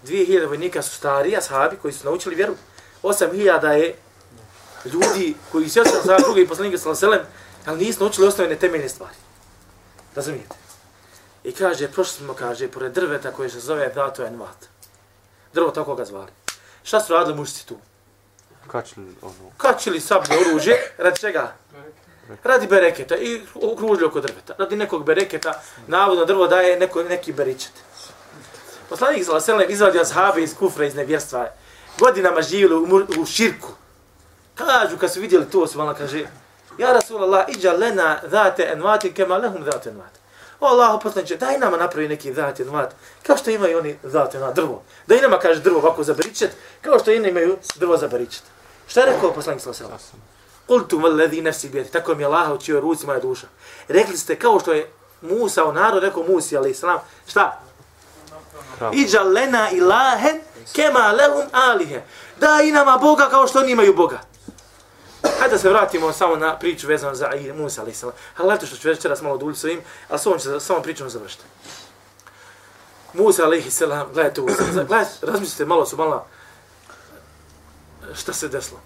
2.000 0.06 0.48
vojnika 0.48 0.82
su 0.82 0.96
stari 0.96 1.38
ashabi 1.38 1.78
koji 1.78 1.94
su 1.94 2.06
naučili 2.06 2.36
vjeru. 2.36 2.56
8.000 3.04 3.68
je 3.68 3.96
ljudi 4.86 5.36
koji 5.52 5.70
sve 5.70 5.86
su 5.86 5.96
za 6.04 6.18
drugi 6.18 6.48
poslanike 6.48 6.78
sallallahu 6.78 7.26
ali 7.66 7.86
nisu 7.86 8.00
naučili 8.00 8.28
osnovne 8.28 8.56
temeljne 8.56 8.90
stvari. 8.90 9.16
Razumijete? 10.16 10.56
I 11.44 11.52
kaže, 11.52 11.92
prošli 11.92 12.14
smo, 12.14 12.34
kaže, 12.34 12.68
pored 12.68 12.92
drveta 12.92 13.32
koje 13.32 13.50
se 13.50 13.60
zove 13.60 13.92
Dato 13.96 14.26
Envat. 14.26 14.66
Drvo 15.54 15.72
tako 15.72 15.96
ga 15.96 16.06
zvali. 16.06 16.32
Šta 16.84 17.00
su 17.02 17.14
radili 17.14 17.36
mušci 17.36 17.68
tu? 17.68 17.78
Kačili 18.68 19.16
ono... 19.22 19.52
Kačili 19.58 20.00
sablje 20.00 20.38
oružje, 20.38 20.94
radi 20.98 21.20
čega? 21.20 21.54
Radi 22.44 22.68
bereketa 22.68 23.16
i 23.18 23.42
okružili 23.56 24.08
oko 24.08 24.22
drveta. 24.22 24.54
Radi 24.58 24.76
nekog 24.76 25.06
bereketa, 25.06 25.62
navodno 25.88 26.26
drvo 26.26 26.48
daje 26.48 26.80
neko, 26.80 27.04
neki 27.04 27.34
beričet. 27.34 27.72
Poslanik 28.90 29.24
Zalaselem 29.24 29.72
izvadio 29.72 30.02
ashabe 30.02 30.44
iz 30.44 30.56
kufra, 30.56 30.86
iz 30.86 30.96
nevjerstva. 30.96 31.50
Godinama 32.02 32.42
živjeli 32.42 32.76
u, 32.76 33.22
u 33.22 33.26
širku. 33.26 33.68
Kažu, 34.56 34.98
kad 34.98 35.14
su 35.14 35.22
vidjeli 35.22 35.46
to, 35.46 35.68
su 35.68 35.78
malo 35.78 35.96
kaže, 35.98 36.26
Ja 36.78 36.94
Rasulallah, 36.94 37.46
iđa 37.50 37.74
lena 37.74 38.20
dhate 38.28 38.70
envati 38.74 39.14
kema 39.14 39.38
lehum 39.38 39.64
dhate 39.64 39.90
envati. 39.90 40.20
O 40.60 40.68
Allah, 40.68 41.00
poslanče, 41.04 41.38
daj 41.38 41.58
nama 41.58 41.78
napravi 41.78 42.08
neki 42.08 42.34
dhate 42.34 42.64
envat, 42.64 42.96
kao 43.24 43.38
što 43.38 43.52
imaju 43.52 43.78
oni 43.78 43.98
dhate 44.04 44.38
envat, 44.38 44.56
drvo. 44.56 44.84
Da 45.08 45.16
i 45.16 45.22
nama 45.22 45.40
kaže 45.40 45.62
drvo 45.62 45.78
ovako 45.78 46.04
za 46.04 46.14
beričet, 46.14 46.52
kao 46.82 47.00
što 47.00 47.12
oni 47.12 47.30
imaju 47.30 47.58
drvo 47.76 47.98
za 47.98 48.08
beričet. 48.08 48.44
Šta 48.88 49.00
je 49.00 49.14
rekao 49.14 49.34
poslanik 49.34 49.64
Zalaselem? 49.64 50.22
Kultu 50.68 50.98
vel 50.98 51.16
ledhi 51.16 51.42
nefsi 51.42 51.70
bijeti, 51.70 51.92
tako 51.92 52.16
mi 52.16 52.24
je 52.24 52.26
Allah 52.28 52.52
učio 52.52 52.80
ruci 52.80 53.06
moja 53.06 53.20
duša. 53.20 53.48
Rekli 53.88 54.18
ste 54.18 54.40
kao 54.40 54.60
što 54.60 54.74
je 54.74 54.92
Musa 55.22 55.66
u 55.66 55.74
narod 55.74 56.04
rekao 56.04 56.24
Musi, 56.24 56.58
ali 56.58 56.72
islam, 56.72 57.00
šta? 57.28 57.60
Iđa 58.94 59.24
lena 59.24 59.70
ilahen 59.72 60.42
kema 60.74 61.12
lehum 61.12 61.46
alihe. 61.52 62.02
Da 62.40 62.62
i 62.64 62.72
nama 62.72 62.98
Boga 62.98 63.30
kao 63.30 63.48
što 63.48 63.60
oni 63.60 63.72
imaju 63.72 63.94
Boga. 63.94 64.20
Hajde 65.40 65.58
se 65.58 65.70
vratimo 65.70 66.14
samo 66.14 66.36
na 66.36 66.60
priču 66.60 66.88
vezanu 66.88 67.16
za 67.16 67.32
Musa, 67.56 67.82
ali 67.82 67.92
islam. 67.92 68.12
Ali 68.38 68.68
što 68.68 68.78
ću 68.78 68.88
večeras 68.88 69.22
malo 69.22 69.38
dulj 69.38 69.56
svojim, 69.56 69.82
ali 70.10 70.20
s 70.20 70.26
ovom 70.26 70.40
ću 70.40 70.60
samo 70.60 70.82
pričom 70.82 71.10
završiti. 71.10 71.44
Musa, 73.14 73.46
alaihi 73.46 73.72
salam, 73.72 74.08
gledajte 74.14 74.42
ovo, 74.42 74.50
gledajte, 74.88 75.16
razmislite 75.22 75.66
malo 75.66 75.86
su 75.86 75.98
malo 75.98 76.26
šta 78.14 78.34
se 78.34 78.48
desilo. 78.48 78.80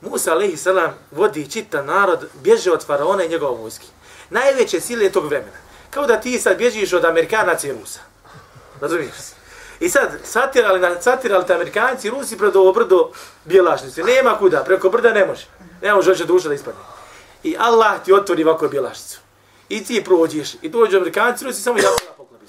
Musa 0.00 0.32
alaihi 0.32 0.56
salam 0.56 0.94
vodi 1.10 1.50
čita 1.50 1.82
narod, 1.82 2.28
bježe 2.34 2.72
od 2.72 2.86
faraona 2.86 3.24
i 3.24 3.28
njegova 3.28 3.60
vojski. 3.60 3.86
Najveće 4.30 4.80
sile 4.80 5.10
tog 5.10 5.26
vremena. 5.26 5.56
Kao 5.90 6.06
da 6.06 6.20
ti 6.20 6.40
sad 6.40 6.58
bježiš 6.58 6.92
od 6.92 7.04
Amerikanaca 7.04 7.68
i 7.68 7.72
Rusa. 7.72 8.00
Razumiješ 8.80 9.14
se? 9.14 9.39
I 9.80 9.88
sad, 9.88 10.18
satirali, 10.24 10.80
satirali 11.00 11.46
te 11.46 11.54
Amerikanci 11.54 12.06
i 12.06 12.10
Rusi 12.10 12.38
pred 12.38 12.56
ovo 12.56 12.72
brdo 12.72 13.10
bjelašnice. 13.44 14.02
Nema 14.02 14.38
kuda, 14.38 14.64
preko 14.64 14.90
brda 14.90 15.12
ne 15.12 15.26
može. 15.26 15.46
Ne 15.82 15.94
može 15.94 16.10
hoće 16.10 16.24
duša 16.24 16.48
da 16.48 16.54
ispadne. 16.54 16.80
I 17.42 17.56
Allah 17.58 18.04
ti 18.04 18.12
otvori 18.12 18.44
ovako 18.44 18.68
bjelašnicu. 18.68 19.20
I 19.68 19.84
ti 19.84 20.04
prođeš. 20.04 20.54
I 20.62 20.68
dođu 20.68 20.96
Amerikanci 20.96 21.44
i 21.44 21.46
Rusi 21.46 21.62
samo 21.62 21.78
jako 21.78 22.04
na 22.08 22.12
poklopi 22.16 22.46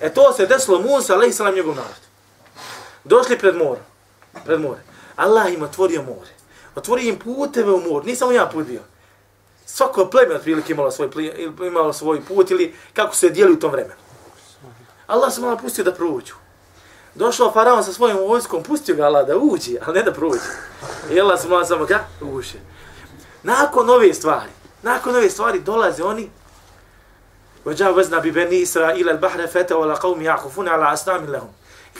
E 0.00 0.14
to 0.14 0.32
se 0.32 0.46
desilo 0.46 0.78
Musa, 0.78 1.14
alaihi 1.14 1.32
salam, 1.32 1.54
njegov 1.54 1.74
narod. 1.74 2.00
Došli 3.04 3.38
pred 3.38 3.56
more. 3.56 3.80
Pred 4.44 4.60
more. 4.60 4.80
Allah 5.16 5.52
im 5.54 5.62
otvorio 5.62 6.02
more 6.02 6.38
Otvorio 6.78 7.08
im 7.08 7.18
puteve 7.18 7.72
u 7.72 7.80
mor, 7.80 8.06
nisam 8.06 8.34
ja 8.34 8.46
put 8.46 8.66
bio. 8.66 8.80
Svako 9.66 10.06
pleme 10.06 10.34
otprilike 10.34 10.72
imalo 10.72 10.90
svoj, 10.90 11.08
imalo 11.66 11.92
svoj 11.92 12.20
put 12.20 12.50
ili 12.50 12.74
kako 12.94 13.14
se 13.14 13.30
dijeli 13.30 13.52
u 13.52 13.58
tom 13.58 13.70
vremenu. 13.70 14.00
Allah 15.07 15.33
se 15.33 15.41
malo 15.41 15.57
pustio 15.57 15.83
da 15.83 15.93
prođu. 15.93 16.33
Došao 17.15 17.51
faraon 17.51 17.83
sa 17.83 17.93
svojim 17.93 18.17
vojskom, 18.17 18.63
pustio 18.63 18.95
ga 18.95 19.05
Allah 19.05 19.27
da 19.27 19.37
uđe, 19.37 19.77
ali 19.85 19.97
ne 19.97 20.03
da 20.03 20.13
prođe. 20.13 20.41
I 21.11 21.21
Allah 21.21 21.41
se 21.41 21.47
malo 21.47 21.65
samo 21.65 21.85
ga 21.85 22.07
uše. 22.21 22.57
Nakon 23.43 23.89
ove 23.89 24.13
stvari, 24.13 24.51
nakon 24.81 25.15
ove 25.15 25.29
stvari 25.29 25.59
dolaze 25.59 26.03
oni 26.03 26.29
وجاوزنا 27.65 28.19
ببني 28.19 28.63
إسرائيل 28.63 29.09
البحر 29.09 29.47
فتولى 29.47 29.93
قوم 29.93 30.21
يعكفون 30.21 30.67
على 30.67 30.93
أصنام 30.93 31.25
لهم. 31.25 31.51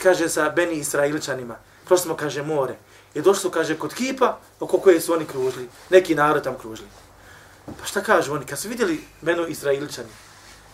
kaže 0.02 0.28
sa 0.28 0.50
Beni 0.50 0.74
Israilčanima, 0.74 1.56
prosto 1.86 2.04
smo 2.04 2.16
kaže 2.16 2.42
more, 2.42 2.76
I 3.14 3.22
došli 3.22 3.40
su, 3.40 3.50
kaže, 3.50 3.78
kod 3.78 3.94
kipa, 3.94 4.38
oko 4.60 4.78
koje 4.78 5.00
su 5.00 5.12
oni 5.12 5.24
kružili. 5.24 5.68
Neki 5.90 6.14
narod 6.14 6.44
tam 6.44 6.58
kružili. 6.58 6.88
Pa 7.66 7.84
šta 7.84 8.02
kažu 8.02 8.34
oni? 8.34 8.46
Kad 8.46 8.58
su 8.58 8.68
vidjeli 8.68 9.04
menu 9.22 9.46
Israilčani, 9.46 10.08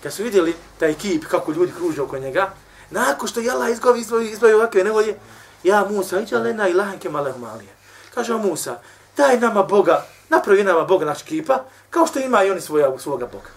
Kad 0.05 0.13
su 0.13 0.23
vidjeli 0.23 0.55
taj 0.79 0.93
kip, 0.93 1.25
kako 1.25 1.51
ljudi 1.51 1.73
kruže 1.77 2.01
oko 2.01 2.17
njega, 2.17 2.53
nakon 2.89 3.27
što 3.27 3.39
je 3.39 3.51
Allah 3.51 3.71
izgovi, 3.71 3.99
izgovi, 3.99 4.29
izbavi 4.29 4.53
ovakve 4.53 4.83
nevolje, 4.83 5.15
ja 5.63 5.85
Musa, 5.89 6.19
iđa 6.19 6.39
lena 6.39 6.67
i 6.67 6.73
lahanke 6.73 7.09
male 7.09 7.31
humalije. 7.31 7.69
Kaže 8.13 8.33
Musa, 8.33 8.79
daj 9.17 9.39
nama 9.39 9.63
Boga, 9.63 10.05
napravi 10.29 10.63
nama 10.63 10.83
Boga 10.83 11.05
naš 11.05 11.23
kipa, 11.23 11.63
kao 11.89 12.07
što 12.07 12.19
ima 12.19 12.43
i 12.43 12.51
oni 12.51 12.61
svoja, 12.61 12.99
svoga 12.99 13.25
Boga. 13.25 13.49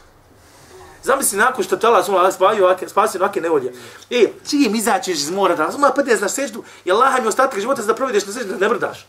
Zamisli 1.03 1.39
nakon 1.39 1.65
što 1.65 1.77
tela 1.77 2.03
suma 2.03 2.33
spavio 2.33 2.65
ovake, 2.65 2.89
spasio 2.89 3.21
ovake 3.21 3.41
nevolje. 3.41 3.73
E, 4.11 4.27
čim 4.49 4.75
izaćeš 4.75 5.19
iz 5.19 5.31
mora, 5.31 5.55
da 5.57 5.71
zuma 5.71 5.93
padeš 5.97 6.21
na 6.21 6.29
seždu, 6.29 6.65
je 6.85 6.93
Allah 6.93 7.23
mi 7.23 7.29
ostatak 7.29 7.61
života 7.61 7.83
da 7.83 7.95
provedeš 7.95 8.27
na 8.27 8.33
seždu, 8.33 8.53
da 8.53 8.59
ne 8.59 8.69
brdaš. 8.69 9.07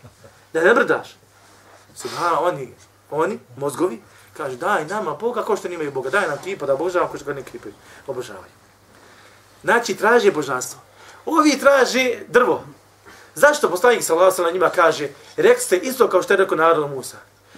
Da 0.53 0.63
ne 0.63 0.73
brdaš. 0.73 1.15
Subhana, 1.95 2.39
oni, 2.39 2.73
oni, 3.11 3.39
mozgovi, 3.57 4.01
kaže, 4.39 4.55
daj 4.55 4.85
nama 4.85 5.13
Boga 5.13 5.43
kao 5.43 5.57
što 5.57 5.67
nimaju 5.67 5.91
Boga, 5.91 6.09
daj 6.09 6.27
nam 6.27 6.37
kipa 6.43 6.65
da 6.65 6.73
obožavamo 6.73 7.11
kao 7.11 7.19
što 7.19 7.25
ga 7.25 7.33
ne 7.33 7.43
kipa 7.43 7.69
obožavaju. 8.07 8.51
Znači, 9.63 9.95
traže 9.95 10.31
božanstvo. 10.31 10.79
Ovi 11.25 11.59
traže 11.59 12.19
drvo. 12.27 12.63
Zašto 13.35 13.69
poslanik 13.69 14.03
sallallahu 14.03 14.41
alejhi 14.41 14.53
njima 14.53 14.69
kaže, 14.69 15.09
rekli 15.37 15.63
ste 15.63 15.77
isto 15.77 16.07
kao 16.09 16.23
što 16.23 16.33
je 16.33 16.37
rekao 16.37 16.57
narod 16.57 16.91
Musa. 16.91 17.17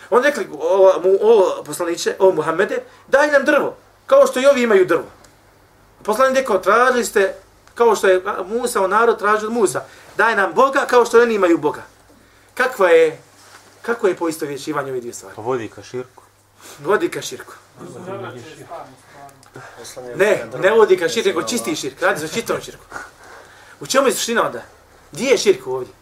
On 0.10 0.24
rekli, 0.24 0.48
o, 0.60 0.94
mu, 1.04 1.18
o 1.22 1.64
poslaniće, 1.64 2.16
o 2.20 2.32
Muhammede, 2.32 2.84
daj 3.08 3.32
nam 3.32 3.46
drvo, 3.46 3.76
kao 4.06 4.28
što 4.28 4.40
i 4.40 4.46
ovi 4.46 4.62
imaju 4.62 4.86
drvo. 4.86 5.06
Poslanik 6.04 6.38
rekao, 6.38 6.58
tražili 6.58 7.06
ste, 7.06 7.36
kao 7.76 7.96
što 7.96 8.08
je 8.08 8.22
Musa, 8.46 8.82
o 8.82 8.88
narod 8.88 9.20
tražio 9.20 9.48
od 9.48 9.54
Musa, 9.54 9.86
daj 10.18 10.36
nam 10.36 10.54
Boga 10.54 10.86
kao 10.90 11.06
što 11.06 11.22
oni 11.22 11.34
imaju 11.34 11.58
Boga. 11.58 11.84
Kakva 12.54 12.90
je, 12.90 13.22
kako 13.82 14.08
je 14.08 14.16
poisto 14.16 14.46
vječivanje 14.46 14.92
ove 14.92 15.00
dvije 15.00 15.14
stvari? 15.14 15.36
Pa 15.36 15.42
vodi 15.42 15.68
ka 15.68 15.84
širku. 15.84 16.24
Vodi 16.80 17.10
ka 17.10 17.22
širku. 17.22 17.54
Ne, 20.16 20.46
ne 20.60 20.72
vodi 20.72 20.98
ka 20.98 21.10
širku, 21.10 21.28
nego 21.30 21.44
čisti 21.44 21.76
širk. 21.76 22.02
Radi 22.02 22.20
se 22.20 22.26
o 22.26 22.30
čistom 22.30 22.62
širku. 22.62 22.86
U 23.80 23.88
čemu 23.88 24.08
je 24.08 24.14
suština 24.14 24.46
onda? 24.46 24.62
Gdje 25.12 25.26
je 25.26 25.38
širk 25.38 25.68
ovdje? 25.68 25.94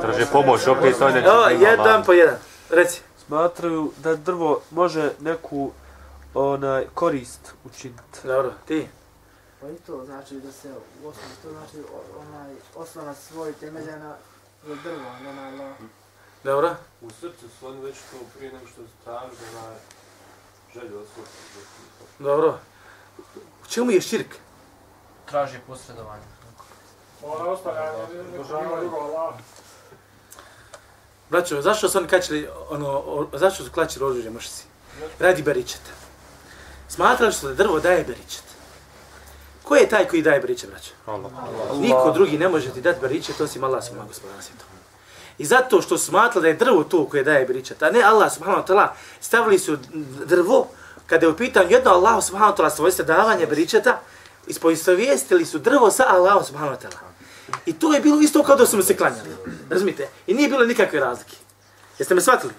Traže 0.00 0.26
pomoć, 0.32 0.66
opet 0.66 1.00
on 1.00 1.12
neće 1.12 1.26
Evo, 1.26 1.48
njima 1.48 1.70
jedan 1.70 2.04
po 2.04 2.12
jedan. 2.12 2.36
Reci. 2.70 3.00
Smatraju 3.26 3.92
da 3.96 4.16
drvo 4.16 4.60
može 4.70 5.12
neku 5.20 5.70
onaj 6.34 6.86
korist 6.94 7.54
učiniti. 7.64 8.18
Dobro, 8.24 8.52
ti. 8.66 8.88
Pa 9.60 9.68
i 9.68 9.74
to 9.86 10.04
znači 10.04 10.34
da 10.34 10.52
se 10.52 10.68
u 11.02 11.08
osnovi, 11.08 11.34
to 11.42 11.50
znači 11.50 11.88
onaj 12.18 12.54
osnova 12.74 13.14
svoj 13.14 13.52
temelja 13.52 13.96
na 13.98 14.14
drvo, 14.66 15.10
ne 15.22 15.32
na 15.32 15.48
Allah. 15.48 15.76
Dobro. 16.46 16.76
U 17.00 17.10
srcu 17.10 17.48
su 17.58 17.66
oni 17.66 17.80
već 17.80 17.96
to 17.96 18.16
prije 18.36 18.52
nego 18.52 18.66
što 18.66 18.82
traži 19.04 19.36
da 19.52 19.60
na 19.60 19.74
želju 20.74 20.98
osvrtu. 20.98 21.30
Dobro. 22.18 22.58
U 23.64 23.66
čemu 23.68 23.90
je 23.90 24.00
širk? 24.00 24.34
Traži 25.28 25.58
posredovanje. 25.66 26.22
Ona 27.22 27.50
ostavljanje, 27.50 27.98
nema 28.52 28.80
drugo 28.80 28.96
Allah. 28.96 29.34
Braćo, 31.30 31.62
zašto 31.62 31.88
su 31.88 31.98
oni 31.98 32.08
kačili, 32.08 32.48
ono, 32.70 32.88
o, 32.88 33.26
zašto 33.32 33.64
su 33.64 33.70
klačili 33.70 34.04
oružje 34.04 34.30
mršci? 34.30 34.64
Radi 35.18 35.42
beričeta. 35.42 35.90
Smatrali 36.88 37.32
su 37.32 37.48
da 37.48 37.54
drvo 37.54 37.80
daje 37.80 38.04
beričet. 38.04 38.44
Ko 39.62 39.76
je 39.76 39.88
taj 39.88 40.08
koji 40.08 40.22
daje 40.22 40.40
beričet, 40.40 40.70
braćo? 40.70 40.90
Allah. 41.06 41.32
Niko 41.80 42.10
drugi 42.14 42.38
ne 42.38 42.48
može 42.48 42.70
ti 42.70 42.80
dati 42.80 43.00
beričet, 43.00 43.40
osim 43.40 43.64
Allah 43.64 43.84
subhanahu 43.84 44.08
gospodara 44.08 44.42
svijetom. 44.42 44.76
I 45.38 45.44
zato 45.44 45.82
što 45.82 45.98
smatla 45.98 46.40
da 46.40 46.48
je 46.48 46.54
drvo 46.54 46.84
to 46.84 47.06
koje 47.08 47.24
daje 47.24 47.46
beričet, 47.46 47.82
a 47.82 47.90
ne 47.90 48.02
Allah 48.02 48.32
subhanahu 48.32 48.62
wa 48.62 48.66
ta'ala, 48.66 48.88
stavili 49.20 49.58
su 49.58 49.76
drvo, 50.24 50.68
kada 51.06 51.26
je 51.26 51.30
u 51.30 51.36
pitanju 51.36 51.70
jedno 51.70 51.90
Allah 51.90 52.24
subhanahu 52.24 52.52
wa 52.52 52.56
ta'ala 52.56 52.70
svojstvo 52.70 53.04
davanja 53.04 53.46
beričeta, 53.46 54.00
ispoistovijestili 54.46 55.46
su 55.46 55.58
drvo 55.58 55.90
sa 55.90 56.04
Allah 56.08 56.46
subhanahu 56.46 56.76
wa 56.76 56.80
ta'ala. 56.80 57.06
I 57.66 57.72
to 57.72 57.94
je 57.94 58.00
bilo 58.00 58.20
isto 58.20 58.42
kao 58.42 58.56
da 58.56 58.66
su 58.66 58.76
mu 58.76 58.82
se 58.82 58.96
klanjali. 58.96 59.36
Razumite? 59.70 60.08
I 60.26 60.34
nije 60.34 60.48
bilo 60.48 60.64
nikakve 60.64 61.00
razlike. 61.00 61.36
Jeste 61.98 62.14
me 62.14 62.20
shvatili? 62.20 62.52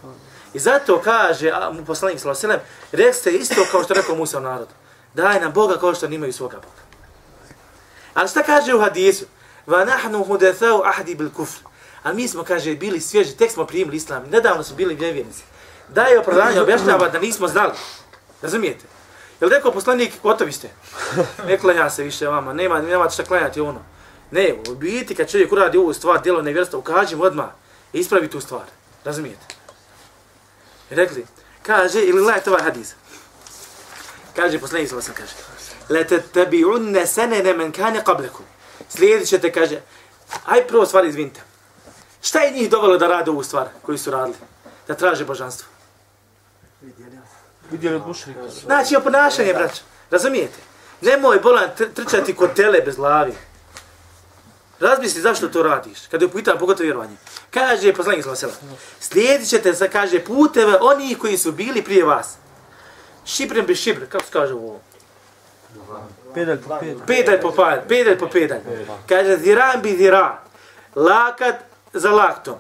I 0.54 0.60
zato 0.60 1.02
kaže 1.04 1.50
a, 1.50 1.72
mu 1.72 1.86
poslanik 1.86 2.20
sallallahu 2.20 2.48
alejhi 2.48 2.60
ve 2.60 2.62
sellem, 2.62 3.06
rekste 3.06 3.32
isto 3.32 3.62
kao 3.72 3.84
što 3.84 3.94
rekao 3.94 4.16
Musa 4.16 4.40
narodu. 4.40 4.72
Daj 5.14 5.40
nam 5.40 5.54
Boga 5.54 5.78
kao 5.78 5.96
što 5.96 6.06
nemaju 6.06 6.18
imaju 6.18 6.34
svoga 6.34 6.56
Boga. 6.58 6.82
Ali 8.14 8.30
šta 8.30 8.44
kaže 8.44 8.74
u 8.74 8.80
hadisu? 8.80 9.26
Va 9.68 9.86
nahnu 9.86 10.24
hudathau 10.24 10.82
ahdi 10.86 11.16
bil 11.16 11.30
kufr. 11.30 11.60
A 12.08 12.14
mi 12.14 12.28
smo, 12.28 12.44
kaže, 12.44 12.76
bili 12.76 13.02
svježi, 13.02 13.38
tek 13.38 13.52
smo 13.52 13.66
primili 13.66 13.98
islam, 13.98 14.24
nedavno 14.32 14.64
smo 14.64 14.76
bili 14.76 14.96
nevjernici. 14.96 15.44
Daje 15.90 16.20
opravdanje, 16.20 16.62
objašnjava 16.62 17.10
da 17.10 17.20
nismo 17.20 17.48
znali. 17.48 17.74
Razumijete? 18.42 18.86
Jel 19.42 19.50
rekao 19.50 19.72
poslanik, 19.72 20.14
gotovi 20.24 20.52
ste? 20.52 20.70
Ne 21.48 21.58
klanja 21.58 21.90
se 21.90 22.04
više 22.04 22.28
vama, 22.28 22.54
nema, 22.54 22.82
nema 22.82 23.10
šta 23.10 23.24
klanjati 23.24 23.62
ono. 23.62 23.80
Ne, 24.32 24.56
u 24.70 24.76
biti 24.76 25.16
kad 25.16 25.32
čovjek 25.32 25.52
uradi 25.52 25.78
ovu 25.78 25.94
stvar, 25.94 26.22
djelo 26.22 26.42
nevjerstva, 26.42 26.80
ukaži 26.80 27.16
mu 27.16 27.24
odmah, 27.24 27.50
ispravi 27.94 28.28
tu 28.28 28.42
stvar. 28.42 28.66
Razumijete? 29.04 29.46
I 30.92 30.96
rekli, 30.96 31.26
kaže, 31.64 32.02
ili 32.02 32.22
gledajte 32.22 32.50
ovaj 32.50 32.64
hadis. 32.64 32.96
Kaže, 34.36 34.60
poslanik 34.60 34.90
sam 34.90 35.14
kaže, 35.14 35.34
lete 35.90 36.22
tebi 36.22 36.66
unne 36.66 37.08
sene 37.08 37.44
ne 37.44 37.54
men 37.54 37.72
kane 37.72 38.04
qablekum. 38.06 38.48
Slijedit 38.90 39.28
ćete, 39.28 39.52
kaže, 39.52 39.82
aj 40.46 40.68
prvo 40.68 40.86
stvar 40.86 41.06
izvinite. 41.06 41.42
Šta 42.28 42.40
je 42.40 42.52
njih 42.52 42.70
dovelo 42.70 42.98
da 42.98 43.08
rade 43.08 43.32
ovu 43.32 43.44
stvar 43.44 43.68
koju 43.82 43.98
su 43.98 44.12
radili? 44.12 44.38
Da 44.88 44.94
traže 44.94 45.26
božanstvo. 45.26 45.68
Vidjeli. 47.72 47.96
Od 47.96 48.08
mušrika. 48.08 48.40
Znači, 48.66 48.96
oponašanje, 48.96 49.54
braćo. 49.54 49.82
Razumijete? 50.12 50.60
Nemoj 51.02 51.40
bolan 51.40 51.70
tr 51.78 51.84
trčati 51.94 52.36
kod 52.36 52.54
tele 52.54 52.82
bez 52.82 52.96
glavi. 52.96 53.34
Razmisli 54.80 55.22
zašto 55.22 55.48
to 55.48 55.64
radiš, 55.64 56.08
kada 56.12 56.26
je 56.26 56.28
upita 56.28 56.56
pogotovo 56.56 56.84
vjerovanje. 56.84 57.16
Kaže 57.52 57.94
poslanik 57.94 58.26
ve 58.26 58.36
sellem, 58.36 58.56
slijedit 59.00 59.50
ćete 59.50 59.74
sa 59.74 59.88
kaže 59.88 60.20
puteve 60.24 60.78
onih 60.82 61.18
koji 61.18 61.38
su 61.38 61.52
bili 61.52 61.84
prije 61.84 62.04
vas. 62.04 62.36
Šibrem 63.26 63.66
bi 63.66 63.76
šibr, 63.76 64.06
kako 64.10 64.26
se 64.26 64.32
kaže 64.32 64.54
ovo? 64.54 64.80
Pedalj 66.34 66.62
po 66.62 66.78
pedalj. 66.80 67.06
Pedalj 67.08 67.42
po 67.42 67.52
pedalj, 67.52 67.88
pedalj 67.88 68.18
po 68.20 68.28
pedalj. 68.28 68.62
Kaže 69.10 69.38
ziran 69.38 69.82
bi 69.82 69.98
ziran, 69.98 70.38
lakat 70.96 71.56
za 72.00 72.12
laktom. 72.12 72.56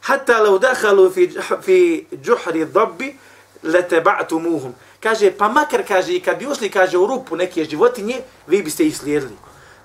Hatta 0.00 0.40
lau 0.42 0.58
dahalu 0.58 1.10
fi, 1.10 1.30
fi 1.62 2.06
džuhri 2.22 2.64
dhabbi, 2.64 3.16
leteba'tumuhum. 3.62 4.72
Kaže, 5.00 5.30
pa 5.30 5.48
makar, 5.48 5.84
kaže, 5.88 6.12
i 6.12 6.20
kad 6.20 6.38
bi 6.38 6.46
ušli, 6.46 6.70
kaže, 6.70 6.98
u 6.98 7.06
rupu 7.06 7.36
neke 7.36 7.64
životinje, 7.64 8.22
vi 8.46 8.62
biste 8.62 8.86
ih 8.86 8.96
slijedili. 8.96 9.36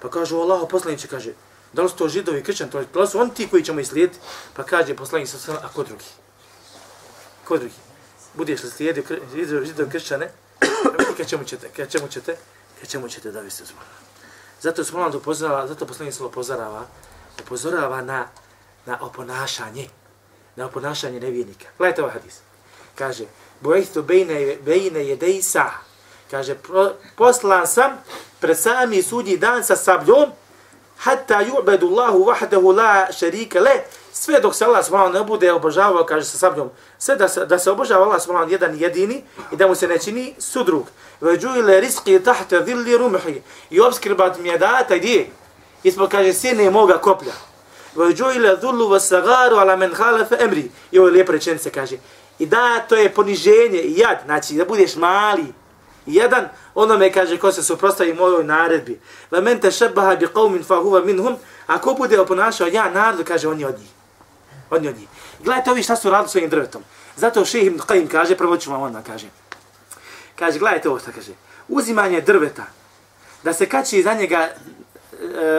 Pa 0.01 0.10
kaže, 0.10 0.36
Allah, 0.36 0.68
poslaniče, 0.70 1.08
kaže, 1.08 1.34
da 1.74 1.82
li 1.82 1.89
su 1.89 1.95
to 1.95 2.08
židovi 2.08 2.43
kršćani, 2.43 2.72
to 2.72 2.78
pa 2.78 2.99
da 2.99 2.99
li 2.99 3.08
su 3.08 3.20
oni 3.20 3.34
ti 3.34 3.47
koji 3.47 3.64
ćemo 3.64 3.80
ih 3.80 3.88
slijediti? 3.88 4.20
Pa 4.53 4.64
kaže, 4.64 4.95
poslanik 4.95 5.28
sa 5.30 5.53
a 5.64 5.68
ko 5.68 5.84
drugi? 5.84 6.06
Ko 7.47 7.58
drugi? 7.58 7.74
Budeš 8.34 8.64
li 8.64 8.70
slijedio 8.70 9.03
židovi, 9.36 9.66
židovi 9.66 9.89
kršćane, 9.89 10.32
kad 11.18 11.30
čemu 11.30 11.43
ćete, 11.43 11.70
kad 11.70 11.91
čemu 11.91 12.08
ćete, 12.08 12.38
kad 12.80 12.89
čemu 12.89 13.10
ćete 13.10 13.32
da 13.32 13.39
vi 13.39 13.51
se 13.51 13.66
zbog. 13.66 13.84
Zato 14.62 14.84
smo 14.84 14.99
nam 14.99 15.16
upozorava, 15.16 15.68
zato 15.68 15.86
poslanik 15.86 16.14
se 16.14 16.24
upozorava, 16.24 16.86
upozorava 17.41 18.01
na, 18.01 18.28
na 18.86 18.98
oponašanje, 19.02 19.88
na 20.56 20.66
oponašanje 20.66 21.20
nevjernika. 21.20 21.66
Gledajte 21.78 22.02
ovaj 22.02 22.14
hadis. 22.14 22.40
Kaže, 22.96 23.26
bojihtu 23.62 24.04
bejne, 24.04 24.58
bejne 24.66 25.06
jedej 25.08 25.42
sa. 25.42 25.70
Kaže, 26.32 26.56
pro, 26.56 26.94
poslan 27.18 27.68
sam 27.68 27.98
pred 28.40 28.58
sami 28.60 29.02
sudnji 29.02 29.38
dan 29.38 29.64
sa 29.64 29.76
sabljom, 29.76 30.32
hatta 30.98 31.42
yu'badu 31.44 31.88
Allahu 31.88 32.26
wahdahu 32.26 32.76
la 32.76 33.08
sharika 33.12 33.60
le, 33.60 33.84
sve 34.14 34.40
dok 34.40 34.56
se 34.56 34.66
Allah 34.66 34.86
subhanahu 34.86 35.14
ne 35.14 35.24
bude 35.24 35.52
obožavao, 35.54 36.06
kaže 36.06 36.26
sa 36.26 36.38
sabljom, 36.38 36.70
sve 36.98 37.16
da 37.16 37.28
se, 37.28 37.46
da 37.46 37.60
se 37.60 37.72
obožava 37.72 38.06
Allah 38.06 38.22
subhanahu 38.22 38.52
jedan 38.52 38.76
jedini 38.80 39.24
i 39.52 39.56
da 39.56 39.68
mu 39.68 39.76
se 39.76 39.88
ne 39.88 40.00
čini 40.00 40.36
sudrug. 40.40 40.88
Veđuile 41.22 41.80
riski 41.82 42.20
tahte 42.20 42.60
dhilli 42.60 42.98
rumhi. 42.98 43.42
I 43.70 43.80
obskrbat 43.80 44.38
mi 44.40 44.50
je 44.50 44.58
data 44.58 44.98
gdje? 44.98 45.30
Ispod 45.84 46.12
kaže 46.12 46.34
sjene 46.34 46.70
moga 46.70 46.98
koplja. 46.98 47.34
Veđuile 47.96 48.56
dhullu 48.56 48.89
vasagaru 48.89 49.56
ala 49.56 49.76
men 49.76 49.93
halefe 49.93 50.36
emri. 50.39 50.72
I 50.91 51.00
ovo 51.00 51.08
je 51.08 51.12
lijepo 51.12 51.32
rečenice 51.32 51.70
kaže. 51.70 51.98
I 52.39 52.46
da, 52.46 52.86
to 52.89 52.96
je 52.96 53.14
poniženje 53.14 53.80
i 53.80 53.98
jad, 53.98 54.20
znači 54.26 54.54
da 54.54 54.66
budeš 54.66 54.96
mali. 54.96 55.46
Jedan, 56.06 56.50
onome 56.76 57.12
kaže 57.12 57.38
ko 57.38 57.52
se 57.52 57.64
suprostavi 57.64 58.14
mojoj 58.14 58.43
naredbi. 58.43 59.00
Va 59.32 59.41
men 59.41 59.62
te 59.62 59.72
šebaha 59.72 60.16
bi 60.16 60.28
qavmin 60.28 60.64
fa 60.64 60.76
huva 60.76 61.02
minhum. 61.02 61.36
Ako 61.68 61.93
bude 61.93 62.20
oponašao 62.20 62.68
ja 62.68 62.89
narodu, 62.89 63.24
kaže 63.24 63.48
on 63.48 63.60
je 63.60 63.68
od 63.68 63.80
njih. 63.80 63.89
On 64.70 64.84
je 64.84 64.89
od 64.89 64.98
njih. 64.98 65.08
Gledajte 65.43 65.72
ovi 65.72 65.84
šta 65.84 65.96
su 65.96 66.10
radili 66.10 66.30
svojim 66.30 66.50
drvetom. 66.50 66.84
Zato 67.16 67.46
šehi 67.46 67.66
ibn 67.66 67.80
Qaim 67.80 68.08
kaže, 68.08 68.38
prvo 68.38 68.58
ću 68.58 68.72
vam 68.72 68.82
onda 68.82 69.02
kaže. 69.02 69.28
Kaže, 70.36 70.60
gledajte 70.60 70.89
ovo 70.89 71.00
šta 71.00 71.12
kaže. 71.12 71.32
Uzimanje 71.68 72.22
drveta, 72.22 72.66
da 73.43 73.54
se 73.54 73.66
kači 73.66 74.04
za 74.04 74.14
njega 74.14 74.38
e, 74.38 74.52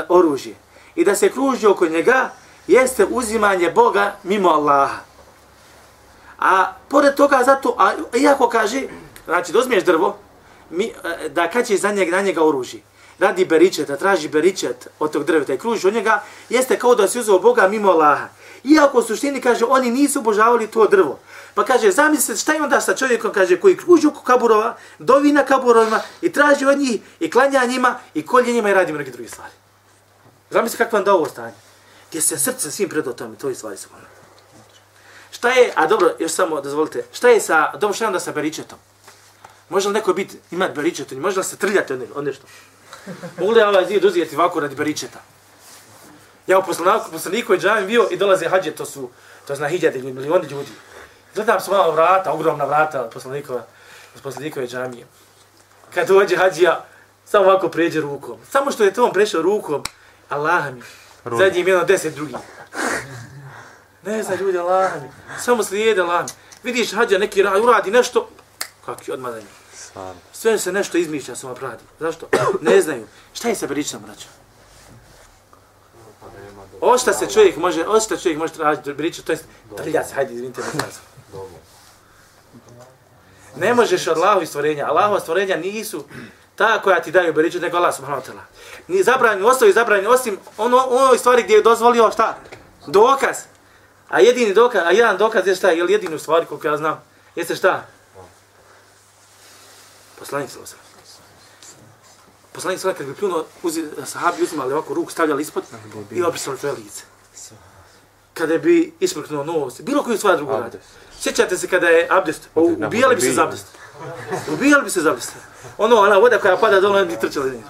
oružje 0.09 0.55
i 0.97 1.05
da 1.05 1.15
se 1.15 1.29
kruži 1.29 1.67
oko 1.67 1.87
njega, 1.87 2.31
jeste 2.67 3.07
uzimanje 3.11 3.71
Boga 3.71 4.17
mimo 4.23 4.49
Allaha. 4.49 4.99
A 6.39 6.73
pored 6.89 7.15
toga 7.15 7.43
zato, 7.45 7.75
a 7.79 7.93
iako 8.19 8.49
kaže, 8.49 8.83
znači 9.25 9.53
da 9.53 9.59
uzmiješ 9.59 9.85
drvo, 9.85 10.17
mi, 10.71 10.85
e, 10.85 11.29
da 11.29 11.51
kači 11.51 11.77
za 11.77 11.93
njega, 11.93 12.17
na 12.17 12.23
njega 12.23 12.45
oružje, 12.45 12.81
radi 13.19 13.45
beričet, 13.45 13.89
da 13.89 13.97
traži 13.97 14.29
beričet 14.29 14.89
od 14.99 15.13
tog 15.13 15.25
drveta 15.25 15.55
i 15.55 15.59
kruži 15.59 15.89
od 15.89 15.95
njega, 15.95 16.23
jeste 16.49 16.79
kao 16.79 16.95
da 16.95 17.09
se 17.09 17.21
uzeo 17.21 17.39
Boga 17.39 17.69
mimo 17.69 17.91
Allaha. 17.91 18.29
Iako 18.65 18.99
u 18.99 19.03
suštini, 19.03 19.41
kaže, 19.41 19.65
oni 19.65 19.91
nisu 19.91 20.19
obožavali 20.19 20.67
to 20.67 20.87
drvo. 20.87 21.19
Pa 21.55 21.65
kaže, 21.65 21.91
zamislite 21.91 22.41
šta 22.41 22.53
je 22.53 22.63
onda 22.63 22.81
sa 22.81 22.95
čovjekom, 22.95 23.33
kaže, 23.33 23.61
koji 23.61 23.77
kruži 23.77 24.07
oko 24.07 24.21
kaburova, 24.21 24.77
dovi 24.99 25.33
na 25.33 25.45
kaburovima 25.45 26.01
i 26.21 26.33
traži 26.33 26.67
od 26.67 26.79
njih 26.79 27.01
i 27.21 27.31
klanja 27.31 27.65
njima 27.65 27.99
i 28.15 28.27
kolje 28.27 28.53
njima 28.53 28.71
i 28.71 28.75
radi 28.75 28.93
mnogi 28.93 29.11
drugi 29.11 29.29
stvari. 29.29 29.53
Zamislite 30.51 30.85
kako 30.85 30.97
vam 30.97 31.05
da 31.05 31.15
ovo 31.15 31.27
stanje. 31.27 31.55
Gdje 32.09 32.21
se 32.21 32.39
srce 32.39 32.71
svim 32.71 32.89
predo 32.89 33.13
tome, 33.13 33.37
to 33.37 33.49
je 33.49 33.55
stvari 33.55 33.77
sa. 33.77 33.89
Ono. 33.97 34.07
Šta 35.31 35.49
je, 35.49 35.73
a 35.75 35.87
dobro, 35.87 36.15
još 36.19 36.33
samo 36.33 36.61
dozvolite, 36.61 37.05
šta 37.13 37.29
je 37.29 37.41
sa, 37.41 37.73
dobro 37.77 37.95
šta 37.95 38.05
je 38.05 38.07
onda 38.07 38.21
sa 38.21 38.33
beričetom? 38.33 38.79
Može 39.69 39.89
li 39.89 39.95
neko 39.95 40.13
biti, 40.13 40.39
imati 40.51 40.75
beričet, 40.75 41.11
može 41.13 41.39
li 41.39 41.45
se 41.45 41.57
trljati 41.57 41.93
od, 41.93 42.07
od 42.15 42.25
nešto? 42.25 42.47
Mogu 43.39 43.53
li 43.53 43.63
ovaj 43.63 43.87
zid 43.87 44.05
uzijeti 44.05 44.37
ovako 44.37 44.61
radi 44.61 44.75
beričeta? 44.75 45.19
Ja 46.47 46.59
u 46.59 46.65
poslaniku, 46.67 47.11
poslaniku 47.13 47.53
je 47.53 47.59
džavim 47.59 47.87
bio 47.87 48.09
i 48.11 48.17
dolaze 48.17 48.49
hađe, 48.49 48.71
to 48.71 48.85
su, 48.85 49.11
to 49.47 49.55
zna 49.55 49.69
hiljade 49.69 49.99
ljudi, 49.99 50.13
milioni 50.13 50.49
ljudi. 50.49 50.71
Gledam 51.35 51.61
su 51.61 51.71
malo 51.71 51.93
vrata, 51.93 52.33
ogromna 52.33 52.65
vrata 52.65 53.03
od 53.03 53.11
poslanikova, 53.11 53.67
od 54.15 54.23
poslanikove 54.23 54.67
džamije. 54.67 55.07
Kad 55.95 56.09
dođe 56.09 56.37
hađija, 56.37 56.85
samo 57.25 57.45
ovako 57.45 57.69
pređe 57.69 58.01
rukom. 58.01 58.39
Samo 58.51 58.71
što 58.71 58.85
je 58.85 58.95
to 58.95 59.05
on 59.05 59.13
prešao 59.13 59.43
rukom, 59.43 59.83
Allah 60.29 60.75
mi, 60.75 60.83
Ruke. 61.25 61.45
zadnji 61.45 61.61
im 61.61 61.69
jedno 61.69 61.85
deset 61.85 62.15
drugih. 62.15 62.37
Ne 64.03 64.23
zna 64.23 64.35
ljudi, 64.35 64.59
Allah 64.59 65.03
mi, 65.03 65.09
samo 65.41 65.65
slijede 65.65 66.01
Allah 66.01 66.25
mi. 66.25 66.31
Vidiš 66.63 66.93
hađija 66.93 67.19
neki 67.19 67.43
rad, 67.43 67.63
uradi 67.63 67.91
nešto, 67.91 68.29
kakvi 68.85 69.13
odmah 69.13 69.33
za 69.33 69.39
njim. 69.39 69.49
Sve 70.33 70.59
se 70.59 70.73
nešto 70.73 70.99
izmišlja, 70.99 71.37
samo 71.37 71.55
radi. 71.61 71.83
Zašto? 72.01 72.29
Ne 72.61 72.81
znaju. 72.81 73.07
Šta 73.33 73.49
je 73.49 73.55
sa 73.55 73.67
beričnom, 73.67 74.03
braćo? 74.03 74.27
Ošta 76.81 77.13
se 77.13 77.27
čovjek 77.27 77.57
može, 77.57 77.87
ošta 77.87 78.17
čovjek 78.17 78.39
može 78.39 78.53
tražiti 78.53 78.93
beriču, 78.93 79.23
to 79.23 79.33
jest 79.33 79.45
trlja 79.77 80.05
se, 80.05 80.15
hajde, 80.15 80.35
izvinite 80.35 80.61
na 80.61 80.83
kazu. 80.85 81.01
Ne 83.57 83.75
možeš 83.75 84.07
od 84.07 84.17
Allahovi 84.17 84.47
stvorenja. 84.47 84.87
Allahova 84.87 85.21
stvorenja 85.21 85.57
nisu 85.57 86.05
ta 86.57 86.83
koja 86.83 87.03
ti 87.03 87.13
daju 87.13 87.33
beriču, 87.33 87.61
nego 87.61 87.77
Allah 87.77 87.97
subhanahu 87.97 88.23
wa 88.23 88.27
ta'ala. 88.27 88.43
Ni 88.89 89.03
zabranjeno, 89.03 89.49
ostaju 89.49 89.73
zabranjeno, 89.73 90.11
osim 90.11 90.39
ono, 90.57 90.77
ono 90.77 91.19
stvari 91.19 91.43
gdje 91.43 91.55
je 91.55 91.63
dozvolio 91.63 92.11
šta? 92.11 92.37
Dokaz. 92.87 93.37
A 94.09 94.21
jedini 94.21 94.55
dokaz, 94.55 94.83
a 94.87 94.91
jedan 94.91 95.17
dokaz 95.17 95.47
je 95.47 95.55
šta, 95.57 95.71
je 95.71 95.85
li 95.85 95.93
jedinu 95.93 96.19
stvari 96.19 96.47
koliko 96.47 96.67
ja 96.67 96.77
znam, 96.77 97.05
jeste 97.35 97.57
šta? 97.57 97.87
Poslanik 100.19 100.51
sallallahu 100.51 100.75
alejhi 100.75 101.01
ve 101.01 101.07
sellem. 101.07 101.27
Poslanik 102.53 102.81
sallallahu 102.81 102.99
kad 102.99 103.07
bi 103.07 103.15
pljunuo, 103.15 103.45
uzi, 103.63 103.85
sahabi 104.05 104.43
uzimali 104.43 104.73
ovako 104.73 104.95
ruku, 104.95 105.11
stavljali 105.11 105.43
ispod 105.43 105.65
i 106.11 106.23
obrisali 106.23 106.59
svoje 106.59 106.75
lice. 106.75 107.05
Kada 108.35 108.59
bi 108.59 108.95
ismrknuo 109.01 109.45
nos, 109.45 109.81
bilo 109.81 110.03
koju 110.03 110.19
stvar 110.19 110.37
drugu 110.37 110.53
radi. 110.53 110.79
Sjećate 111.21 111.57
se 111.57 111.69
kada 111.69 111.89
je 111.89 112.09
abdest, 112.11 112.49
ubijali 112.55 113.15
bi 113.15 113.21
se 113.21 113.33
za 113.33 113.43
abdest. 113.43 113.67
Ubijali 114.53 114.85
bi 114.85 114.91
se 114.91 115.01
za 115.01 115.11
abdest. 115.11 115.33
Ono, 115.79 115.97
ona 115.97 116.19
voda 116.19 116.39
koja 116.39 116.57
pada 116.57 116.81
dole, 116.81 117.05
bi 117.05 117.17
trčali. 117.21 117.51
nisu. 117.51 117.69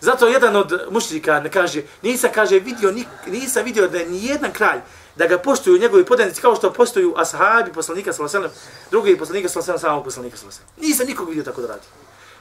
Zato 0.00 0.26
jedan 0.28 0.56
od 0.56 0.72
mušnika 0.90 1.40
ne 1.40 1.50
kaže, 1.50 1.82
nisam 2.02 2.30
kaže 2.34 2.58
vidio, 2.58 2.92
nik, 2.92 3.08
nisam 3.26 3.64
vidio 3.64 3.88
da 3.88 3.98
je 3.98 4.06
ni 4.06 4.26
jedan 4.26 4.52
kralj 4.52 4.80
da 5.16 5.26
ga 5.26 5.38
poštuju 5.38 5.78
njegovi 5.78 6.04
podanici 6.04 6.40
kao 6.40 6.56
što 6.56 6.72
poštuju 6.72 7.14
ashabi 7.16 7.72
poslanika 7.72 8.12
sallallahu 8.12 8.36
alejhi 8.36 8.54
ve 8.54 8.60
sellem, 8.60 8.90
drugi 8.90 9.18
poslanika 9.18 9.48
sallallahu 9.48 9.70
alejhi 9.70 9.76
ve 9.76 9.80
sellem, 9.80 9.92
samog 9.92 10.04
poslanika 10.04 10.36
sallallahu 10.36 10.60
alejhi 10.60 10.74
ve 10.76 10.80
sellem. 10.80 10.88
Nisam 10.90 11.06
nikog 11.06 11.28
vidio 11.28 11.44
tako 11.44 11.60
da 11.60 11.68
radi. 11.68 11.86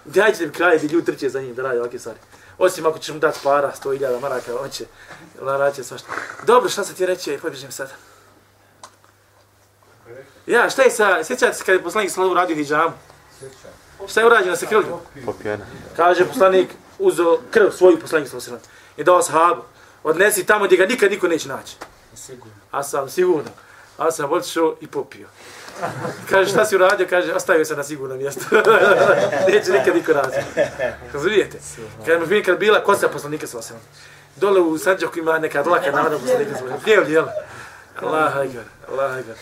Dajte 0.06 0.46
mi 0.46 0.52
kralj 0.52 0.80
da 0.80 0.94
ljudi 0.94 1.06
trče 1.06 1.30
za 1.30 1.42
njim 1.42 1.56
da 1.56 1.62
radi 1.64 1.80
ovakve 1.80 2.00
stvari. 2.00 2.20
Osim 2.58 2.86
ako 2.86 3.00
ćeš 3.00 3.14
mu 3.14 3.20
dati 3.20 3.40
para, 3.44 3.74
100.000 3.84 4.22
maraka, 4.22 4.60
on 4.60 4.70
će, 4.70 4.86
on 5.42 5.74
će 5.74 5.84
svašta. 5.84 6.08
Dobro, 6.44 6.70
šta 6.70 6.84
se 6.84 6.94
ti 6.94 7.06
reći, 7.06 7.40
pobježim 7.42 7.72
sad. 7.72 7.92
Ja, 10.48 10.70
šta 10.70 10.82
je 10.82 10.92
sa, 10.92 11.24
sjećate 11.24 11.54
se 11.54 11.64
kada 11.64 11.78
je 11.78 11.84
poslanik 11.84 12.12
sallallahu 12.12 12.36
radio 12.36 12.56
hijjamu? 12.56 12.94
Šta 14.08 14.20
je 14.20 14.26
urađeno 14.26 14.56
sa 14.56 14.66
krvlju? 14.66 15.00
Popijena. 15.26 15.66
Kaže 15.96 16.26
poslanik, 16.26 16.70
uzeo 17.00 17.40
krv 17.52 17.70
svoju 17.72 18.00
poslanik 18.00 18.34
ve 18.34 18.42
sellem 18.42 18.62
i 18.98 19.04
dao 19.04 19.22
sahabu. 19.22 19.62
Odnesi 20.04 20.46
tamo 20.46 20.66
gdje 20.66 20.78
ga 20.78 20.86
nikad 20.86 21.12
niko 21.12 21.28
neće 21.28 21.50
naći. 21.50 21.76
A 22.72 22.84
sam 22.84 23.10
sigurno. 23.10 23.50
A 23.98 24.12
sam 24.12 24.32
otišao 24.32 24.76
i 24.82 24.88
popio. 24.88 25.28
Kaže, 26.30 26.52
šta 26.52 26.66
si 26.66 26.76
uradio? 26.76 27.08
Kaže, 27.10 27.34
ostavio 27.34 27.66
se 27.66 27.76
na 27.76 27.84
sigurno 27.84 28.16
mjesto. 28.16 28.42
neće 29.52 29.72
nikad 29.72 29.96
niko 29.96 30.14
naći. 30.14 30.38
Razumijete? 31.14 31.58
Kad 32.06 32.30
mi 32.30 32.44
kad 32.44 32.60
bila 32.60 32.84
kosa 32.84 33.08
poslanika 33.08 33.46
ve 33.54 33.62
sellem. 33.62 33.84
Dole 34.36 34.60
u 34.60 34.78
Sanđaku 34.78 35.20
ima 35.20 35.40
neka 35.40 35.64
dlaka 35.64 35.92
naroda 35.92 36.18
poslanika 36.18 36.56
sallallahu 36.58 36.84
alejhi 36.86 37.00
ve 37.00 37.14
sellem. 37.14 37.28
Lijel, 38.02 38.14
Allah 38.14 38.38
akbar, 38.38 38.64
Allah 38.90 39.18
akbar. 39.18 39.36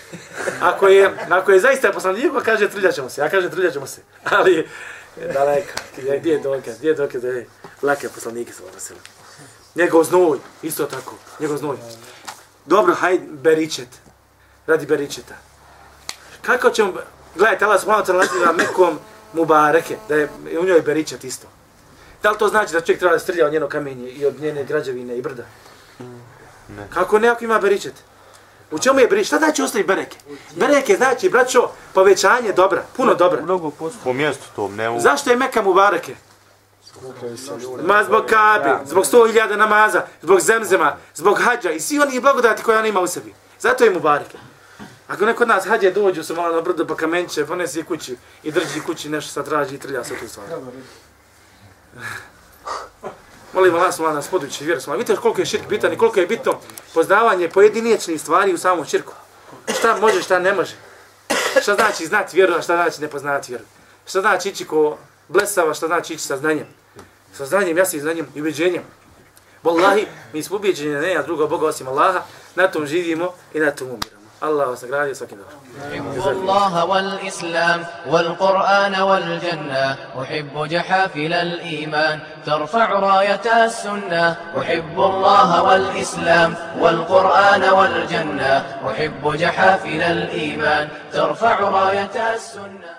Ako 0.61 0.87
je, 0.87 1.11
ako 1.29 1.51
je 1.51 1.59
zaista 1.59 1.91
poslanik, 1.91 2.31
kaže 2.45 2.69
trljat 2.69 2.95
ćemo 2.95 3.09
se. 3.09 3.21
Ja 3.21 3.29
kažem 3.29 3.51
trljat 3.51 3.73
ćemo 3.73 3.87
se. 3.87 4.01
Ali, 4.23 4.69
daleko. 5.33 5.73
Gdje 5.97 6.19
gdje 6.19 6.31
je 6.31 6.39
dokaz? 6.39 6.77
Gdje 6.77 6.89
je 6.89 6.95
dokaz 6.95 7.21
da 7.21 7.27
je 7.27 7.47
lake 7.81 8.09
poslanike 8.09 8.53
sallallahu 8.53 8.77
alejhi 8.77 8.93
ve 8.93 9.01
sellem. 9.01 9.03
Njegov 9.75 10.03
znoj, 10.03 10.37
isto 10.61 10.85
tako. 10.85 11.15
Njegov 11.39 11.57
znoj. 11.57 11.77
Dobro, 12.65 12.93
hajde, 12.93 13.25
beričet. 13.31 13.87
Radi 14.67 14.85
beričeta. 14.85 15.35
Kako 16.41 16.69
ćemo, 16.69 16.93
gledajte, 17.35 17.65
Allah 17.65 17.81
subhanahu 17.81 18.07
wa 18.07 18.13
ta'ala 18.13 18.17
naziva 18.17 18.51
Mekom 18.51 18.99
Mubareke, 19.33 19.97
da 20.09 20.15
je 20.15 20.29
u 20.59 20.65
njoj 20.65 20.81
beričet 20.81 21.23
isto. 21.23 21.47
Da 22.23 22.31
li 22.31 22.37
to 22.37 22.47
znači 22.47 22.73
da 22.73 22.81
čovjek 22.81 22.99
treba 22.99 23.13
da 23.13 23.19
strlja 23.19 23.45
od 23.45 23.53
njeno 23.53 23.69
kamenje 23.69 24.09
i 24.09 24.25
od 24.25 24.41
njene 24.41 24.63
građevine 24.63 25.17
i 25.17 25.21
brda? 25.21 25.43
Ne. 26.69 26.87
Kako 26.93 27.19
ne 27.19 27.27
ako 27.27 27.43
ima 27.43 27.59
beričet? 27.59 27.93
U 28.73 28.79
čemu 28.79 28.99
je 28.99 29.07
beričet? 29.07 29.27
Šta 29.27 29.37
znači 29.37 29.61
ostavi 29.61 29.83
bereke? 29.83 30.17
Bereke 30.55 30.95
znači, 30.95 31.29
braćo, 31.29 31.69
povećanje 31.93 32.53
dobra, 32.53 32.83
puno 32.97 33.13
dobra. 33.13 33.41
Mnogo 33.41 33.69
posla. 33.69 33.99
Po 34.03 34.13
mjestu 34.13 34.43
tom, 34.55 34.75
ne 34.75 34.89
u... 34.89 34.99
Zašto 34.99 35.29
je 35.29 35.35
Meka 35.35 35.61
Mubareke? 35.61 36.15
Ma 37.83 38.03
zbog 38.03 38.25
Kabe, 38.25 38.77
zbog 38.85 39.05
sto 39.05 39.27
hiljada 39.27 39.55
namaza, 39.55 40.01
zbog 40.21 40.39
zemzema, 40.39 40.97
zbog 41.15 41.39
hađa 41.41 41.71
i 41.71 41.79
svi 41.79 41.99
oni 41.99 42.19
blagodati 42.19 42.63
koje 42.63 42.79
on 42.79 42.85
ima 42.85 42.99
u 42.99 43.07
sebi. 43.07 43.33
Zato 43.59 43.83
je 43.83 43.91
Mubareke. 43.91 44.37
Ako 45.07 45.25
neko 45.25 45.43
od 45.43 45.49
nas 45.49 45.65
hađe 45.65 45.91
dođu 45.91 46.23
se 46.23 46.33
malo 46.33 46.55
na 46.55 46.61
brdo 46.61 46.87
pa 46.87 46.95
kamenče, 46.95 47.45
ponesi 47.45 47.83
kući 47.83 48.17
i 48.43 48.51
drži 48.51 48.81
kući 48.85 49.09
nešto 49.09 49.31
sad 49.31 49.45
traži 49.45 49.75
i 49.75 49.79
trlja 49.79 50.03
sve 50.03 50.17
tu 50.19 50.27
stvar. 50.27 50.47
Molim 53.53 53.75
Allah 53.75 53.93
subhanahu 53.93 54.15
nas 54.15 54.27
podući 54.27 54.65
vjeru 54.65 54.81
subhanahu. 54.81 54.99
Vidite 54.99 55.21
koliko 55.21 55.41
je 55.41 55.45
širk 55.45 55.67
bitan 55.69 55.93
i 55.93 55.97
koliko 55.97 56.19
je 56.19 56.27
bitno 56.27 56.59
poznavanje 56.93 57.49
pojedinečnih 57.49 58.21
stvari 58.21 58.53
u 58.53 58.57
samom 58.57 58.85
širku. 58.85 59.13
Šta 59.79 59.97
može, 59.97 60.21
šta 60.21 60.39
ne 60.39 60.53
može. 60.53 60.75
Šta 61.61 61.75
znači 61.75 62.05
znati 62.05 62.37
vjeru, 62.37 62.53
a 62.53 62.61
šta 62.61 62.75
znači 62.75 63.01
ne 63.01 63.07
poznati 63.07 63.51
vjeru. 63.51 63.65
Šta 64.05 64.21
znači 64.21 64.49
ići 64.49 64.65
ko 64.65 64.97
blesava, 65.27 65.73
šta 65.73 65.87
znači 65.87 66.13
ići 66.13 66.23
sa 66.23 66.37
znanjem. 66.37 66.67
Sa 67.33 67.45
znanjem, 67.45 67.77
jasnim 67.77 68.01
znanjem 68.01 68.27
i 68.35 68.41
ubeđenjem. 68.41 68.83
Wallahi, 69.63 70.05
mi 70.33 70.43
smo 70.43 70.55
ubeđeni 70.55 71.01
da 71.01 71.19
a 71.19 71.23
drugo 71.23 71.47
Boga 71.47 71.67
osim 71.67 71.87
Allaha, 71.87 72.21
na 72.55 72.67
tom 72.67 72.85
živimo 72.85 73.33
i 73.53 73.59
na 73.59 73.71
tom 73.71 73.87
umiramo. 73.87 74.22
Allah 74.42 74.66
vas 74.70 74.82
nagradio 74.82 75.14
svakim 75.18 75.38
dobrom. 75.42 75.58
أحب 75.78 76.28
الله 76.28 76.84
والإسلام 76.84 77.80
والقرآن 78.06 78.94
والجنة 79.00 79.96
أحب 80.22 80.54
جحافل 80.68 81.32
الإيمان 81.32 82.20
ترفع 82.46 82.88
راية 82.92 83.64
السنة 83.64 84.36
أحب 84.58 84.96
الله 85.00 85.62
والإسلام 85.62 86.54
والقرآن 86.78 87.64
والجنة 87.64 88.54
أحب 88.90 89.22
جحافل 89.36 90.02
الإيمان 90.02 90.88
ترفع 91.12 91.60
راية 91.60 92.34
السنة 92.34 92.90